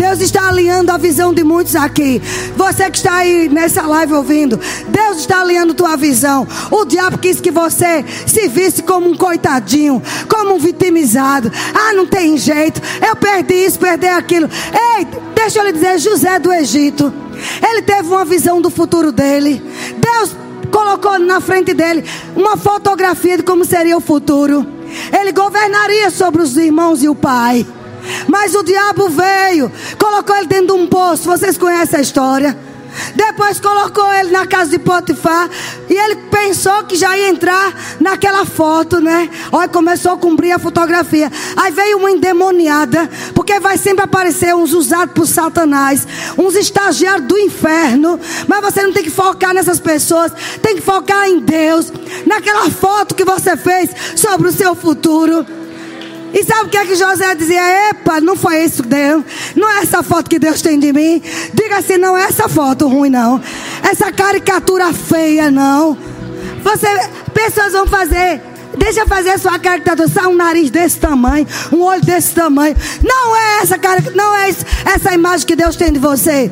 Deus 0.06 0.20
está 0.20 0.48
alinhando 0.48 0.92
a 0.92 0.96
visão 0.96 1.34
de 1.34 1.42
muitos 1.42 1.74
aqui. 1.74 2.22
Você 2.56 2.88
que 2.88 2.96
está 2.96 3.16
aí 3.16 3.48
nessa 3.48 3.82
live 3.82 4.14
ouvindo, 4.14 4.56
Deus 4.86 5.18
está 5.18 5.40
alinhando 5.40 5.74
tua 5.74 5.96
visão. 5.96 6.46
O 6.70 6.84
diabo 6.84 7.18
quis 7.18 7.40
que 7.40 7.50
você 7.50 8.04
se 8.24 8.46
visse 8.46 8.84
como 8.84 9.10
um 9.10 9.16
coitadinho, 9.16 10.00
como 10.28 10.54
um 10.54 10.58
vitimizado. 10.60 11.50
Ah, 11.74 11.92
não 11.92 12.06
tem 12.06 12.38
jeito. 12.38 12.80
Eu 13.04 13.16
perdi 13.16 13.54
isso, 13.54 13.80
perdi 13.80 14.06
aquilo. 14.06 14.48
Ei, 14.96 15.08
deixa 15.34 15.58
eu 15.58 15.64
lhe 15.64 15.72
dizer, 15.72 15.98
José 15.98 16.38
do 16.38 16.52
Egito. 16.52 17.12
Ele 17.60 17.82
teve 17.82 18.06
uma 18.06 18.24
visão 18.24 18.62
do 18.62 18.70
futuro 18.70 19.10
dele. 19.10 19.60
Deus 19.98 20.36
colocou 20.70 21.18
na 21.18 21.40
frente 21.40 21.74
dele 21.74 22.04
uma 22.36 22.56
fotografia 22.56 23.38
de 23.38 23.42
como 23.42 23.64
seria 23.64 23.96
o 23.96 24.00
futuro. 24.00 24.64
Ele 25.12 25.32
governaria 25.32 26.10
sobre 26.10 26.42
os 26.42 26.56
irmãos 26.56 27.02
e 27.02 27.08
o 27.08 27.14
pai. 27.14 27.66
Mas 28.28 28.54
o 28.54 28.62
diabo 28.62 29.08
veio, 29.08 29.70
colocou 29.98 30.36
ele 30.36 30.46
dentro 30.46 30.68
de 30.68 30.72
um 30.72 30.86
poço. 30.86 31.24
Vocês 31.24 31.56
conhecem 31.56 31.98
a 31.98 32.02
história? 32.02 32.56
Depois 33.14 33.60
colocou 33.60 34.12
ele 34.12 34.30
na 34.30 34.46
casa 34.46 34.70
de 34.70 34.78
Potifar. 34.78 35.48
E 35.88 35.94
ele 35.94 36.16
pensou 36.30 36.84
que 36.84 36.96
já 36.96 37.16
ia 37.16 37.28
entrar 37.28 37.74
naquela 38.00 38.44
foto, 38.44 39.00
né? 39.00 39.28
Olha, 39.52 39.68
começou 39.68 40.12
a 40.12 40.18
cumprir 40.18 40.52
a 40.52 40.58
fotografia. 40.58 41.30
Aí 41.56 41.72
veio 41.72 41.98
uma 41.98 42.10
endemoniada. 42.10 43.08
Porque 43.34 43.60
vai 43.60 43.78
sempre 43.78 44.04
aparecer 44.04 44.54
uns 44.54 44.72
usados 44.72 45.14
por 45.14 45.26
Satanás. 45.26 46.06
Uns 46.36 46.54
estagiários 46.56 47.26
do 47.26 47.38
inferno. 47.38 48.18
Mas 48.46 48.60
você 48.60 48.82
não 48.82 48.92
tem 48.92 49.04
que 49.04 49.10
focar 49.10 49.54
nessas 49.54 49.80
pessoas. 49.80 50.32
Tem 50.62 50.76
que 50.76 50.82
focar 50.82 51.28
em 51.28 51.40
Deus. 51.40 51.92
Naquela 52.26 52.70
foto 52.70 53.14
que 53.14 53.24
você 53.24 53.56
fez 53.56 53.90
sobre 54.16 54.48
o 54.48 54.52
seu 54.52 54.74
futuro. 54.74 55.46
E 56.36 56.44
sabe 56.44 56.66
o 56.66 56.68
que 56.68 56.76
é 56.76 56.84
que 56.84 56.94
José 56.94 57.34
dizia? 57.34 57.88
Epa, 57.88 58.20
não 58.20 58.36
foi 58.36 58.62
isso 58.62 58.82
que 58.82 58.90
Deus. 58.90 59.24
Não 59.54 59.70
é 59.70 59.80
essa 59.80 60.02
foto 60.02 60.28
que 60.28 60.38
Deus 60.38 60.60
tem 60.60 60.78
de 60.78 60.92
mim. 60.92 61.22
Diga 61.54 61.78
assim, 61.78 61.96
não 61.96 62.14
é 62.14 62.24
essa 62.24 62.46
foto 62.46 62.86
ruim, 62.86 63.08
não. 63.08 63.40
Essa 63.82 64.12
caricatura 64.12 64.92
feia, 64.92 65.50
não. 65.50 65.96
Você, 66.62 66.88
pessoas 67.32 67.72
vão 67.72 67.86
fazer. 67.86 68.42
Deixa 68.76 69.00
eu 69.00 69.06
fazer 69.06 69.30
a 69.30 69.38
sua 69.38 69.58
caricatura, 69.58 70.08
só 70.08 70.28
um 70.28 70.36
nariz 70.36 70.70
desse 70.70 70.98
tamanho, 70.98 71.46
um 71.72 71.80
olho 71.80 72.04
desse 72.04 72.34
tamanho. 72.34 72.76
Não 73.02 73.34
é 73.34 73.62
essa 73.62 73.78
não 74.14 74.34
é 74.34 74.50
essa 74.94 75.14
imagem 75.14 75.46
que 75.46 75.56
Deus 75.56 75.74
tem 75.74 75.90
de 75.90 75.98
você. 75.98 76.50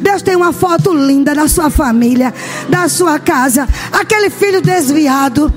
Deus 0.00 0.22
tem 0.22 0.36
uma 0.36 0.52
foto 0.52 0.92
linda 0.94 1.34
da 1.34 1.48
sua 1.48 1.70
família, 1.70 2.32
da 2.68 2.88
sua 2.88 3.18
casa, 3.18 3.68
aquele 3.92 4.30
filho 4.30 4.60
desviado 4.60 5.52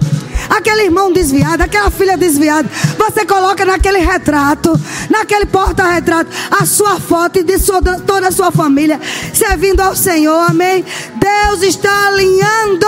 aquele 0.50 0.84
irmão 0.84 1.12
desviado, 1.12 1.62
aquela 1.62 1.92
filha 1.92 2.18
desviada. 2.18 2.68
Você 2.98 3.26
coloca 3.26 3.66
naquele 3.66 4.00
retrato, 4.00 4.80
naquele 5.10 5.46
porta-retrato, 5.46 6.32
a 6.50 6.66
sua 6.66 7.00
foto 7.00 7.40
e 7.40 7.44
de 7.44 7.60
sua, 7.60 7.82
toda 7.82 8.30
a 8.30 8.32
sua 8.32 8.52
família, 8.52 9.00
servindo 9.34 9.82
ao 9.82 9.96
Senhor, 9.96 10.50
amém? 10.50 10.84
Deus 11.16 11.62
está 11.62 12.08
alinhando 12.08 12.88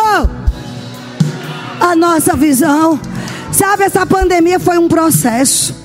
a 1.80 1.96
nossa 1.96 2.36
visão. 2.36 3.00
Sabe, 3.52 3.84
essa 3.84 4.06
pandemia 4.06 4.60
foi 4.60 4.78
um 4.78 4.88
processo. 4.88 5.81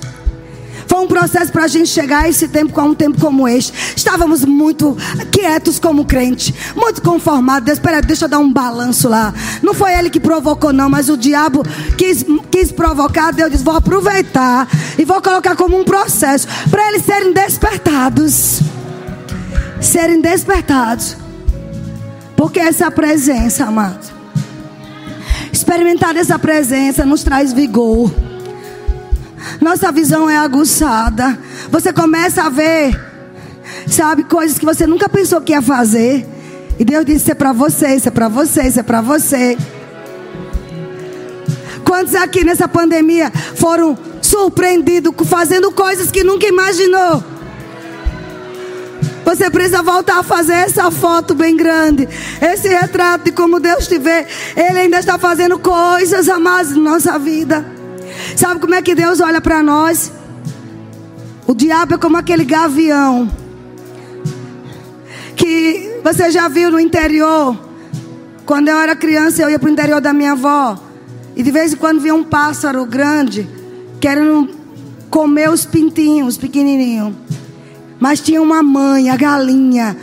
Foi 0.97 1.05
um 1.05 1.09
processo 1.09 1.53
para 1.53 1.65
a 1.65 1.69
gente 1.69 1.91
chegar 1.91 2.25
a 2.25 2.29
esse 2.31 2.49
tempo, 2.49 2.81
a 2.81 2.83
um 2.83 2.95
tempo 2.95 3.21
como 3.21 3.47
este. 3.47 3.71
Estávamos 3.95 4.47
muito 4.47 4.97
quietos 5.31 5.79
como 5.79 6.07
crente, 6.07 6.55
muito 6.75 7.03
conformados. 7.03 7.71
Espera, 7.71 8.01
deixa 8.01 8.25
eu 8.25 8.29
dar 8.31 8.39
um 8.39 8.51
balanço 8.51 9.07
lá. 9.07 9.35
Não 9.63 9.75
foi 9.75 9.93
ele 9.93 10.09
que 10.09 10.19
provocou, 10.19 10.73
não, 10.73 10.89
mas 10.89 11.11
o 11.11 11.17
diabo 11.19 11.63
quis, 11.99 12.25
quis 12.51 12.73
provocar. 12.73 13.31
Deus 13.31 13.51
disse: 13.51 13.63
vou 13.63 13.77
aproveitar 13.77 14.67
e 14.99 15.05
vou 15.05 15.21
colocar 15.21 15.55
como 15.55 15.79
um 15.79 15.85
processo 15.85 16.49
para 16.71 16.89
eles 16.89 17.05
serem 17.05 17.35
despertados. 17.35 18.63
Serem 19.79 20.23
despertados. 20.23 21.15
Porque 22.35 22.59
essa 22.59 22.91
presença, 22.91 23.67
amado. 23.67 24.11
Experimentar 25.53 26.17
essa 26.17 26.39
presença 26.39 27.05
nos 27.05 27.23
traz 27.23 27.53
vigor 27.53 28.11
nossa 29.61 29.93
visão 29.93 30.28
é 30.28 30.37
aguçada. 30.37 31.39
Você 31.70 31.93
começa 31.93 32.43
a 32.43 32.49
ver, 32.49 32.99
sabe, 33.87 34.24
coisas 34.24 34.59
que 34.59 34.64
você 34.64 34.87
nunca 34.87 35.09
pensou 35.09 35.41
que 35.41 35.53
ia 35.53 35.62
fazer. 35.62 36.26
E 36.78 36.84
Deus 36.84 37.05
disse: 37.05 37.22
Isso 37.22 37.32
é 37.32 37.34
para 37.34 37.53
você, 37.53 37.95
isso 37.95 38.09
é 38.09 38.11
para 38.11 38.28
você, 38.28 38.62
isso 38.62 38.80
é 38.80 38.82
para 38.82 39.01
você. 39.01 39.57
Quantos 41.84 42.14
aqui 42.14 42.45
nessa 42.45 42.66
pandemia 42.66 43.30
foram 43.55 43.97
surpreendidos 44.20 45.14
fazendo 45.26 45.70
coisas 45.70 46.11
que 46.11 46.24
nunca 46.24 46.47
imaginou? 46.47 47.22
Você 49.24 49.51
precisa 49.51 49.82
voltar 49.82 50.20
a 50.20 50.22
fazer 50.22 50.53
essa 50.55 50.89
foto 50.91 51.34
bem 51.34 51.57
grande. 51.57 52.09
Esse 52.41 52.68
retrato 52.68 53.24
de 53.24 53.32
como 53.32 53.59
Deus 53.59 53.89
te 53.89 53.99
vê. 53.99 54.24
Ele 54.57 54.78
ainda 54.78 55.01
está 55.01 55.18
fazendo 55.18 55.59
coisas 55.59 56.28
amadas 56.28 56.76
na 56.76 56.93
nossa 56.93 57.18
vida. 57.18 57.76
Sabe 58.35 58.61
como 58.61 58.74
é 58.74 58.83
que 58.83 58.95
Deus 58.95 59.20
olha 59.20 59.41
para 59.41 59.62
nós? 59.62 60.12
O 61.47 61.55
diabo 61.55 61.95
é 61.95 61.99
como 61.99 62.16
aquele 62.16 62.45
gavião. 62.45 63.31
Que 65.37 66.01
você 66.03 66.31
já 66.31 66.49
viu 66.49 66.70
no 66.70 66.81
interior. 66.81 67.57
Quando 68.45 68.68
eu 68.68 68.79
era 68.79 68.97
criança, 68.97 69.43
eu 69.43 69.51
ia 69.51 69.59
para 69.59 69.68
o 69.68 69.72
interior 69.72 70.01
da 70.01 70.12
minha 70.12 70.33
avó. 70.33 70.79
E 71.37 71.43
de 71.43 71.51
vez 71.51 71.72
em 71.72 71.77
quando 71.77 72.01
via 72.01 72.14
um 72.14 72.24
pássaro 72.24 72.85
grande 72.87 73.49
querendo 74.01 74.49
comer 75.11 75.51
os 75.51 75.64
pintinhos 75.64 76.37
pequenininhos. 76.37 77.14
Mas 77.99 78.20
tinha 78.20 78.43
uma 78.43 78.62
mãe, 78.62 79.11
a 79.11 79.16
galinha, 79.16 79.97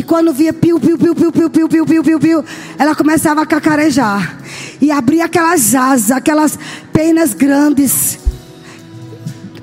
que 0.00 0.06
quando 0.06 0.32
via 0.32 0.50
piu, 0.50 0.80
piu, 0.80 0.96
piu, 0.96 1.14
piu, 1.14 1.30
piu, 1.30 1.50
piu, 1.50 1.68
piu, 1.68 1.84
piu, 1.84 2.02
piu, 2.02 2.18
piu, 2.18 2.44
ela 2.78 2.94
começava 2.94 3.42
a 3.42 3.46
cacarejar. 3.46 4.38
E 4.80 4.90
abria 4.90 5.26
aquelas 5.26 5.74
asas, 5.74 6.10
aquelas 6.10 6.58
penas 6.90 7.34
grandes. 7.34 8.18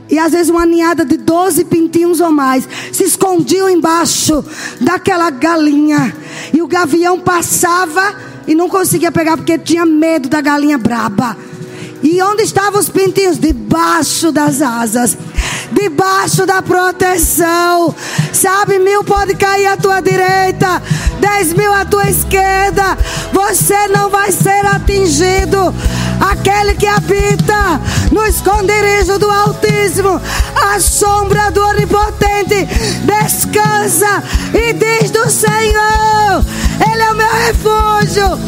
E 0.08 0.20
às 0.20 0.34
vezes 0.34 0.50
uma 0.50 0.64
ninhada 0.64 1.04
de 1.04 1.18
12 1.18 1.66
pintinhos 1.66 2.22
ou 2.22 2.32
mais 2.32 2.70
se 2.92 3.04
escondiam 3.04 3.68
embaixo 3.68 4.46
daquela 4.80 5.32
galinha. 5.32 6.16
E 6.54 6.62
o 6.62 6.68
gavião 6.68 7.20
passava 7.20 8.16
e 8.48 8.54
não 8.54 8.70
conseguia 8.70 9.12
pegar 9.12 9.38
porque 9.38 9.58
tinha 9.58 9.88
medo 9.88 10.30
da 10.30 10.40
galinha 10.40 10.78
braba. 10.78 11.36
E 12.04 12.22
onde 12.22 12.44
estavam 12.44 12.80
os 12.80 12.90
pintinhos? 12.90 13.40
Debaixo 13.40 14.32
das 14.32 14.62
asas 14.62 15.18
debaixo 15.72 16.45
da 16.45 16.61
proteção. 16.61 17.93
Sabe, 18.34 18.80
mil 18.80 19.03
pode 19.03 19.36
cair 19.36 19.68
à 19.68 19.78
tua 19.78 20.01
direita, 20.01 20.82
dez 21.20 21.53
mil 21.53 21.74
à 21.74 21.86
tua 21.86 22.09
esquerda. 22.09 22.97
Você 23.34 23.88
não 23.88 24.09
vai 24.09 24.32
ser 24.32 24.65
atingido. 24.65 25.74
Aquele 26.20 26.74
que 26.74 26.88
habita 26.88 27.80
no 28.11 28.26
esconderijo 28.26 29.20
do 29.20 29.30
Altíssimo, 29.30 30.20
a 30.55 30.80
sombra 30.80 31.51
do 31.51 31.63
Onipotente, 31.63 32.68
descansa 33.03 34.24
e 34.53 34.74
diz 34.74 35.11
do 35.11 35.30
Senhor: 35.30 36.43
Ele 36.91 37.01
é 37.01 37.11
o 37.11 37.15
meu 37.15 37.34
refúgio, 37.34 38.39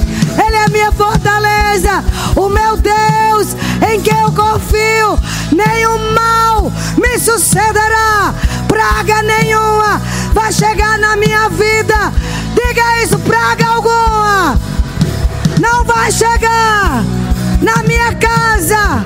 Ele 0.45 0.55
é 0.55 0.65
a 0.65 0.69
minha 0.69 0.91
fortaleza, 0.91 2.03
o 2.35 2.49
meu 2.49 2.77
Deus 2.77 3.55
em 3.91 4.01
quem 4.01 4.19
eu 4.19 4.31
confio. 4.31 5.19
Nenhum 5.51 6.13
mal 6.13 6.71
me 6.97 7.19
sucederá, 7.19 8.33
praga 8.67 9.21
nenhuma 9.23 10.01
vai 10.33 10.51
chegar 10.51 10.97
na 10.99 11.15
minha 11.15 11.49
vida. 11.49 12.13
Diga 12.55 13.03
isso, 13.03 13.17
praga 13.19 13.65
alguma 13.67 14.57
não 15.59 15.83
vai 15.83 16.11
chegar 16.11 17.03
na 17.61 17.83
minha 17.83 18.15
casa, 18.15 19.03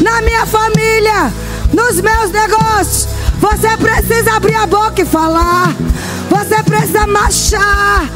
na 0.00 0.20
minha 0.22 0.44
família, 0.44 1.32
nos 1.72 2.00
meus 2.00 2.30
negócios. 2.30 3.08
Você 3.40 3.76
precisa 3.76 4.34
abrir 4.34 4.56
a 4.56 4.66
boca 4.66 5.02
e 5.02 5.06
falar. 5.06 5.74
Você 6.28 6.62
precisa 6.62 7.06
marchar. 7.06 8.08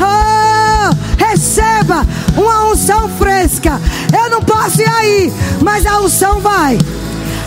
Oh, 0.00 0.45
receba 1.16 2.06
uma 2.36 2.64
unção 2.72 3.08
fresca. 3.08 3.80
Eu 4.12 4.30
não 4.30 4.42
posso 4.42 4.80
ir 4.80 4.88
aí, 4.88 5.32
mas 5.62 5.86
a 5.86 6.00
unção 6.00 6.40
vai. 6.40 6.78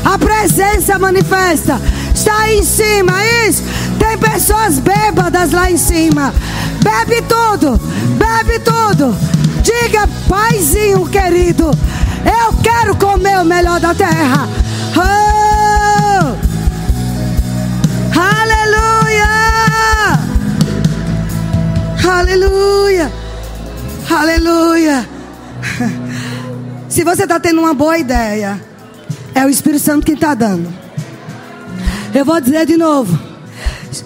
A 0.03 0.17
presença 0.17 0.97
manifesta. 0.97 1.79
Está 2.13 2.37
aí 2.39 2.59
em 2.59 2.63
cima, 2.63 3.13
isso? 3.47 3.63
Tem 3.97 4.17
pessoas 4.17 4.79
bêbadas 4.79 5.51
lá 5.51 5.69
em 5.69 5.77
cima. 5.77 6.33
Bebe 6.83 7.21
tudo, 7.23 7.79
bebe 8.17 8.59
tudo. 8.59 9.15
Diga, 9.61 10.07
paizinho 10.27 11.07
querido, 11.07 11.71
eu 12.25 12.53
quero 12.63 12.95
comer 12.95 13.39
o 13.39 13.45
melhor 13.45 13.79
da 13.79 13.93
terra. 13.93 14.47
Oh! 14.95 16.35
Aleluia! 18.19 19.27
Aleluia! 22.09 23.18
Aleluia! 24.09 25.07
Se 26.89 27.03
você 27.03 27.23
está 27.23 27.39
tendo 27.39 27.61
uma 27.61 27.75
boa 27.75 27.97
ideia, 27.97 28.59
é 29.35 29.45
o 29.45 29.49
Espírito 29.49 29.83
Santo 29.83 30.05
que 30.05 30.13
está 30.13 30.33
dando. 30.33 30.73
Eu 32.13 32.25
vou 32.25 32.41
dizer 32.41 32.65
de 32.65 32.75
novo. 32.75 33.17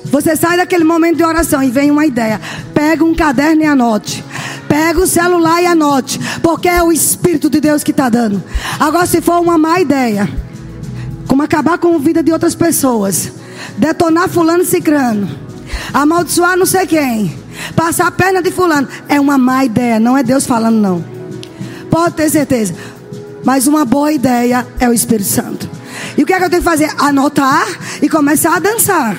Você 0.06 0.36
sai 0.36 0.58
daquele 0.58 0.84
momento 0.84 1.18
de 1.18 1.24
oração 1.24 1.64
e 1.64 1.72
vem 1.72 1.90
uma 1.90 2.06
ideia. 2.06 2.40
Pega 2.74 3.04
um 3.04 3.16
caderno 3.16 3.64
e 3.64 3.66
anote. 3.66 4.24
Pega 4.68 5.00
o 5.00 5.08
celular 5.08 5.62
e 5.62 5.68
anote. 5.68 6.20
Porque 6.42 6.68
é 6.68 6.84
o 6.84 6.92
Espírito 6.92 7.50
de 7.50 7.62
Deus 7.62 7.82
que 7.82 7.92
está 7.92 8.10
dando. 8.10 8.44
Agora, 8.80 9.06
se 9.06 9.22
for 9.22 9.40
uma 9.40 9.58
má 9.58 9.80
ideia, 9.80 10.30
como 11.28 11.44
acabar 11.44 11.78
com 11.78 11.96
a 11.96 12.00
vida 12.00 12.22
de 12.22 12.32
outras 12.32 12.56
pessoas, 12.56 13.32
detonar 13.78 14.28
fulano 14.28 14.64
e 14.64 14.66
cicrano, 14.66 15.30
amaldiçoar 15.94 16.58
não 16.58 16.66
sei 16.66 16.86
quem, 16.86 17.43
passar 17.76 18.08
a 18.08 18.12
perna 18.12 18.42
de 18.42 18.52
fulano, 18.52 18.88
é 19.08 19.20
uma 19.20 19.38
má 19.38 19.66
ideia, 19.66 20.00
não 20.00 20.18
é 20.18 20.24
Deus 20.24 20.46
falando 20.46 20.78
não. 20.78 21.06
Pode 21.90 22.16
ter 22.16 22.30
certeza. 22.30 22.74
Mas 23.44 23.68
uma 23.68 23.86
boa 23.86 24.12
ideia 24.12 24.66
é 24.80 24.90
o 24.90 24.94
Espírito 24.94 25.30
Santo. 25.30 25.70
E 26.18 26.24
o 26.24 26.26
que 26.26 26.34
é 26.34 26.38
que 26.38 26.46
eu 26.46 26.50
tenho 26.50 26.62
que 26.62 26.70
fazer? 26.70 26.90
Anotar 26.98 27.68
e 28.02 28.10
começar 28.10 28.56
a 28.56 28.60
dançar. 28.60 29.18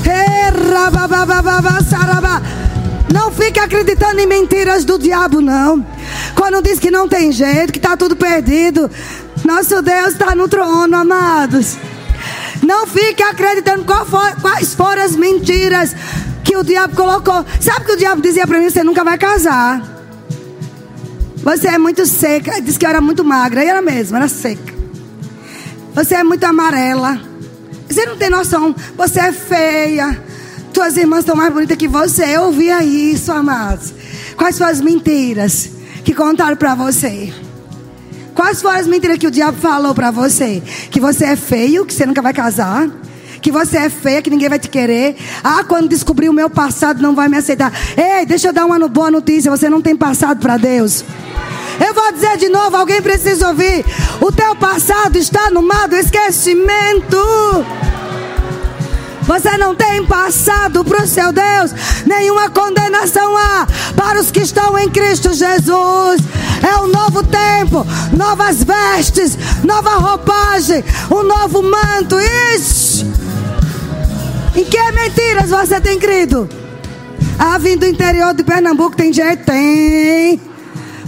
Erra 0.07 0.91
babababa 0.91 1.83
saraba. 1.83 2.41
Não 3.11 3.31
fique 3.31 3.59
acreditando 3.59 4.19
em 4.19 4.27
mentiras 4.27 4.85
do 4.85 4.99
diabo, 4.99 5.41
não. 5.41 5.85
Quando 6.35 6.61
diz 6.61 6.79
que 6.79 6.91
não 6.91 7.07
tem 7.07 7.31
jeito, 7.31 7.73
que 7.73 7.79
está 7.79 7.97
tudo 7.97 8.15
perdido. 8.15 8.89
Nosso 9.43 9.81
Deus 9.81 10.13
está 10.13 10.35
no 10.35 10.47
trono, 10.47 10.95
amados. 10.95 11.77
Não 12.61 12.85
fique 12.85 13.23
acreditando 13.23 13.85
for, 14.05 14.35
quais 14.41 14.73
foram 14.73 15.01
as 15.03 15.15
mentiras 15.15 15.95
que 16.43 16.55
o 16.55 16.63
diabo 16.63 16.95
colocou. 16.95 17.45
Sabe 17.59 17.81
o 17.81 17.85
que 17.85 17.93
o 17.93 17.97
diabo 17.97 18.21
dizia 18.21 18.45
para 18.45 18.59
mim? 18.59 18.69
Você 18.69 18.83
nunca 18.83 19.03
vai 19.03 19.17
casar. 19.17 19.81
Você 21.37 21.67
é 21.67 21.77
muito 21.77 22.05
seca. 22.05 22.61
Disse 22.61 22.77
que 22.77 22.85
eu 22.85 22.89
era 22.89 23.01
muito 23.01 23.23
magra. 23.23 23.63
E 23.63 23.67
era 23.67 23.81
mesmo, 23.81 24.17
era 24.17 24.27
seca. 24.27 24.74
Você 25.95 26.15
é 26.15 26.23
muito 26.25 26.43
amarela. 26.43 27.21
Você 27.89 28.05
não 28.05 28.17
tem 28.17 28.29
noção. 28.29 28.75
Você 28.97 29.19
é 29.19 29.31
feia. 29.31 30.21
Tuas 30.73 30.97
irmãs 30.97 31.19
estão 31.19 31.37
mais 31.37 31.53
bonitas 31.53 31.77
que 31.77 31.87
você. 31.87 32.35
Eu 32.35 32.43
ouvia 32.43 32.83
isso, 32.83 33.31
amados. 33.31 33.93
Quais 34.35 34.57
foram 34.57 34.71
as 34.71 34.81
mentiras 34.81 35.69
que 36.03 36.13
contaram 36.13 36.57
para 36.57 36.75
você? 36.75 37.33
Quais 38.33 38.61
foram 38.61 38.77
as 38.77 38.85
mentiras 38.85 39.17
que 39.17 39.25
o 39.25 39.31
diabo 39.31 39.57
falou 39.57 39.95
para 39.95 40.11
você? 40.11 40.61
Que 40.91 40.99
você 40.99 41.27
é 41.27 41.35
feio, 41.37 41.85
que 41.85 41.93
você 41.93 42.05
nunca 42.05 42.21
vai 42.21 42.33
casar. 42.33 42.89
Que 43.41 43.49
você 43.49 43.77
é 43.77 43.89
feia, 43.89 44.21
que 44.21 44.29
ninguém 44.29 44.49
vai 44.49 44.59
te 44.59 44.67
querer. 44.67 45.15
Ah, 45.41 45.63
quando 45.63 45.87
descobrir 45.87 46.27
o 46.27 46.33
meu 46.33 46.49
passado, 46.49 47.01
não 47.01 47.15
vai 47.15 47.29
me 47.29 47.37
aceitar. 47.37 47.71
Ei, 47.95 48.25
deixa 48.25 48.49
eu 48.49 48.53
dar 48.53 48.65
uma 48.65 48.77
boa 48.89 49.09
notícia: 49.09 49.49
você 49.49 49.69
não 49.69 49.81
tem 49.81 49.95
passado 49.95 50.41
para 50.41 50.57
Deus. 50.57 51.05
Vou 52.05 52.13
dizer 52.13 52.37
de 52.37 52.49
novo, 52.49 52.77
alguém 52.77 53.01
precisa 53.01 53.47
ouvir. 53.47 53.83
O 54.21 54.31
teu 54.31 54.55
passado 54.55 55.17
está 55.17 55.49
no 55.49 55.63
mar 55.63 55.87
do 55.87 55.95
esquecimento. 55.95 57.17
Você 59.23 59.57
não 59.57 59.73
tem 59.73 60.05
passado 60.05 60.85
para 60.85 61.03
o 61.03 61.07
seu 61.07 61.33
Deus. 61.33 61.71
Nenhuma 62.05 62.47
condenação 62.51 63.35
há 63.35 63.65
para 63.95 64.19
os 64.19 64.29
que 64.29 64.41
estão 64.41 64.77
em 64.77 64.87
Cristo 64.87 65.33
Jesus. 65.33 66.21
É 66.61 66.77
um 66.79 66.85
novo 66.89 67.23
tempo, 67.23 67.83
novas 68.15 68.63
vestes, 68.63 69.35
nova 69.63 69.95
roupagem, 69.95 70.83
um 71.09 71.23
novo 71.23 71.63
manto. 71.63 72.17
Isso. 72.55 73.03
Em 74.55 74.63
que 74.63 74.91
mentiras 74.91 75.49
você 75.49 75.81
tem 75.81 75.97
crido? 75.97 76.47
Ah, 77.39 77.57
vindo 77.57 77.79
do 77.79 77.87
interior 77.87 78.31
de 78.35 78.43
Pernambuco 78.43 78.95
tem 78.95 79.11
jeito? 79.11 79.43
Tem. 79.43 80.54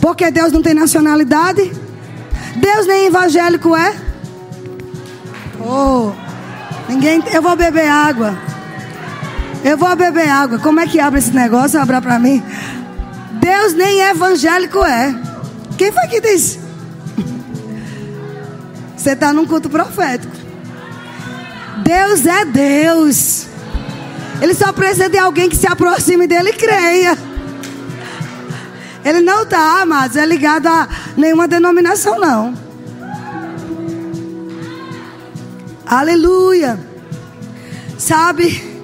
Porque 0.02 0.30
Deus 0.32 0.52
não 0.52 0.62
tem 0.62 0.74
nacionalidade? 0.74 1.72
Deus 2.56 2.88
nem 2.88 3.08
evangélico 3.08 3.76
é? 3.76 3.96
Oh, 5.60 6.12
ninguém. 6.88 7.24
Eu 7.34 7.42
vou 7.42 7.56
beber 7.56 7.88
água. 7.88 8.38
Eu 9.64 9.78
vou 9.78 9.96
beber 9.96 10.30
água. 10.30 10.60
Como 10.60 10.80
é 10.80 10.88
que 10.88 11.00
abre 11.00 11.20
esse 11.20 11.32
negócio? 11.32 11.80
Abra 11.80 12.02
para 12.02 12.20
mim. 12.20 12.44
Deus 13.34 13.74
nem 13.74 14.02
evangélico 14.02 14.84
é. 14.84 15.16
Quem 15.78 15.92
foi 15.92 16.08
que 16.08 16.22
disse? 16.22 16.60
Você 18.96 19.12
está 19.12 19.34
num 19.34 19.46
culto 19.46 19.70
profético. 19.70 20.36
Deus 21.84 22.26
é 22.26 22.46
Deus. 22.46 23.48
Ele 24.42 24.54
só 24.54 24.72
precisa 24.72 25.10
de 25.10 25.18
alguém 25.18 25.50
que 25.50 25.56
se 25.56 25.68
aproxime 25.68 26.28
dele 26.28 26.50
e 26.50 26.54
creia. 26.54 27.18
Ele 29.08 29.22
não 29.22 29.44
está, 29.44 29.82
amados, 29.82 30.18
é 30.18 30.26
ligado 30.26 30.68
a 30.68 30.86
nenhuma 31.16 31.48
denominação, 31.48 32.20
não. 32.20 32.54
Aleluia. 35.86 36.78
Sabe? 37.98 38.82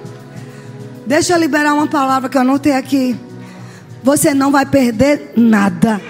Deixa 1.06 1.34
eu 1.34 1.38
liberar 1.38 1.74
uma 1.74 1.86
palavra 1.86 2.30
que 2.30 2.38
eu 2.38 2.40
anotei 2.40 2.72
aqui. 2.72 3.14
Você 4.02 4.32
não 4.32 4.50
vai 4.50 4.64
perder 4.64 5.34
nada 5.36 6.00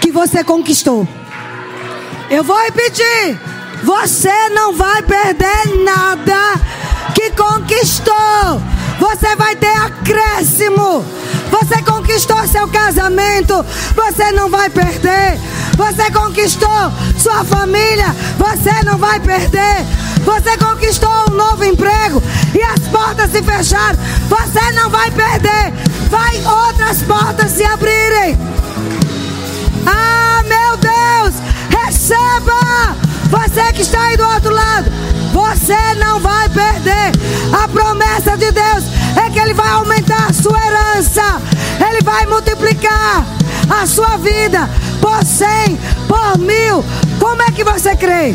que 0.00 0.12
você 0.12 0.44
conquistou. 0.44 1.08
Eu 2.30 2.44
vou 2.44 2.56
repetir. 2.62 3.40
Você 3.82 4.50
não 4.50 4.72
vai 4.72 5.02
perder 5.02 5.82
nada 5.84 6.60
que 7.12 7.32
conquistou. 7.32 8.62
Você 9.00 9.34
vai 9.34 9.56
ter 9.56 9.76
acréscimo. 9.78 11.04
Você 11.52 11.82
conquistou 11.82 12.48
seu 12.48 12.66
casamento. 12.68 13.64
Você 13.94 14.32
não 14.32 14.48
vai 14.48 14.70
perder. 14.70 15.38
Você 15.76 16.10
conquistou 16.10 16.92
sua 17.18 17.44
família. 17.44 18.06
Você 18.38 18.82
não 18.84 18.96
vai 18.96 19.20
perder. 19.20 19.84
Você 20.24 20.56
conquistou 20.56 21.10
um 21.30 21.34
novo 21.34 21.62
emprego 21.62 22.22
e 22.54 22.62
as 22.62 22.80
portas 22.88 23.30
se 23.30 23.42
fecharam. 23.42 23.98
Você 24.28 24.72
não 24.72 24.88
vai 24.88 25.10
perder. 25.10 25.72
Vai 26.08 26.42
outras 26.44 27.02
portas 27.02 27.50
se 27.52 27.64
abrirem. 27.64 28.38
Ah, 29.86 30.42
meu 30.44 30.76
Deus! 30.78 31.34
Receba! 31.68 32.96
Você 33.30 33.72
que 33.72 33.82
está 33.82 34.00
aí 34.00 34.16
do 34.16 34.24
outro 34.24 34.52
lado, 34.54 34.90
você 35.32 35.94
não 35.98 36.20
vai 36.20 36.48
perder. 36.48 37.12
A 37.52 37.68
promessa 37.68 38.36
de 38.36 38.50
Deus 38.52 38.84
é 39.16 39.30
que 39.30 39.38
Ele 39.38 39.54
vai 39.54 39.70
aumentar 39.70 40.28
a 40.28 40.32
sua 40.32 40.58
herança, 40.66 41.40
Ele 41.88 42.00
vai 42.02 42.26
multiplicar 42.26 43.24
a 43.68 43.86
sua 43.86 44.16
vida 44.16 44.68
por 45.00 45.24
cem, 45.24 45.78
por 46.06 46.38
mil. 46.38 46.84
Como 47.18 47.42
é 47.42 47.50
que 47.50 47.64
você 47.64 47.96
crê? 47.96 48.34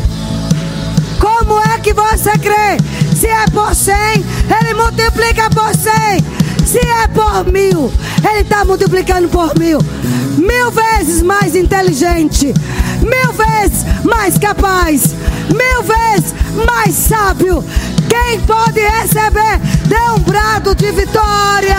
Como 1.18 1.60
é 1.60 1.78
que 1.78 1.92
você 1.92 2.32
crê? 2.38 2.76
Se 3.16 3.26
é 3.26 3.44
por 3.46 3.74
cem, 3.74 4.24
Ele 4.60 4.74
multiplica 4.74 5.50
por 5.50 5.74
cem. 5.74 6.24
Se 6.64 6.78
é 6.78 7.08
por 7.08 7.50
mil, 7.50 7.92
Ele 8.28 8.40
está 8.40 8.64
multiplicando 8.64 9.28
por 9.28 9.58
mil. 9.58 9.78
Mil 10.36 10.70
vezes 10.70 11.22
mais 11.22 11.56
inteligente. 11.56 12.54
Mil 13.02 13.32
vezes 13.32 13.84
mais 14.04 14.38
capaz. 14.38 15.14
Mil 15.48 15.82
vezes 15.82 16.34
mais 16.66 16.94
sábio. 16.94 17.64
Quem 18.08 18.40
pode 18.40 18.80
receber, 18.80 19.58
dê 19.86 20.00
um 20.14 20.18
brado 20.20 20.74
de 20.74 20.90
vitória. 20.92 21.76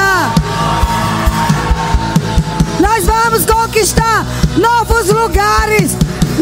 Nós 2.80 3.06
vamos 3.06 3.46
conquistar 3.46 4.26
novos 4.58 5.10
lugares. 5.10 5.98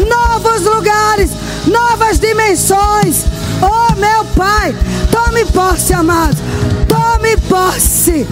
Novos 0.08 0.62
lugares. 0.64 1.30
Novas 1.66 2.18
dimensões. 2.18 3.24
Oh, 3.60 3.94
meu 3.96 4.24
Pai, 4.36 4.74
tome 5.10 5.44
posse, 5.46 5.92
amado. 5.92 6.36
Tome 6.86 7.36
posse. 7.48 8.26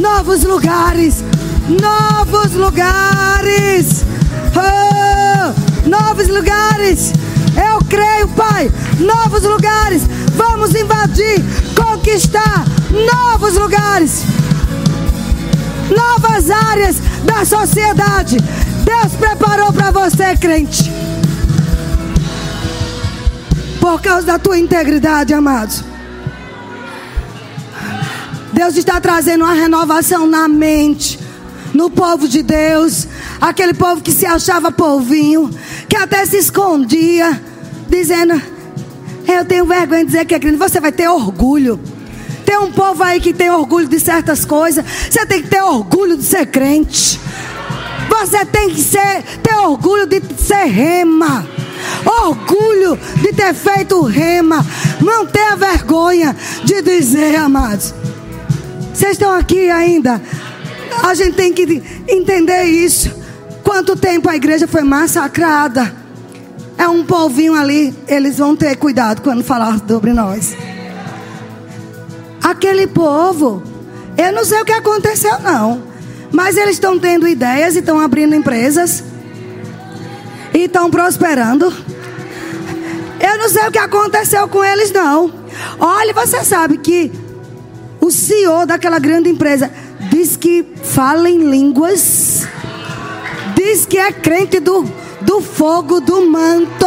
Novos 0.00 0.44
lugares. 0.44 1.24
Novos 1.68 2.52
lugares. 2.54 4.04
Oh, 4.54 5.67
novos 5.88 6.28
lugares. 6.28 7.12
Eu 7.56 7.84
creio, 7.88 8.28
Pai. 8.28 8.70
Novos 9.00 9.42
lugares. 9.42 10.02
Vamos 10.36 10.74
invadir, 10.74 11.42
conquistar 11.74 12.64
novos 12.90 13.54
lugares. 13.54 14.22
Novas 15.90 16.50
áreas 16.50 16.96
da 17.24 17.44
sociedade. 17.44 18.36
Deus 18.84 19.12
preparou 19.14 19.72
para 19.72 19.90
você, 19.90 20.36
crente 20.36 20.98
por 23.80 24.02
causa 24.02 24.26
da 24.26 24.38
tua 24.38 24.58
integridade, 24.58 25.32
amados. 25.32 25.82
Deus 28.52 28.76
está 28.76 29.00
trazendo 29.00 29.44
uma 29.44 29.54
renovação 29.54 30.26
na 30.26 30.46
mente, 30.46 31.18
no 31.78 31.88
povo 31.88 32.26
de 32.26 32.42
Deus, 32.42 33.06
aquele 33.40 33.72
povo 33.72 34.02
que 34.02 34.10
se 34.10 34.26
achava 34.26 34.72
polvinho, 34.72 35.48
que 35.88 35.96
até 35.96 36.26
se 36.26 36.36
escondia, 36.36 37.40
dizendo: 37.88 38.42
Eu 39.28 39.44
tenho 39.44 39.64
vergonha 39.64 40.00
de 40.00 40.06
dizer 40.06 40.24
que 40.24 40.34
é 40.34 40.40
crente. 40.40 40.56
Você 40.56 40.80
vai 40.80 40.90
ter 40.90 41.08
orgulho. 41.08 41.78
Tem 42.44 42.58
um 42.58 42.72
povo 42.72 43.04
aí 43.04 43.20
que 43.20 43.32
tem 43.32 43.48
orgulho 43.48 43.86
de 43.86 44.00
certas 44.00 44.44
coisas. 44.44 44.84
Você 45.08 45.24
tem 45.24 45.40
que 45.40 45.48
ter 45.48 45.62
orgulho 45.62 46.16
de 46.16 46.24
ser 46.24 46.46
crente. 46.46 47.20
Você 48.08 48.44
tem 48.44 48.70
que 48.70 48.82
ser, 48.82 49.22
ter 49.40 49.54
orgulho 49.54 50.04
de 50.04 50.20
ser 50.36 50.64
rema 50.64 51.46
orgulho 52.04 52.98
de 53.22 53.32
ter 53.32 53.54
feito 53.54 54.02
rema. 54.02 54.66
Não 55.00 55.26
tenha 55.26 55.54
vergonha 55.54 56.34
de 56.64 56.82
dizer, 56.82 57.36
amados. 57.36 57.94
Vocês 58.92 59.12
estão 59.12 59.32
aqui 59.32 59.70
ainda? 59.70 60.20
A 61.02 61.14
gente 61.14 61.34
tem 61.34 61.52
que 61.52 61.82
entender 62.08 62.64
isso. 62.64 63.10
Quanto 63.62 63.96
tempo 63.96 64.28
a 64.28 64.36
igreja 64.36 64.66
foi 64.66 64.82
massacrada. 64.82 65.94
É 66.76 66.88
um 66.88 67.04
povinho 67.04 67.54
ali. 67.54 67.94
Eles 68.06 68.38
vão 68.38 68.56
ter 68.56 68.76
cuidado 68.76 69.22
quando 69.22 69.42
falar 69.42 69.80
sobre 69.86 70.12
nós. 70.12 70.56
Aquele 72.42 72.86
povo, 72.86 73.62
eu 74.16 74.32
não 74.32 74.44
sei 74.44 74.60
o 74.60 74.64
que 74.64 74.72
aconteceu, 74.72 75.38
não. 75.40 75.82
Mas 76.32 76.56
eles 76.56 76.74
estão 76.74 76.98
tendo 76.98 77.26
ideias 77.26 77.76
e 77.76 77.80
estão 77.80 78.00
abrindo 78.00 78.34
empresas. 78.34 79.02
E 80.54 80.64
estão 80.64 80.90
prosperando. 80.90 81.72
Eu 83.20 83.38
não 83.38 83.48
sei 83.48 83.66
o 83.66 83.72
que 83.72 83.78
aconteceu 83.78 84.48
com 84.48 84.64
eles, 84.64 84.92
não. 84.92 85.32
Olha, 85.78 86.14
você 86.14 86.44
sabe 86.44 86.78
que 86.78 87.12
o 88.00 88.10
CEO 88.10 88.64
daquela 88.64 88.98
grande 88.98 89.28
empresa 89.28 89.70
diz 90.18 90.36
que 90.36 90.66
fala 90.82 91.30
em 91.30 91.48
línguas, 91.48 92.42
diz 93.54 93.86
que 93.86 93.96
é 93.96 94.10
crente 94.10 94.58
do, 94.58 94.82
do 95.20 95.40
fogo, 95.40 96.00
do 96.00 96.28
manto. 96.28 96.86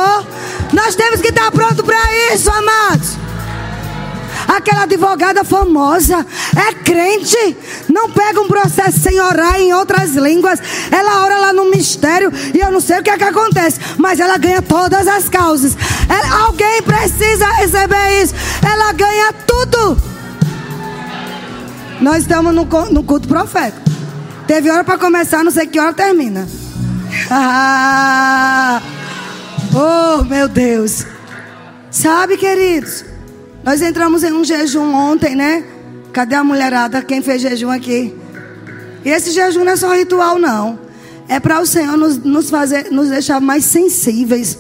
Nós 0.74 0.96
temos 0.96 1.22
que 1.22 1.30
estar 1.30 1.50
pronto 1.50 1.82
para 1.82 1.98
isso, 2.34 2.50
amados. 2.50 3.16
Aquela 4.50 4.84
advogada 4.84 5.46
famosa 5.46 6.26
é 6.58 6.74
crente, 6.74 7.56
não 7.88 8.10
pega 8.10 8.42
um 8.42 8.50
processo 8.50 9.00
sem 9.00 9.18
orar 9.22 9.62
em 9.62 9.74
outras 9.74 10.12
línguas. 10.12 10.60
Ela 10.92 11.24
ora 11.24 11.38
lá 11.38 11.54
no 11.54 11.72
mistério 11.72 12.34
e 12.54 12.60
eu 12.60 12.70
não 12.70 12.82
sei 12.82 13.00
o 13.00 13.04
que 13.04 13.12
é 13.12 13.18
que 13.18 13.24
acontece, 13.24 13.80
mas 13.98 14.20
ela 14.20 14.38
ganha 14.38 14.62
todas 14.62 15.08
as 15.08 15.30
causas. 15.30 15.78
Ela, 16.10 16.48
alguém 16.48 16.82
precisa 16.82 17.46
receber 17.52 18.22
isso. 18.22 18.34
Ela 18.62 18.92
ganha 18.92 19.32
tudo. 19.48 20.11
Nós 22.02 22.24
estamos 22.24 22.54
no, 22.56 22.66
no 22.92 23.04
culto 23.04 23.28
profético. 23.28 23.80
Teve 24.48 24.72
hora 24.72 24.84
para 24.84 24.98
começar, 24.98 25.44
não 25.44 25.52
sei 25.52 25.68
que 25.68 25.80
hora 25.80 25.94
termina. 25.94 26.48
Ah, 27.30 28.82
oh, 29.72 30.24
meu 30.24 30.48
Deus. 30.48 31.06
Sabe, 31.92 32.38
queridos? 32.38 33.06
Nós 33.64 33.82
entramos 33.84 34.24
em 34.24 34.34
um 34.34 34.44
jejum 34.44 34.94
ontem, 34.94 35.36
né? 35.36 35.64
Cadê 36.12 36.36
a 36.36 36.44
mulherada? 36.44 37.04
Quem 37.04 37.22
fez 37.22 37.42
jejum 37.42 37.70
aqui? 37.70 38.16
E 39.06 39.10
esse 39.10 39.32
jejum 39.32 39.64
não 39.64 39.74
é 39.74 39.76
só 39.76 39.94
ritual, 39.94 40.40
não. 40.40 40.80
É 41.30 41.40
para 41.40 41.62
o 41.62 41.68
Senhor 41.68 41.96
nos, 41.96 42.18
nos, 42.18 42.50
fazer, 42.50 42.92
nos 42.92 43.10
deixar 43.10 43.40
mais 43.40 43.64
sensíveis. 43.66 44.58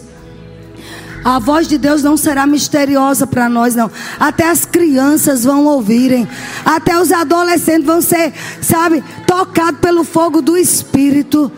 A 1.23 1.37
voz 1.37 1.67
de 1.67 1.77
Deus 1.77 2.01
não 2.01 2.17
será 2.17 2.47
misteriosa 2.47 3.27
para 3.27 3.47
nós, 3.47 3.75
não. 3.75 3.91
Até 4.19 4.49
as 4.49 4.65
crianças 4.65 5.43
vão 5.43 5.65
ouvirem. 5.65 6.27
Até 6.65 6.99
os 6.99 7.11
adolescentes 7.11 7.85
vão 7.85 8.01
ser, 8.01 8.33
sabe, 8.61 9.03
tocados 9.27 9.79
pelo 9.79 10.03
fogo 10.03 10.41
do 10.41 10.57
Espírito. 10.57 11.51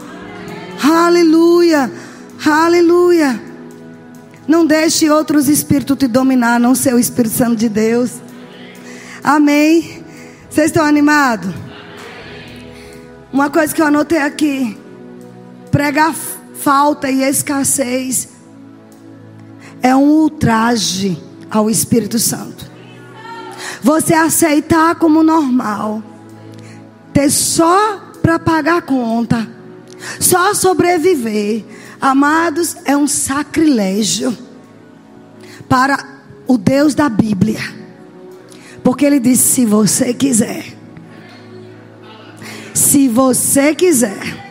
Aleluia. 0.84 1.89
Aleluia. 2.45 3.41
Não 4.45 4.66
deixe 4.66 5.09
outros 5.09 5.47
espíritos 5.47 5.97
te 5.97 6.07
dominar, 6.07 6.59
não 6.59 6.76
ser 6.76 6.93
o 6.93 6.99
Espírito 6.99 7.36
Santo 7.36 7.55
de 7.55 7.70
Deus. 7.70 8.11
Amém. 9.24 10.03
Vocês 10.49 10.68
estão 10.68 10.84
animados? 10.84 11.53
Uma 13.32 13.49
coisa 13.49 13.74
que 13.74 13.82
eu 13.82 13.86
anotei 13.86 14.20
aqui. 14.20 14.78
pregar 15.72 16.14
falta 16.53 17.09
e 17.09 17.24
escassez 17.24 18.33
é 19.84 19.94
um 19.94 20.10
ultraje 20.10 21.22
ao 21.52 21.70
Espírito 21.70 22.18
Santo. 22.18 22.72
Você 23.82 24.14
aceitar 24.14 24.96
como 24.96 25.22
normal, 25.22 26.02
ter 27.14 27.30
só 27.30 28.00
para 28.22 28.40
pagar 28.40 28.84
conta, 28.84 29.46
só 30.22 30.54
sobreviver, 30.54 31.66
amados, 32.00 32.78
é 32.86 32.96
um 32.96 33.08
sacrilégio 33.08 34.36
para 35.68 36.22
o 36.48 36.58
Deus 36.58 36.96
da 36.96 37.10
Bíblia. 37.10 37.62
Porque 38.82 39.06
ele 39.06 39.20
disse: 39.20 39.44
se 39.44 39.66
você 39.66 40.14
quiser. 40.14 40.78
Se 42.74 43.10
você 43.10 43.76
quiser. 43.76 44.42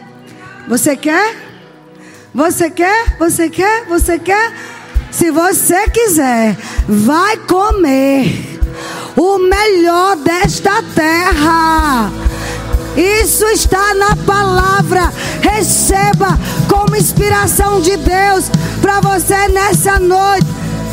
Você 0.69 0.97
quer? 0.97 1.37
Você 2.35 2.71
quer? 2.71 3.17
Você 3.19 3.51
quer? 3.51 3.87
Você 3.87 4.19
quer? 4.19 4.53
Se 5.13 5.31
você 5.31 5.89
quiser, 5.91 6.57
vai 6.89 7.37
comer 7.37 8.59
o 9.15 9.39
melhor 9.39 10.17
desta 10.17 10.83
terra. 10.95 12.11
Isso 12.97 13.45
está 13.47 13.95
na 13.95 14.17
palavra. 14.17 15.13
Receba 15.43 16.39
como 16.67 16.97
inspiração 16.97 17.81
de 17.81 17.97
Deus 17.99 18.51
para 18.81 19.01
você 19.01 19.49
nessa 19.49 20.01
noite. 20.01 20.47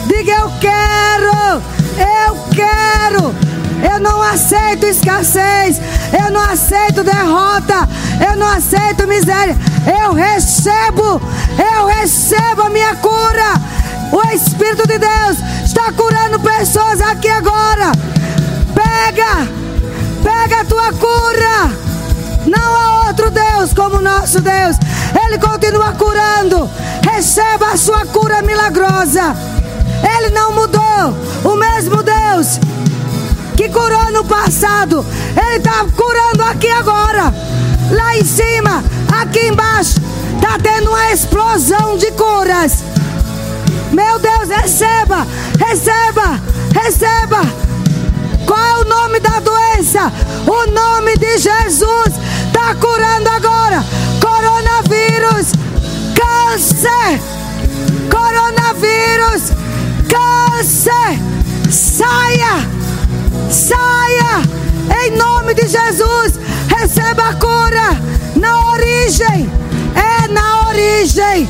Diga 0.06 0.34
eu 0.34 0.52
quero, 0.60 1.64
eu 1.98 2.36
quero. 2.54 3.50
Eu 3.82 4.00
não 4.02 4.22
aceito 4.22 4.86
escassez, 4.86 5.80
eu 6.12 6.30
não 6.32 6.42
aceito 6.42 7.02
derrota, 7.02 7.88
eu 8.30 8.36
não 8.36 8.48
aceito 8.48 9.08
miséria. 9.08 9.56
Eu 10.04 10.14
recebo, 10.14 11.22
eu 11.58 11.86
recebo 11.86 12.64
a 12.64 12.70
minha 12.70 12.96
cura. 12.96 13.79
O 14.12 14.28
Espírito 14.34 14.88
de 14.88 14.98
Deus 14.98 15.38
está 15.64 15.92
curando 15.92 16.40
pessoas 16.40 17.00
aqui 17.02 17.30
agora. 17.30 17.92
Pega, 18.74 19.48
pega 20.24 20.62
a 20.62 20.66
tua 20.66 20.94
cura. 20.94 21.72
Não 22.46 22.76
há 22.76 23.08
outro 23.08 23.30
Deus 23.30 23.74
como 23.74 24.02
nosso 24.02 24.42
Deus. 24.42 24.78
Ele 25.26 25.38
continua 25.38 25.92
curando. 25.94 26.70
Receba 27.04 27.72
a 27.74 27.78
sua 27.78 28.06
cura 28.06 28.42
milagrosa. 28.42 29.36
Ele 30.18 30.30
não 30.32 30.54
mudou. 30.54 31.16
O 31.44 31.56
mesmo 31.56 32.02
Deus 32.04 32.60
que 33.60 33.68
curou 33.68 34.10
no 34.14 34.24
passado, 34.24 35.06
Ele 35.36 35.58
está 35.58 35.86
curando 35.94 36.44
aqui 36.44 36.70
agora. 36.70 37.34
Lá 37.92 38.18
em 38.18 38.24
cima, 38.24 38.82
aqui 39.22 39.48
embaixo, 39.48 40.00
está 40.36 40.58
tendo 40.58 40.90
uma 40.90 41.12
explosão 41.12 41.98
de 41.98 42.10
curas. 42.12 42.89
Meu 43.92 44.20
Deus, 44.20 44.50
receba, 44.50 45.26
receba, 45.58 46.40
receba. 46.74 47.42
Qual 48.46 48.60
é 48.60 48.78
o 48.80 48.86
nome 48.86 49.20
da 49.20 49.40
doença? 49.40 50.12
O 50.48 50.72
nome 50.72 51.16
de 51.18 51.38
Jesus 51.38 52.14
está 52.48 52.76
curando 52.76 53.30
agora. 53.30 53.84
Coronavírus, 54.22 55.54
câncer, 56.16 57.20
coronavírus, 58.10 59.52
câncer, 60.08 61.20
saia 61.72 62.80
Saia 63.50 64.44
em 65.04 65.18
nome 65.18 65.56
de 65.56 65.64
Jesus. 65.68 66.40
Receba 66.68 67.30
a 67.30 67.34
cura 67.34 67.98
na 68.36 68.72
origem. 68.72 69.50
É 69.96 70.28
na 70.28 70.68
origem. 70.70 71.50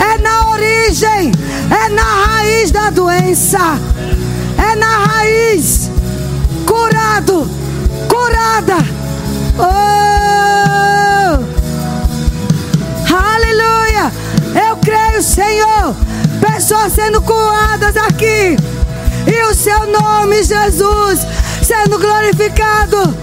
É 0.00 0.18
na 0.18 0.50
origem. 0.50 1.32
É 1.70 1.88
na 1.90 2.02
raiz 2.02 2.70
da 2.70 2.90
doença. 2.90 3.78
É 4.56 4.74
na 4.74 5.04
raiz. 5.06 5.90
Curado. 6.66 7.48
Curada. 8.08 8.76
Oh! 9.58 10.00
Aleluia. 13.14 14.10
Eu 14.68 14.76
creio, 14.78 15.22
Senhor. 15.22 15.94
Pessoas 16.40 16.92
sendo 16.94 17.20
curadas 17.20 17.96
aqui. 17.96 18.56
E 19.26 19.42
o 19.50 19.54
seu 19.54 19.86
nome, 19.86 20.42
Jesus, 20.42 21.20
sendo 21.62 21.98
glorificado. 21.98 23.14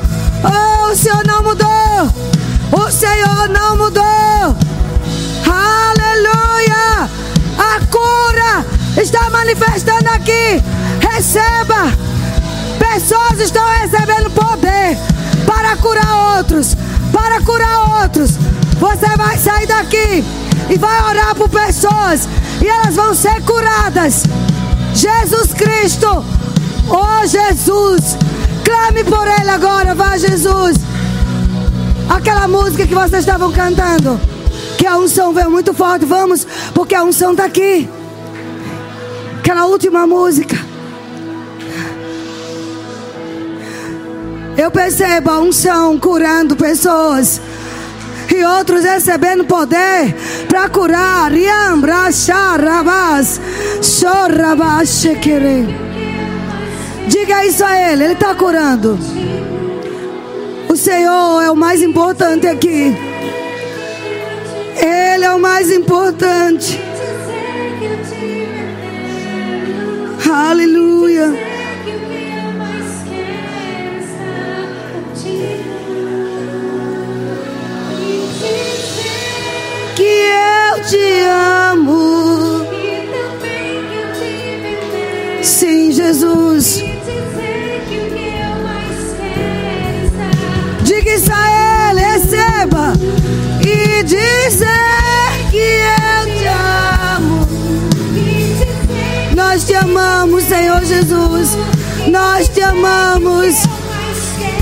Oh, 0.43 0.91
o 0.91 0.95
Senhor 0.95 1.25
não 1.25 1.41
mudou. 1.43 2.13
O 2.71 2.91
Senhor 2.91 3.49
não 3.49 3.75
mudou. 3.78 4.66
Aleluia. 5.68 7.09
A 7.57 7.80
cura 7.91 8.65
está 9.01 9.30
manifestando 9.30 10.09
aqui. 10.09 10.63
Receba. 11.01 11.91
Pessoas 12.80 13.39
estão 13.39 13.65
recebendo 13.82 14.30
poder 14.32 14.97
para 15.45 15.76
curar 15.78 16.38
outros. 16.38 16.76
Para 17.11 17.41
curar 17.41 18.03
outros. 18.03 18.32
Você 18.80 19.07
vai 19.18 19.38
sair 19.38 19.68
daqui 19.68 20.24
e 20.70 20.78
vai 20.78 21.01
orar 21.03 21.36
por 21.36 21.49
pessoas. 21.49 22.28
E 22.61 22.68
elas 22.68 22.95
vão 22.95 23.13
ser 23.13 23.41
curadas. 23.43 24.24
Jesus 24.93 25.53
Cristo. 25.53 26.24
Oh 26.89 27.26
Jesus. 27.28 28.18
Clame 28.63 29.03
por 29.03 29.28
Ele 29.28 29.49
agora. 29.49 29.93
Vá, 29.93 30.18
Jesus. 30.18 30.78
Aquela 32.09 32.47
música 32.47 32.88
que 32.88 32.95
vocês 32.95 33.20
estavam 33.20 33.51
cantando. 33.51 34.20
A 34.88 34.97
unção 34.97 35.33
veio 35.33 35.51
muito 35.51 35.73
forte. 35.73 36.05
Vamos, 36.05 36.47
porque 36.73 36.95
a 36.95 37.03
unção 37.03 37.31
está 37.31 37.45
aqui. 37.45 37.88
Aquela 39.39 39.65
última 39.65 40.07
música. 40.07 40.57
Eu 44.57 44.71
percebo 44.71 45.29
a 45.29 45.39
unção 45.39 45.99
curando 45.99 46.55
pessoas 46.55 47.39
e 48.38 48.43
outros 48.43 48.83
recebendo 48.83 49.45
poder 49.45 50.15
para 50.47 50.69
curar. 50.69 51.31
Diga 57.07 57.45
isso 57.45 57.63
a 57.63 57.91
Ele, 57.91 58.03
Ele 58.03 58.13
está 58.13 58.35
curando. 58.35 58.97
O 60.69 60.75
Senhor 60.75 61.41
é 61.41 61.49
o 61.49 61.55
mais 61.55 61.81
importante 61.81 62.47
aqui. 62.47 63.07
Ele 64.80 65.25
é 65.25 65.34
o 65.34 65.39
mais 65.39 65.71
importante. 65.71 66.80
Aleluia. 70.30 70.86
Te 99.68 99.76
amamos, 99.76 100.45
Senhor 100.45 100.84
Jesus. 100.86 101.57
Nós 102.09 102.47
te 102.47 102.61
amamos. 102.61 103.55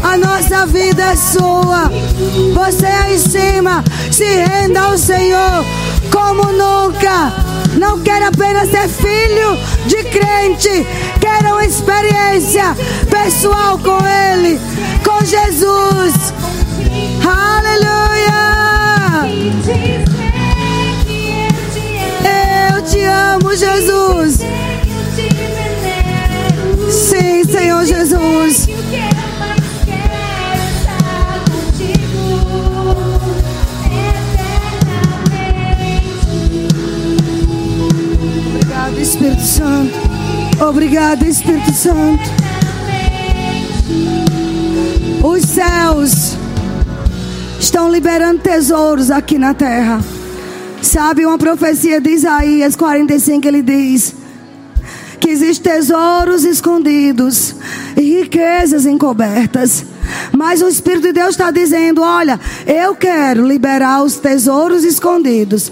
A 0.02 0.18
nossa 0.18 0.66
vida 0.66 1.04
é 1.12 1.16
sua. 1.16 1.92
Você 2.54 2.86
aí 2.88 3.16
em 3.16 3.20
cima, 3.20 3.84
se 4.12 4.26
renda 4.26 4.82
ao 4.82 4.98
Senhor 4.98 5.64
como 6.12 6.52
nunca. 6.52 7.32
Não 7.78 8.00
quero 8.00 8.28
apenas 8.28 8.70
ser 8.72 8.88
filho 8.88 9.58
de 9.86 10.04
crente, 10.06 10.88
quero 11.20 11.50
uma 11.50 11.66
experiência 11.66 12.76
pessoal 13.10 13.78
com 13.78 13.98
Ele, 14.06 14.60
Obrigado, 40.86 41.26
Espírito 41.26 41.74
Santo. 41.74 42.22
Os 45.24 45.42
céus 45.42 46.38
estão 47.60 47.92
liberando 47.92 48.44
tesouros 48.44 49.10
aqui 49.10 49.40
na 49.40 49.56
terra. 49.56 50.00
Sabe 50.84 51.26
uma 51.26 51.40
profecia 51.40 52.00
de 52.00 52.12
Isaías 52.12 52.76
45, 52.76 53.48
ele 53.48 53.64
diz 53.64 54.14
que 55.20 55.32
existem 55.32 55.74
tesouros 55.74 56.44
escondidos 56.44 57.56
e 57.98 58.20
riquezas 58.20 58.86
encobertas. 58.86 59.84
Mas 60.32 60.62
o 60.62 60.68
Espírito 60.68 61.08
de 61.08 61.14
Deus 61.14 61.32
está 61.32 61.50
dizendo: 61.50 62.04
olha, 62.04 62.40
eu 62.68 62.96
quero 62.96 63.48
liberar 63.48 64.04
os 64.04 64.18
tesouros 64.18 64.84
escondidos 64.84 65.72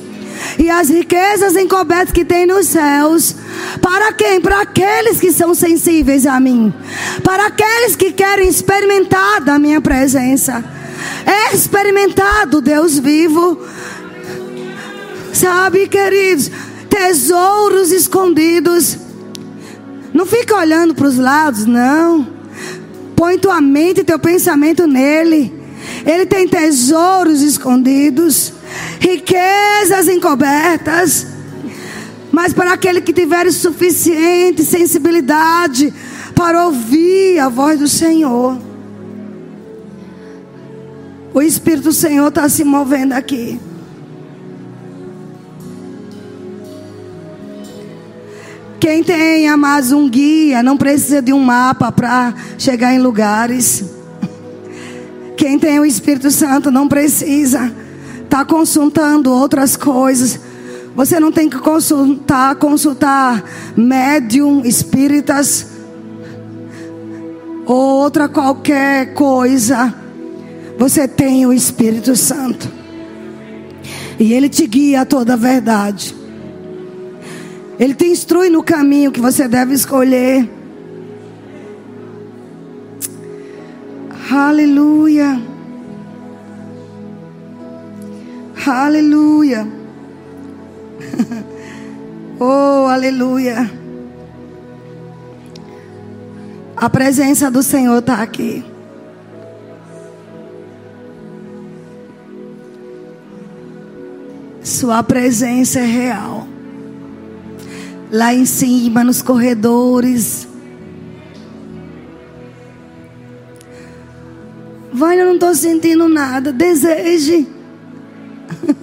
e 0.58 0.72
as 0.72 0.90
riquezas 0.90 1.56
encobertas 1.56 2.12
que 2.12 2.26
tem 2.26 2.48
nos 2.48 2.66
céus. 2.66 3.43
Para 3.84 4.14
quem? 4.14 4.40
Para 4.40 4.62
aqueles 4.62 5.20
que 5.20 5.34
são 5.34 5.54
sensíveis 5.54 6.26
a 6.26 6.40
mim. 6.40 6.74
Para 7.22 7.48
aqueles 7.48 7.98
que 7.98 8.14
querem 8.14 8.48
experimentar 8.48 9.42
da 9.42 9.60
minha 9.60 9.82
presença. 9.82 10.64
É 11.26 11.54
experimentado 11.54 12.62
Deus 12.62 12.98
vivo. 12.98 13.60
Sabe, 15.34 15.90
queridos, 15.90 16.50
tesouros 16.90 17.92
escondidos. 17.92 18.98
Não 20.14 20.26
fica 20.26 20.56
olhando 20.56 20.96
para 20.96 21.08
os 21.08 21.18
lados, 21.18 21.66
não. 21.66 22.26
Põe 23.18 23.38
tua 23.38 23.60
mente 23.60 24.00
e 24.00 24.06
teu 24.06 24.18
pensamento 24.18 24.88
nele. 24.88 25.62
Ele 26.06 26.26
tem 26.26 26.48
tesouros 26.48 27.42
escondidos, 27.42 28.54
riquezas 29.02 30.08
encobertas. 30.08 31.33
Mas 32.34 32.52
para 32.52 32.74
aquele 32.74 33.00
que 33.00 33.14
tiver 33.14 33.52
suficiente 33.52 34.64
sensibilidade 34.64 35.94
para 36.34 36.66
ouvir 36.66 37.38
a 37.38 37.48
voz 37.48 37.78
do 37.78 37.88
Senhor, 37.88 38.58
o 41.32 41.40
Espírito 41.44 41.84
do 41.84 41.94
Senhor 41.94 42.30
está 42.30 42.50
se 42.50 42.64
movendo 42.64 43.14
aqui. 43.14 43.60
Quem 48.80 49.04
tem 49.04 49.56
mais 49.56 49.92
um 49.92 50.10
guia 50.10 50.64
não 50.64 50.76
precisa 50.76 51.22
de 51.22 51.32
um 51.32 51.40
mapa 51.40 51.92
para 51.92 52.34
chegar 52.58 52.96
em 52.96 53.00
lugares. 53.00 53.86
Quem 55.38 55.60
tem 55.60 55.80
o 55.80 55.86
Espírito 55.86 56.32
Santo 56.32 56.72
não 56.72 56.88
precisa 56.88 57.72
estar 58.24 58.40
tá 58.40 58.46
consultando 58.46 59.32
outras 59.32 59.78
coisas. 59.78 60.40
Você 60.96 61.20
não 61.20 61.32
tem 61.32 61.50
que 61.50 61.58
consultar, 61.58 62.56
consultar 62.56 63.44
médium, 63.76 64.62
espíritas 64.64 65.68
ou 67.66 67.76
outra 67.76 68.30
qualquer 68.30 69.14
coisa. 69.14 69.94
Você 70.78 71.08
tem 71.08 71.46
o 71.46 71.54
Espírito 71.54 72.16
Santo. 72.16 72.70
E 74.20 74.34
ele 74.34 74.48
te 74.48 74.68
guia 74.68 75.02
a 75.02 75.06
toda 75.06 75.34
a 75.34 75.38
verdade. 75.38 76.16
Ele 77.80 77.96
te 77.96 78.06
instrui 78.06 78.50
no 78.50 78.62
caminho 78.64 79.12
que 79.12 79.20
você 79.20 79.48
deve 79.48 79.74
escolher. 79.74 80.48
Aleluia. 84.32 85.42
Aleluia. 88.66 89.83
oh, 92.40 92.88
aleluia. 92.88 93.70
A 96.76 96.90
presença 96.90 97.50
do 97.50 97.64
Senhor 97.64 98.00
está 98.00 98.22
aqui. 98.22 98.64
Sua 104.62 105.04
presença 105.04 105.80
é 105.80 105.86
real 105.86 106.48
lá 108.14 108.32
em 108.32 108.46
cima, 108.46 109.04
nos 109.04 109.24
corredores. 109.24 110.48
Vai, 114.94 115.20
eu 115.20 115.26
não 115.26 115.34
estou 115.34 115.56
sentindo 115.56 116.08
nada. 116.08 116.54
Deseje. 116.54 117.48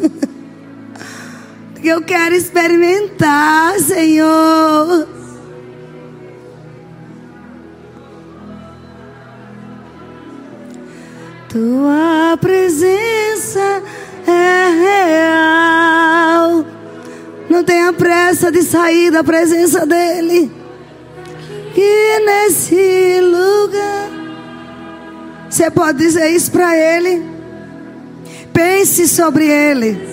eu 1.88 2.02
quero 2.02 2.34
experimentar, 2.34 3.78
Senhor. 3.80 5.08
Tua 11.48 12.38
presença 12.40 13.82
é 14.26 14.68
real. 15.28 16.64
Não 17.48 17.64
tenha 17.64 17.92
pressa 17.92 18.52
de 18.52 18.62
sair 18.62 19.10
da 19.10 19.24
presença 19.24 19.84
dEle. 19.84 20.52
E 21.76 22.20
nesse 22.24 23.20
lugar. 23.20 24.10
Você 25.48 25.70
pode 25.70 25.98
dizer 25.98 26.28
isso 26.28 26.52
para 26.52 26.76
Ele. 26.76 27.22
Pense 28.52 29.08
sobre 29.08 29.46
Ele. 29.46 30.09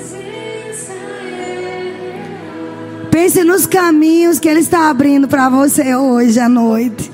Pense 3.20 3.44
nos 3.44 3.66
caminhos 3.66 4.38
que 4.38 4.48
Ele 4.48 4.60
está 4.60 4.92
abrindo 4.92 5.28
para 5.28 5.50
você 5.50 5.96
hoje 5.96 6.40
à 6.40 6.48
noite. 6.48 7.12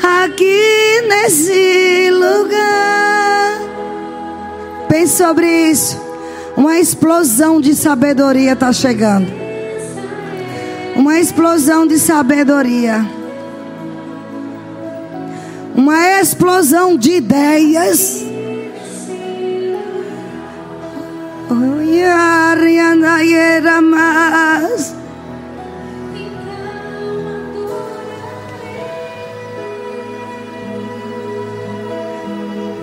Aqui 0.00 1.02
nesse 1.08 2.10
lugar. 2.12 3.60
Pense 4.88 5.16
sobre 5.16 5.70
isso. 5.72 6.00
Uma 6.56 6.78
explosão 6.78 7.60
de 7.60 7.74
sabedoria 7.74 8.52
está 8.52 8.72
chegando. 8.72 9.26
Uma 10.94 11.18
explosão 11.18 11.84
de 11.84 11.98
sabedoria. 11.98 13.04
Uma 15.74 16.20
explosão 16.20 16.96
de 16.96 17.16
ideias. 17.16 18.25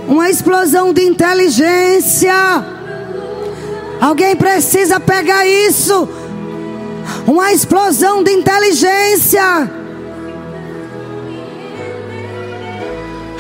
Uma 0.07 0.29
explosão 0.29 0.93
de 0.93 1.03
inteligência. 1.03 2.33
Alguém 3.99 4.35
precisa 4.35 4.99
pegar 4.99 5.45
isso. 5.45 6.07
Uma 7.27 7.51
explosão 7.51 8.23
de 8.23 8.31
inteligência. 8.31 9.69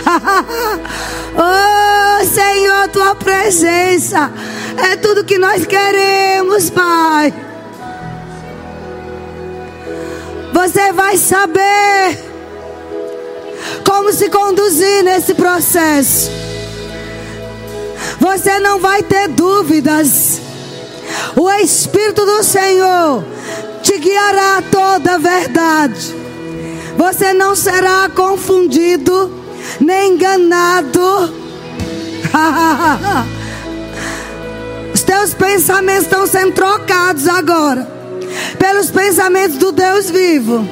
oh, 1.37 2.25
Senhor, 2.25 2.89
tua 2.89 3.15
presença 3.15 4.29
é 4.77 4.95
tudo 4.97 5.23
que 5.23 5.37
nós 5.37 5.65
queremos, 5.65 6.69
Pai. 6.69 7.33
Você 10.53 10.91
vai 10.93 11.17
saber 11.17 12.19
como 13.85 14.13
se 14.13 14.29
conduzir 14.29 15.03
nesse 15.03 15.33
processo. 15.33 16.29
Você 18.19 18.59
não 18.59 18.79
vai 18.79 19.03
ter 19.03 19.27
dúvidas. 19.29 20.39
O 21.35 21.49
Espírito 21.51 22.25
do 22.25 22.43
Senhor 22.43 23.23
te 23.81 23.97
guiará 23.97 24.57
a 24.57 24.61
toda 24.61 25.15
a 25.15 25.17
verdade. 25.17 26.15
Você 26.97 27.33
não 27.33 27.55
será 27.55 28.09
confundido 28.09 29.31
nem 29.79 30.13
enganado. 30.13 31.33
Teus 35.13 35.35
pensamentos 35.35 36.05
estão 36.05 36.25
sendo 36.25 36.53
trocados 36.53 37.27
agora 37.27 37.87
pelos 38.57 38.89
pensamentos 38.89 39.57
do 39.57 39.71
Deus 39.71 40.09
vivo. 40.09 40.67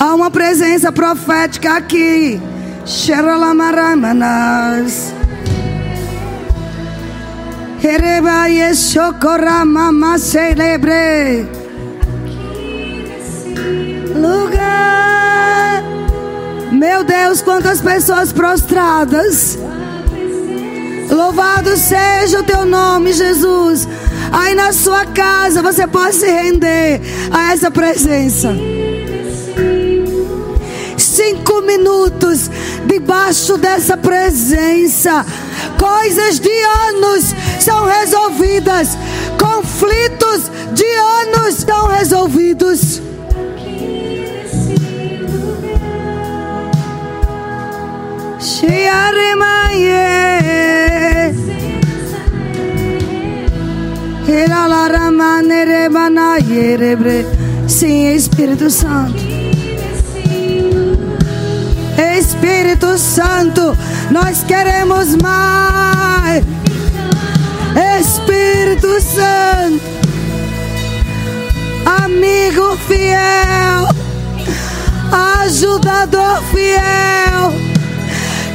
Há 0.00 0.14
uma 0.14 0.30
presença 0.30 0.90
profética 0.90 1.76
aqui. 1.76 2.40
Xeralamaramanas. 2.86 5.12
Erebaie 7.82 8.74
socorra 8.74 9.62
celebre. 10.18 11.46
Lugar. 14.16 15.84
Meu 16.72 17.04
Deus, 17.04 17.42
quantas 17.42 17.82
pessoas 17.82 18.32
prostradas. 18.32 19.58
Louvado 21.10 21.76
seja 21.76 22.40
o 22.40 22.44
teu 22.44 22.64
nome, 22.64 23.12
Jesus. 23.12 23.88
Aí 24.32 24.54
na 24.54 24.72
sua 24.72 25.06
casa 25.06 25.62
você 25.62 25.86
pode 25.86 26.16
se 26.16 26.26
render 26.26 27.00
a 27.30 27.52
essa 27.52 27.70
presença. 27.70 28.54
Cinco 30.96 31.60
minutos 31.62 32.50
de 32.86 32.94
debaixo 33.04 33.58
dessa 33.58 33.96
presença. 33.96 35.24
Coisas 35.78 36.40
de 36.40 36.62
anos 36.88 37.34
são 37.60 37.84
resolvidas, 37.84 38.96
conflitos 39.38 40.50
de 40.72 40.84
anos 40.84 41.54
são 41.56 41.86
resolvidos. 41.86 43.02
Sim, 57.68 58.14
Espírito 58.14 58.68
Santo. 58.68 59.14
Espírito 62.18 62.98
Santo, 62.98 63.76
nós 64.10 64.42
queremos 64.42 65.14
mais. 65.22 66.44
Espírito 68.00 69.00
Santo, 69.00 69.82
amigo 72.02 72.76
fiel, 72.88 73.88
ajudador 75.42 76.42
fiel 76.52 77.74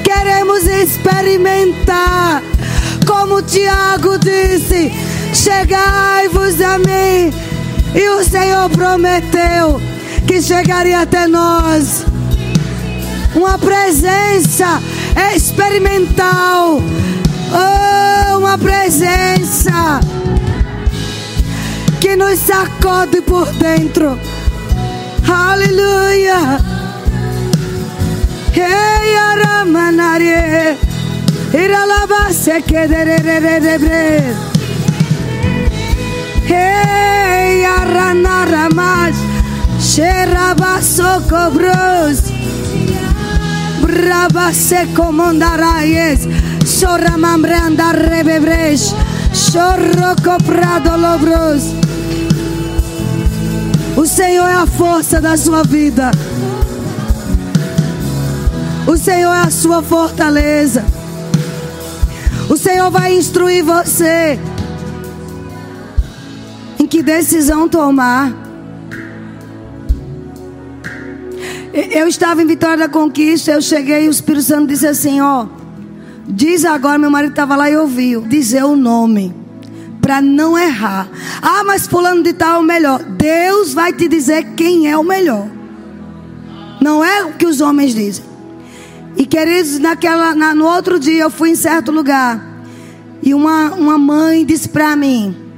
queremos 0.03 0.65
experimentar. 0.65 2.41
Como 3.05 3.41
Tiago 3.41 4.17
disse: 4.17 4.91
Chegai-vos 5.33 6.61
a 6.61 6.77
mim. 6.79 7.33
E 7.95 8.09
o 8.09 8.23
Senhor 8.23 8.69
prometeu 8.69 9.81
que 10.27 10.41
chegaria 10.41 11.01
até 11.01 11.27
nós 11.27 12.05
uma 13.35 13.57
presença 13.57 14.81
experimental. 15.35 16.81
Oh, 17.51 18.37
uma 18.37 18.57
presença 18.57 19.99
que 21.99 22.15
nos 22.15 22.39
sacode 22.39 23.21
por 23.21 23.47
dentro. 23.53 24.19
Aleluia. 25.27 26.59
Hey 28.51 29.15
aramanarie 29.15 30.77
Iralaba 31.53 32.33
se 32.33 32.61
kederererebre 32.61 34.48
Hey 36.49 37.63
aranaramas 37.63 39.15
Sheraba 39.79 40.81
sokobros 40.81 42.23
Braba 43.81 44.51
se 44.53 44.87
comandarayes 44.95 46.27
Soramambre 46.65 47.53
andar 47.53 47.95
rebebres 47.95 48.93
Chorro 49.33 50.15
coprado 50.23 50.97
lobros 50.97 51.63
O 53.95 54.05
Senhor 54.05 54.47
é 54.47 54.53
a 54.53 54.65
força 54.65 55.19
da 55.19 55.35
sua 55.35 55.61
vida. 55.61 56.11
O 58.87 58.95
Senhor 58.95 59.33
é 59.33 59.41
a 59.41 59.51
sua 59.51 59.83
fortaleza. 59.83 60.85
O 62.49 62.55
Senhor 62.55 62.89
vai 62.89 63.13
instruir 63.13 63.61
você 63.61 64.39
que 66.99 67.03
decisão 67.03 67.69
tomar. 67.69 68.33
Eu 71.73 72.09
estava 72.09 72.43
em 72.43 72.45
Vitória 72.45 72.75
da 72.75 72.89
Conquista, 72.89 73.51
eu 73.51 73.61
cheguei 73.61 74.03
e 74.03 74.07
o 74.09 74.11
Espírito 74.11 74.43
Santo 74.43 74.67
disse 74.67 74.85
assim: 74.85 75.21
Ó, 75.21 75.47
diz 76.27 76.65
agora, 76.65 76.97
meu 76.97 77.09
marido 77.09 77.31
estava 77.31 77.55
lá 77.55 77.69
e 77.69 77.77
ouviu, 77.77 78.21
dizer 78.21 78.65
o 78.65 78.75
nome, 78.75 79.33
para 80.01 80.19
não 80.19 80.57
errar. 80.57 81.07
Ah, 81.41 81.63
mas 81.63 81.87
Fulano 81.87 82.21
de 82.21 82.33
Tal 82.33 82.57
é 82.57 82.59
o 82.59 82.63
melhor. 82.63 83.01
Deus 83.01 83.73
vai 83.73 83.93
te 83.93 84.09
dizer 84.09 84.55
quem 84.57 84.91
é 84.91 84.97
o 84.97 85.03
melhor, 85.03 85.47
não 86.81 87.03
é 87.03 87.23
o 87.23 87.31
que 87.31 87.45
os 87.45 87.61
homens 87.61 87.93
dizem. 87.95 88.25
E 89.15 89.25
queridos, 89.25 89.79
naquela, 89.79 90.35
na, 90.35 90.53
no 90.53 90.65
outro 90.65 90.99
dia 90.99 91.23
eu 91.23 91.29
fui 91.29 91.51
em 91.51 91.55
certo 91.55 91.93
lugar. 91.93 92.45
E 93.23 93.33
uma, 93.33 93.71
uma 93.73 93.97
mãe 93.97 94.43
disse 94.43 94.67
para 94.67 94.97
mim: 94.97 95.48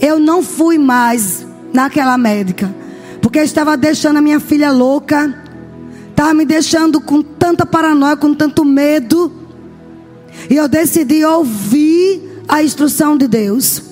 Eu 0.00 0.18
não 0.18 0.42
fui 0.42 0.78
mais 0.78 1.46
naquela 1.72 2.16
médica. 2.18 2.74
Porque 3.20 3.38
estava 3.38 3.76
deixando 3.76 4.18
a 4.18 4.22
minha 4.22 4.40
filha 4.40 4.70
louca. 4.70 5.42
Estava 6.10 6.34
me 6.34 6.44
deixando 6.44 7.00
com 7.00 7.22
tanta 7.22 7.66
paranoia, 7.66 8.16
com 8.16 8.34
tanto 8.34 8.64
medo. 8.64 9.32
E 10.48 10.56
eu 10.56 10.68
decidi 10.68 11.24
ouvir 11.24 12.42
a 12.46 12.62
instrução 12.62 13.16
de 13.16 13.26
Deus. 13.26 13.82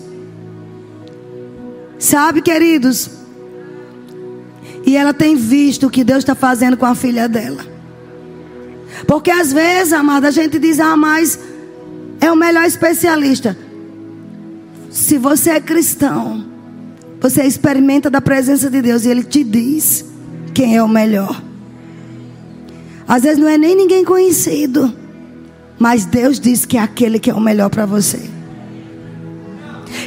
Sabe, 1.98 2.42
queridos? 2.42 3.11
E 4.84 4.96
ela 4.96 5.14
tem 5.14 5.36
visto 5.36 5.86
o 5.86 5.90
que 5.90 6.03
Deus 6.03 6.18
está 6.18 6.34
fazendo 6.34 6.76
com 6.76 6.84
a 6.84 6.94
filha 6.94 7.28
dela. 7.28 7.64
Porque 9.07 9.30
às 9.30 9.53
vezes, 9.53 9.92
amada, 9.92 10.28
a 10.28 10.30
gente 10.30 10.59
diz, 10.59 10.80
ah, 10.80 10.96
mas 10.96 11.38
é 12.20 12.30
o 12.30 12.36
melhor 12.36 12.64
especialista. 12.64 13.57
Se 14.93 15.16
você 15.16 15.53
é 15.53 15.61
cristão, 15.61 16.45
você 17.18 17.43
experimenta 17.45 18.11
da 18.11 18.20
presença 18.20 18.68
de 18.68 18.82
Deus 18.82 19.05
e 19.05 19.09
Ele 19.09 19.24
te 19.24 19.43
diz 19.43 20.05
quem 20.53 20.76
é 20.76 20.82
o 20.82 20.88
melhor. 20.88 21.43
Às 23.09 23.22
vezes 23.22 23.38
não 23.38 23.49
é 23.49 23.57
nem 23.57 23.74
ninguém 23.74 24.05
conhecido, 24.05 24.93
mas 25.78 26.05
Deus 26.05 26.38
diz 26.38 26.66
que 26.66 26.76
é 26.76 26.80
aquele 26.80 27.18
que 27.18 27.30
é 27.30 27.34
o 27.34 27.40
melhor 27.40 27.70
para 27.70 27.86
você. 27.86 28.20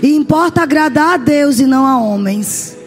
E 0.03 0.15
importa 0.15 0.61
agradar 0.61 1.15
a 1.15 1.17
Deus 1.17 1.59
e 1.59 1.65
não 1.65 1.86
a 1.86 1.97
homens. 1.97 2.77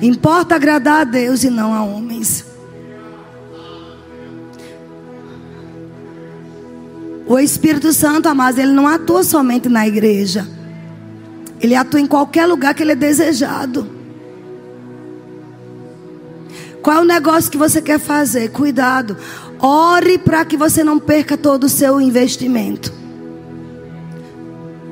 Importa 0.00 0.54
agradar 0.54 1.00
a 1.00 1.04
Deus 1.04 1.42
e 1.42 1.50
não 1.50 1.74
a 1.74 1.82
homens. 1.82 2.44
O 7.26 7.38
Espírito 7.38 7.92
Santo, 7.92 8.28
amados, 8.28 8.58
ele 8.58 8.72
não 8.72 8.86
atua 8.86 9.22
somente 9.22 9.68
na 9.68 9.86
igreja. 9.86 10.46
Ele 11.60 11.74
atua 11.74 12.00
em 12.00 12.06
qualquer 12.06 12.46
lugar 12.46 12.74
que 12.74 12.82
ele 12.82 12.92
é 12.92 12.96
desejado. 12.96 13.88
Qual 16.82 16.98
é 16.98 17.00
o 17.00 17.04
negócio 17.04 17.50
que 17.50 17.56
você 17.56 17.80
quer 17.80 17.98
fazer? 17.98 18.50
Cuidado. 18.50 19.16
Ore 19.58 20.18
para 20.18 20.44
que 20.44 20.54
você 20.54 20.84
não 20.84 20.98
perca 20.98 21.34
todo 21.34 21.64
o 21.64 21.68
seu 21.68 21.98
investimento. 21.98 22.92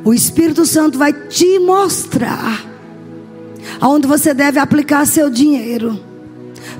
O 0.02 0.14
Espírito 0.14 0.64
Santo 0.64 0.98
vai 0.98 1.12
te 1.12 1.58
mostrar 1.58 2.64
aonde 3.78 4.06
você 4.06 4.32
deve 4.32 4.58
aplicar 4.58 5.06
seu 5.06 5.28
dinheiro. 5.28 6.00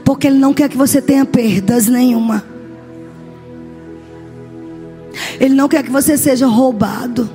Porque 0.02 0.26
ele 0.26 0.38
não 0.38 0.54
quer 0.54 0.70
que 0.70 0.76
você 0.78 1.02
tenha 1.02 1.26
perdas 1.26 1.86
nenhuma. 1.86 2.51
Ele 5.40 5.54
não 5.54 5.68
quer 5.68 5.82
que 5.82 5.90
você 5.90 6.16
seja 6.16 6.46
roubado. 6.46 7.28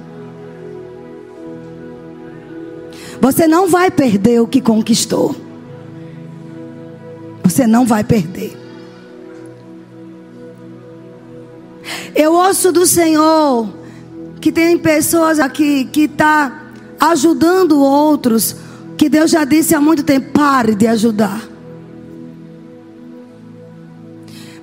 Você 3.19 3.47
não 3.47 3.67
vai 3.67 3.89
perder 3.89 4.41
o 4.41 4.47
que 4.47 4.61
conquistou. 4.61 5.35
Você 7.43 7.65
não 7.65 7.85
vai 7.85 8.03
perder. 8.03 8.55
Eu 12.15 12.33
ouço 12.33 12.71
do 12.71 12.85
Senhor 12.85 13.69
que 14.41 14.51
tem 14.51 14.77
pessoas 14.77 15.39
aqui 15.39 15.85
que 15.85 16.01
está 16.01 16.67
ajudando 16.99 17.79
outros, 17.79 18.55
que 18.97 19.09
Deus 19.09 19.31
já 19.31 19.43
disse 19.43 19.75
há 19.75 19.81
muito 19.81 20.03
tempo: 20.03 20.31
pare 20.31 20.75
de 20.75 20.87
ajudar. 20.87 21.41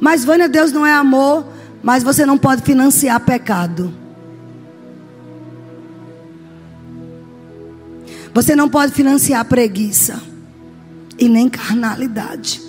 Mas, 0.01 0.25
Vânia, 0.25 0.49
Deus 0.49 0.73
não 0.73 0.85
é 0.85 0.93
amor. 0.93 1.54
Mas 1.85 2.03
você 2.03 2.25
não 2.25 2.39
pode 2.39 2.63
financiar 2.63 3.21
pecado. 3.21 3.93
Você 8.33 8.57
não 8.57 8.71
pode 8.71 8.93
financiar 8.93 9.45
preguiça 9.45 10.21
e 11.19 11.29
nem 11.29 11.47
carnalidade. 11.49 12.63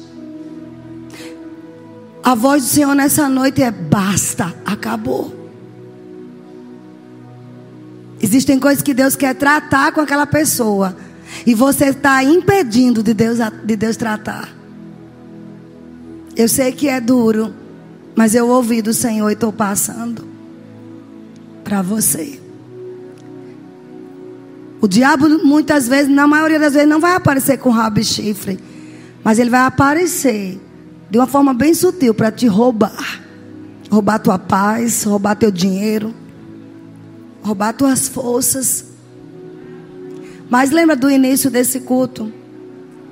A 2.22 2.36
voz 2.36 2.64
do 2.64 2.70
Senhor 2.70 2.94
nessa 2.94 3.30
noite 3.30 3.64
é: 3.64 3.72
basta, 3.72 4.54
acabou. 4.66 5.34
Existem 8.22 8.60
coisas 8.60 8.84
que 8.84 8.94
Deus 8.94 9.16
quer 9.16 9.34
tratar 9.34 9.94
com 9.94 10.02
aquela 10.02 10.28
pessoa 10.28 10.96
e 11.46 11.54
você 11.54 11.86
está 11.86 12.22
impedindo 12.22 13.02
de 13.02 13.14
Deus, 13.14 13.40
de 13.64 13.76
Deus 13.78 13.96
tratar. 13.96 14.54
Eu 16.36 16.50
sei 16.50 16.74
que 16.74 16.90
é 16.90 17.00
duro. 17.00 17.64
Mas 18.16 18.34
eu 18.34 18.48
ouvi 18.48 18.82
do 18.82 18.94
Senhor 18.94 19.30
e 19.30 19.34
estou 19.34 19.52
passando 19.52 20.26
para 21.64 21.82
você. 21.82 22.40
O 24.80 24.88
diabo 24.88 25.28
muitas 25.44 25.88
vezes, 25.88 26.14
na 26.14 26.28
maioria 26.28 26.60
das 26.60 26.74
vezes, 26.74 26.88
não 26.88 27.00
vai 27.00 27.16
aparecer 27.16 27.58
com 27.58 27.72
rabo 27.72 28.00
e 28.00 28.04
chifre. 28.04 28.60
Mas 29.24 29.40
ele 29.40 29.50
vai 29.50 29.62
aparecer 29.62 30.60
de 31.10 31.18
uma 31.18 31.28
forma 31.28 31.54
bem 31.54 31.74
sutil 31.74 32.14
para 32.14 32.32
te 32.32 32.48
roubar. 32.48 33.22
Roubar 33.90 34.20
tua 34.20 34.38
paz, 34.38 35.04
roubar 35.04 35.36
teu 35.36 35.52
dinheiro, 35.52 36.14
roubar 37.42 37.74
tuas 37.74 38.08
forças. 38.08 38.86
Mas 40.50 40.72
lembra 40.72 40.96
do 40.96 41.10
início 41.10 41.50
desse 41.50 41.80
culto? 41.80 42.32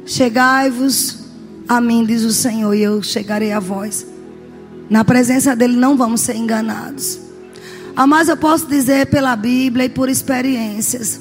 Chegai-vos 0.06 1.20
a 1.68 1.80
mim, 1.80 2.06
diz 2.06 2.24
o 2.24 2.32
Senhor, 2.32 2.74
e 2.74 2.84
eu 2.84 3.02
chegarei 3.02 3.52
a 3.52 3.60
vós. 3.60 4.13
Na 4.90 5.04
presença 5.04 5.56
dele 5.56 5.76
não 5.76 5.98
vamos 5.98 6.22
ser 6.22 6.36
enganados. 6.36 7.20
Ah, 7.96 8.08
mas 8.08 8.28
eu 8.28 8.38
posso 8.38 8.68
dizer 8.68 9.08
pela 9.08 9.36
Bíblia 9.36 9.86
e 9.86 9.90
por 9.90 10.10
experiências. 10.10 11.20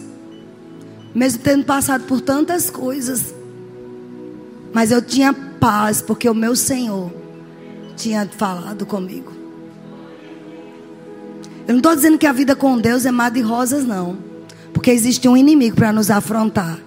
Mesmo 1.15 1.43
tendo 1.43 1.65
passado 1.65 2.05
por 2.05 2.21
tantas 2.21 2.71
coisas. 2.71 3.35
Mas 4.73 4.91
eu 4.91 5.03
tinha 5.03 5.33
paz, 5.33 6.01
porque 6.01 6.29
o 6.29 6.35
meu 6.35 6.57
Senhor 6.57 7.13
tinha 7.97 8.29
falado 8.37 8.87
comigo. 8.87 9.33
Eu 11.67 11.75
não 11.75 11.79
estou 11.79 11.95
dizendo 11.95 12.19
que 12.19 12.27
a 12.27 12.33
vida 12.33 12.57
com 12.57 12.79
Deus 12.79 13.05
é 13.05 13.11
mar 13.11 13.31
de 13.31 13.41
rosas, 13.41 13.85
não. 13.85 14.17
Porque 14.73 14.91
existe 14.91 15.29
um 15.29 15.37
inimigo 15.37 15.77
para 15.77 15.93
nos 15.93 16.11
afrontar 16.11 16.79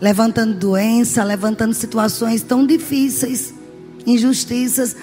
levantando 0.00 0.54
doença, 0.54 1.24
levantando 1.24 1.74
situações 1.74 2.42
tão 2.42 2.66
difíceis, 2.66 3.54
injustiças. 4.06 4.96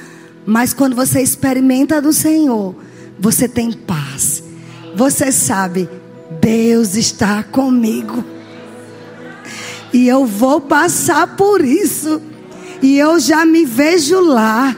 Mas 0.45 0.73
quando 0.73 0.95
você 0.95 1.21
experimenta 1.21 2.01
do 2.01 2.11
Senhor, 2.11 2.75
você 3.19 3.47
tem 3.47 3.71
paz. 3.71 4.43
Você 4.95 5.31
sabe, 5.31 5.89
Deus 6.41 6.95
está 6.95 7.43
comigo. 7.43 8.23
E 9.91 10.07
eu 10.07 10.25
vou 10.25 10.59
passar 10.59 11.35
por 11.35 11.63
isso. 11.63 12.21
E 12.81 12.97
eu 12.97 13.19
já 13.19 13.45
me 13.45 13.65
vejo 13.65 14.19
lá. 14.19 14.75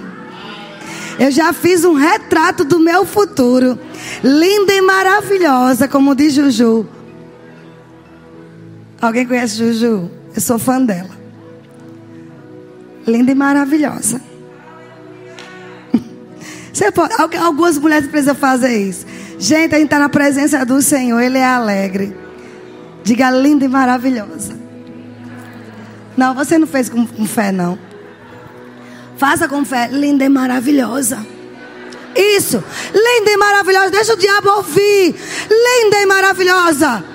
Eu 1.17 1.31
já 1.31 1.53
fiz 1.53 1.85
um 1.85 1.93
retrato 1.93 2.63
do 2.63 2.79
meu 2.79 3.05
futuro. 3.05 3.79
Linda 4.23 4.73
e 4.73 4.81
maravilhosa, 4.81 5.87
como 5.87 6.13
diz 6.13 6.33
Juju. 6.33 6.85
Alguém 9.01 9.25
conhece 9.25 9.57
Juju? 9.57 10.09
Eu 10.35 10.41
sou 10.41 10.59
fã 10.59 10.81
dela. 10.81 11.15
Linda 13.07 13.31
e 13.31 13.35
maravilhosa. 13.35 14.21
Você 16.75 16.91
pode, 16.91 17.13
algumas 17.37 17.77
mulheres 17.77 18.05
precisam 18.09 18.35
fazer 18.35 18.77
isso. 18.77 19.05
Gente, 19.39 19.73
a 19.73 19.77
gente 19.77 19.85
está 19.85 19.97
na 19.97 20.09
presença 20.09 20.65
do 20.65 20.81
Senhor, 20.81 21.21
Ele 21.21 21.37
é 21.37 21.45
alegre. 21.45 22.13
Diga 23.01 23.31
linda 23.31 23.63
e 23.63 23.69
maravilhosa. 23.69 24.59
Não, 26.17 26.35
você 26.35 26.57
não 26.57 26.67
fez 26.67 26.89
com, 26.89 27.07
com 27.07 27.25
fé, 27.25 27.49
não. 27.49 27.79
Faça 29.15 29.47
com 29.47 29.63
fé, 29.63 29.87
linda 29.89 30.25
e 30.25 30.29
maravilhosa. 30.29 31.25
Isso, 32.13 32.61
linda 32.93 33.31
e 33.31 33.37
maravilhosa. 33.37 33.91
Deixa 33.91 34.13
o 34.13 34.17
diabo 34.17 34.49
ouvir. 34.49 35.15
Linda 35.49 36.01
e 36.01 36.05
maravilhosa. 36.05 37.05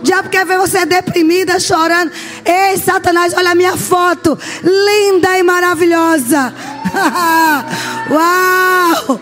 O 0.00 0.02
diabo 0.02 0.30
quer 0.30 0.46
ver 0.46 0.58
você 0.58 0.86
deprimida, 0.86 1.60
chorando. 1.60 2.10
Ei, 2.42 2.78
Satanás, 2.78 3.34
olha 3.36 3.50
a 3.50 3.54
minha 3.54 3.76
foto. 3.76 4.36
Linda 4.62 5.38
e 5.38 5.42
maravilhosa. 5.42 6.54
Uau! 8.10 9.20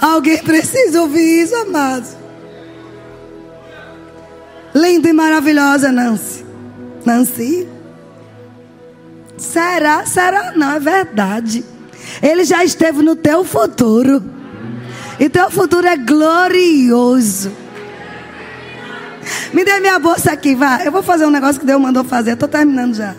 Alguém 0.00 0.38
precisa 0.38 1.00
ouvir 1.00 1.44
isso, 1.44 1.56
amados. 1.56 2.10
Linda 4.74 5.08
e 5.08 5.12
maravilhosa, 5.12 5.90
Nancy. 5.90 6.44
Nancy? 7.04 7.66
Será? 9.38 10.04
Será? 10.04 10.52
Não, 10.54 10.72
é 10.72 10.78
verdade. 10.78 11.64
Ele 12.22 12.44
já 12.44 12.62
esteve 12.62 13.02
no 13.02 13.16
teu 13.16 13.42
futuro. 13.42 14.22
E 15.18 15.30
teu 15.30 15.50
futuro 15.50 15.86
é 15.86 15.96
glorioso. 15.96 17.50
Me 19.52 19.64
dê 19.64 19.80
minha 19.80 19.98
bolsa 19.98 20.32
aqui, 20.32 20.54
vá. 20.54 20.84
Eu 20.84 20.92
vou 20.92 21.02
fazer 21.02 21.26
um 21.26 21.30
negócio 21.30 21.60
que 21.60 21.66
Deus 21.66 21.80
mandou 21.80 22.04
fazer. 22.04 22.32
Estou 22.32 22.48
terminando 22.48 22.94
já. 22.94 23.14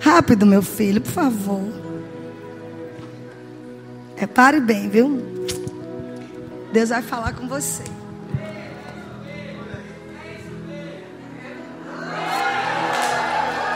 Rápido, 0.00 0.44
meu 0.44 0.62
filho, 0.62 1.00
por 1.00 1.12
favor. 1.12 1.62
Repare 4.16 4.60
bem, 4.60 4.88
viu? 4.88 5.22
Deus 6.72 6.88
vai 6.88 7.02
falar 7.02 7.32
com 7.34 7.46
você. 7.46 7.82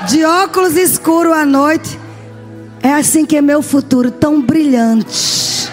De 0.08 0.24
óculos 0.24 0.76
escuro 0.76 1.32
à 1.32 1.44
noite. 1.44 1.98
É 2.82 2.92
assim 2.92 3.26
que 3.26 3.36
é 3.36 3.42
meu 3.42 3.62
futuro, 3.62 4.10
tão 4.10 4.40
brilhante. 4.40 5.70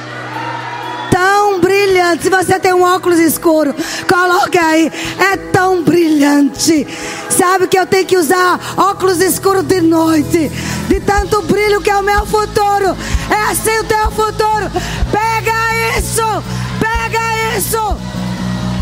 Tão 1.15 1.61
brilhante. 1.61 2.23
Se 2.23 2.29
você 2.29 2.59
tem 2.59 2.73
um 2.73 2.83
óculos 2.83 3.19
escuro, 3.19 3.73
coloque 4.05 4.57
aí. 4.57 4.91
É 5.17 5.37
tão 5.37 5.81
brilhante. 5.81 6.85
Sabe 7.29 7.69
que 7.69 7.79
eu 7.79 7.85
tenho 7.85 8.05
que 8.05 8.17
usar 8.17 8.59
óculos 8.75 9.21
escuros 9.21 9.63
de 9.63 9.79
noite. 9.79 10.51
De 10.89 10.99
tanto 10.99 11.41
brilho 11.43 11.79
que 11.79 11.89
é 11.89 11.95
o 11.95 12.03
meu 12.03 12.25
futuro. 12.25 12.97
É 13.29 13.49
assim 13.49 13.79
o 13.79 13.85
teu 13.85 14.11
futuro. 14.11 14.69
Pega 15.09 15.97
isso. 15.97 16.43
Pega 16.81 17.57
isso. 17.57 17.97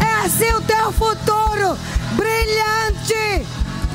É 0.02 0.26
assim 0.26 0.52
o 0.54 0.62
teu 0.62 0.92
futuro. 0.92 1.78
Brilhante. 2.14 3.46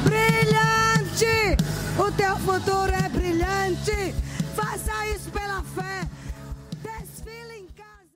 Brilhante. 0.04 1.56
O 1.98 2.12
teu 2.12 2.36
futuro 2.36 2.92
é 3.04 3.08
brilhante. 3.08 4.14
Faça 4.54 4.92
isso 5.08 5.28
pela 5.32 5.60
fé. 5.74 6.17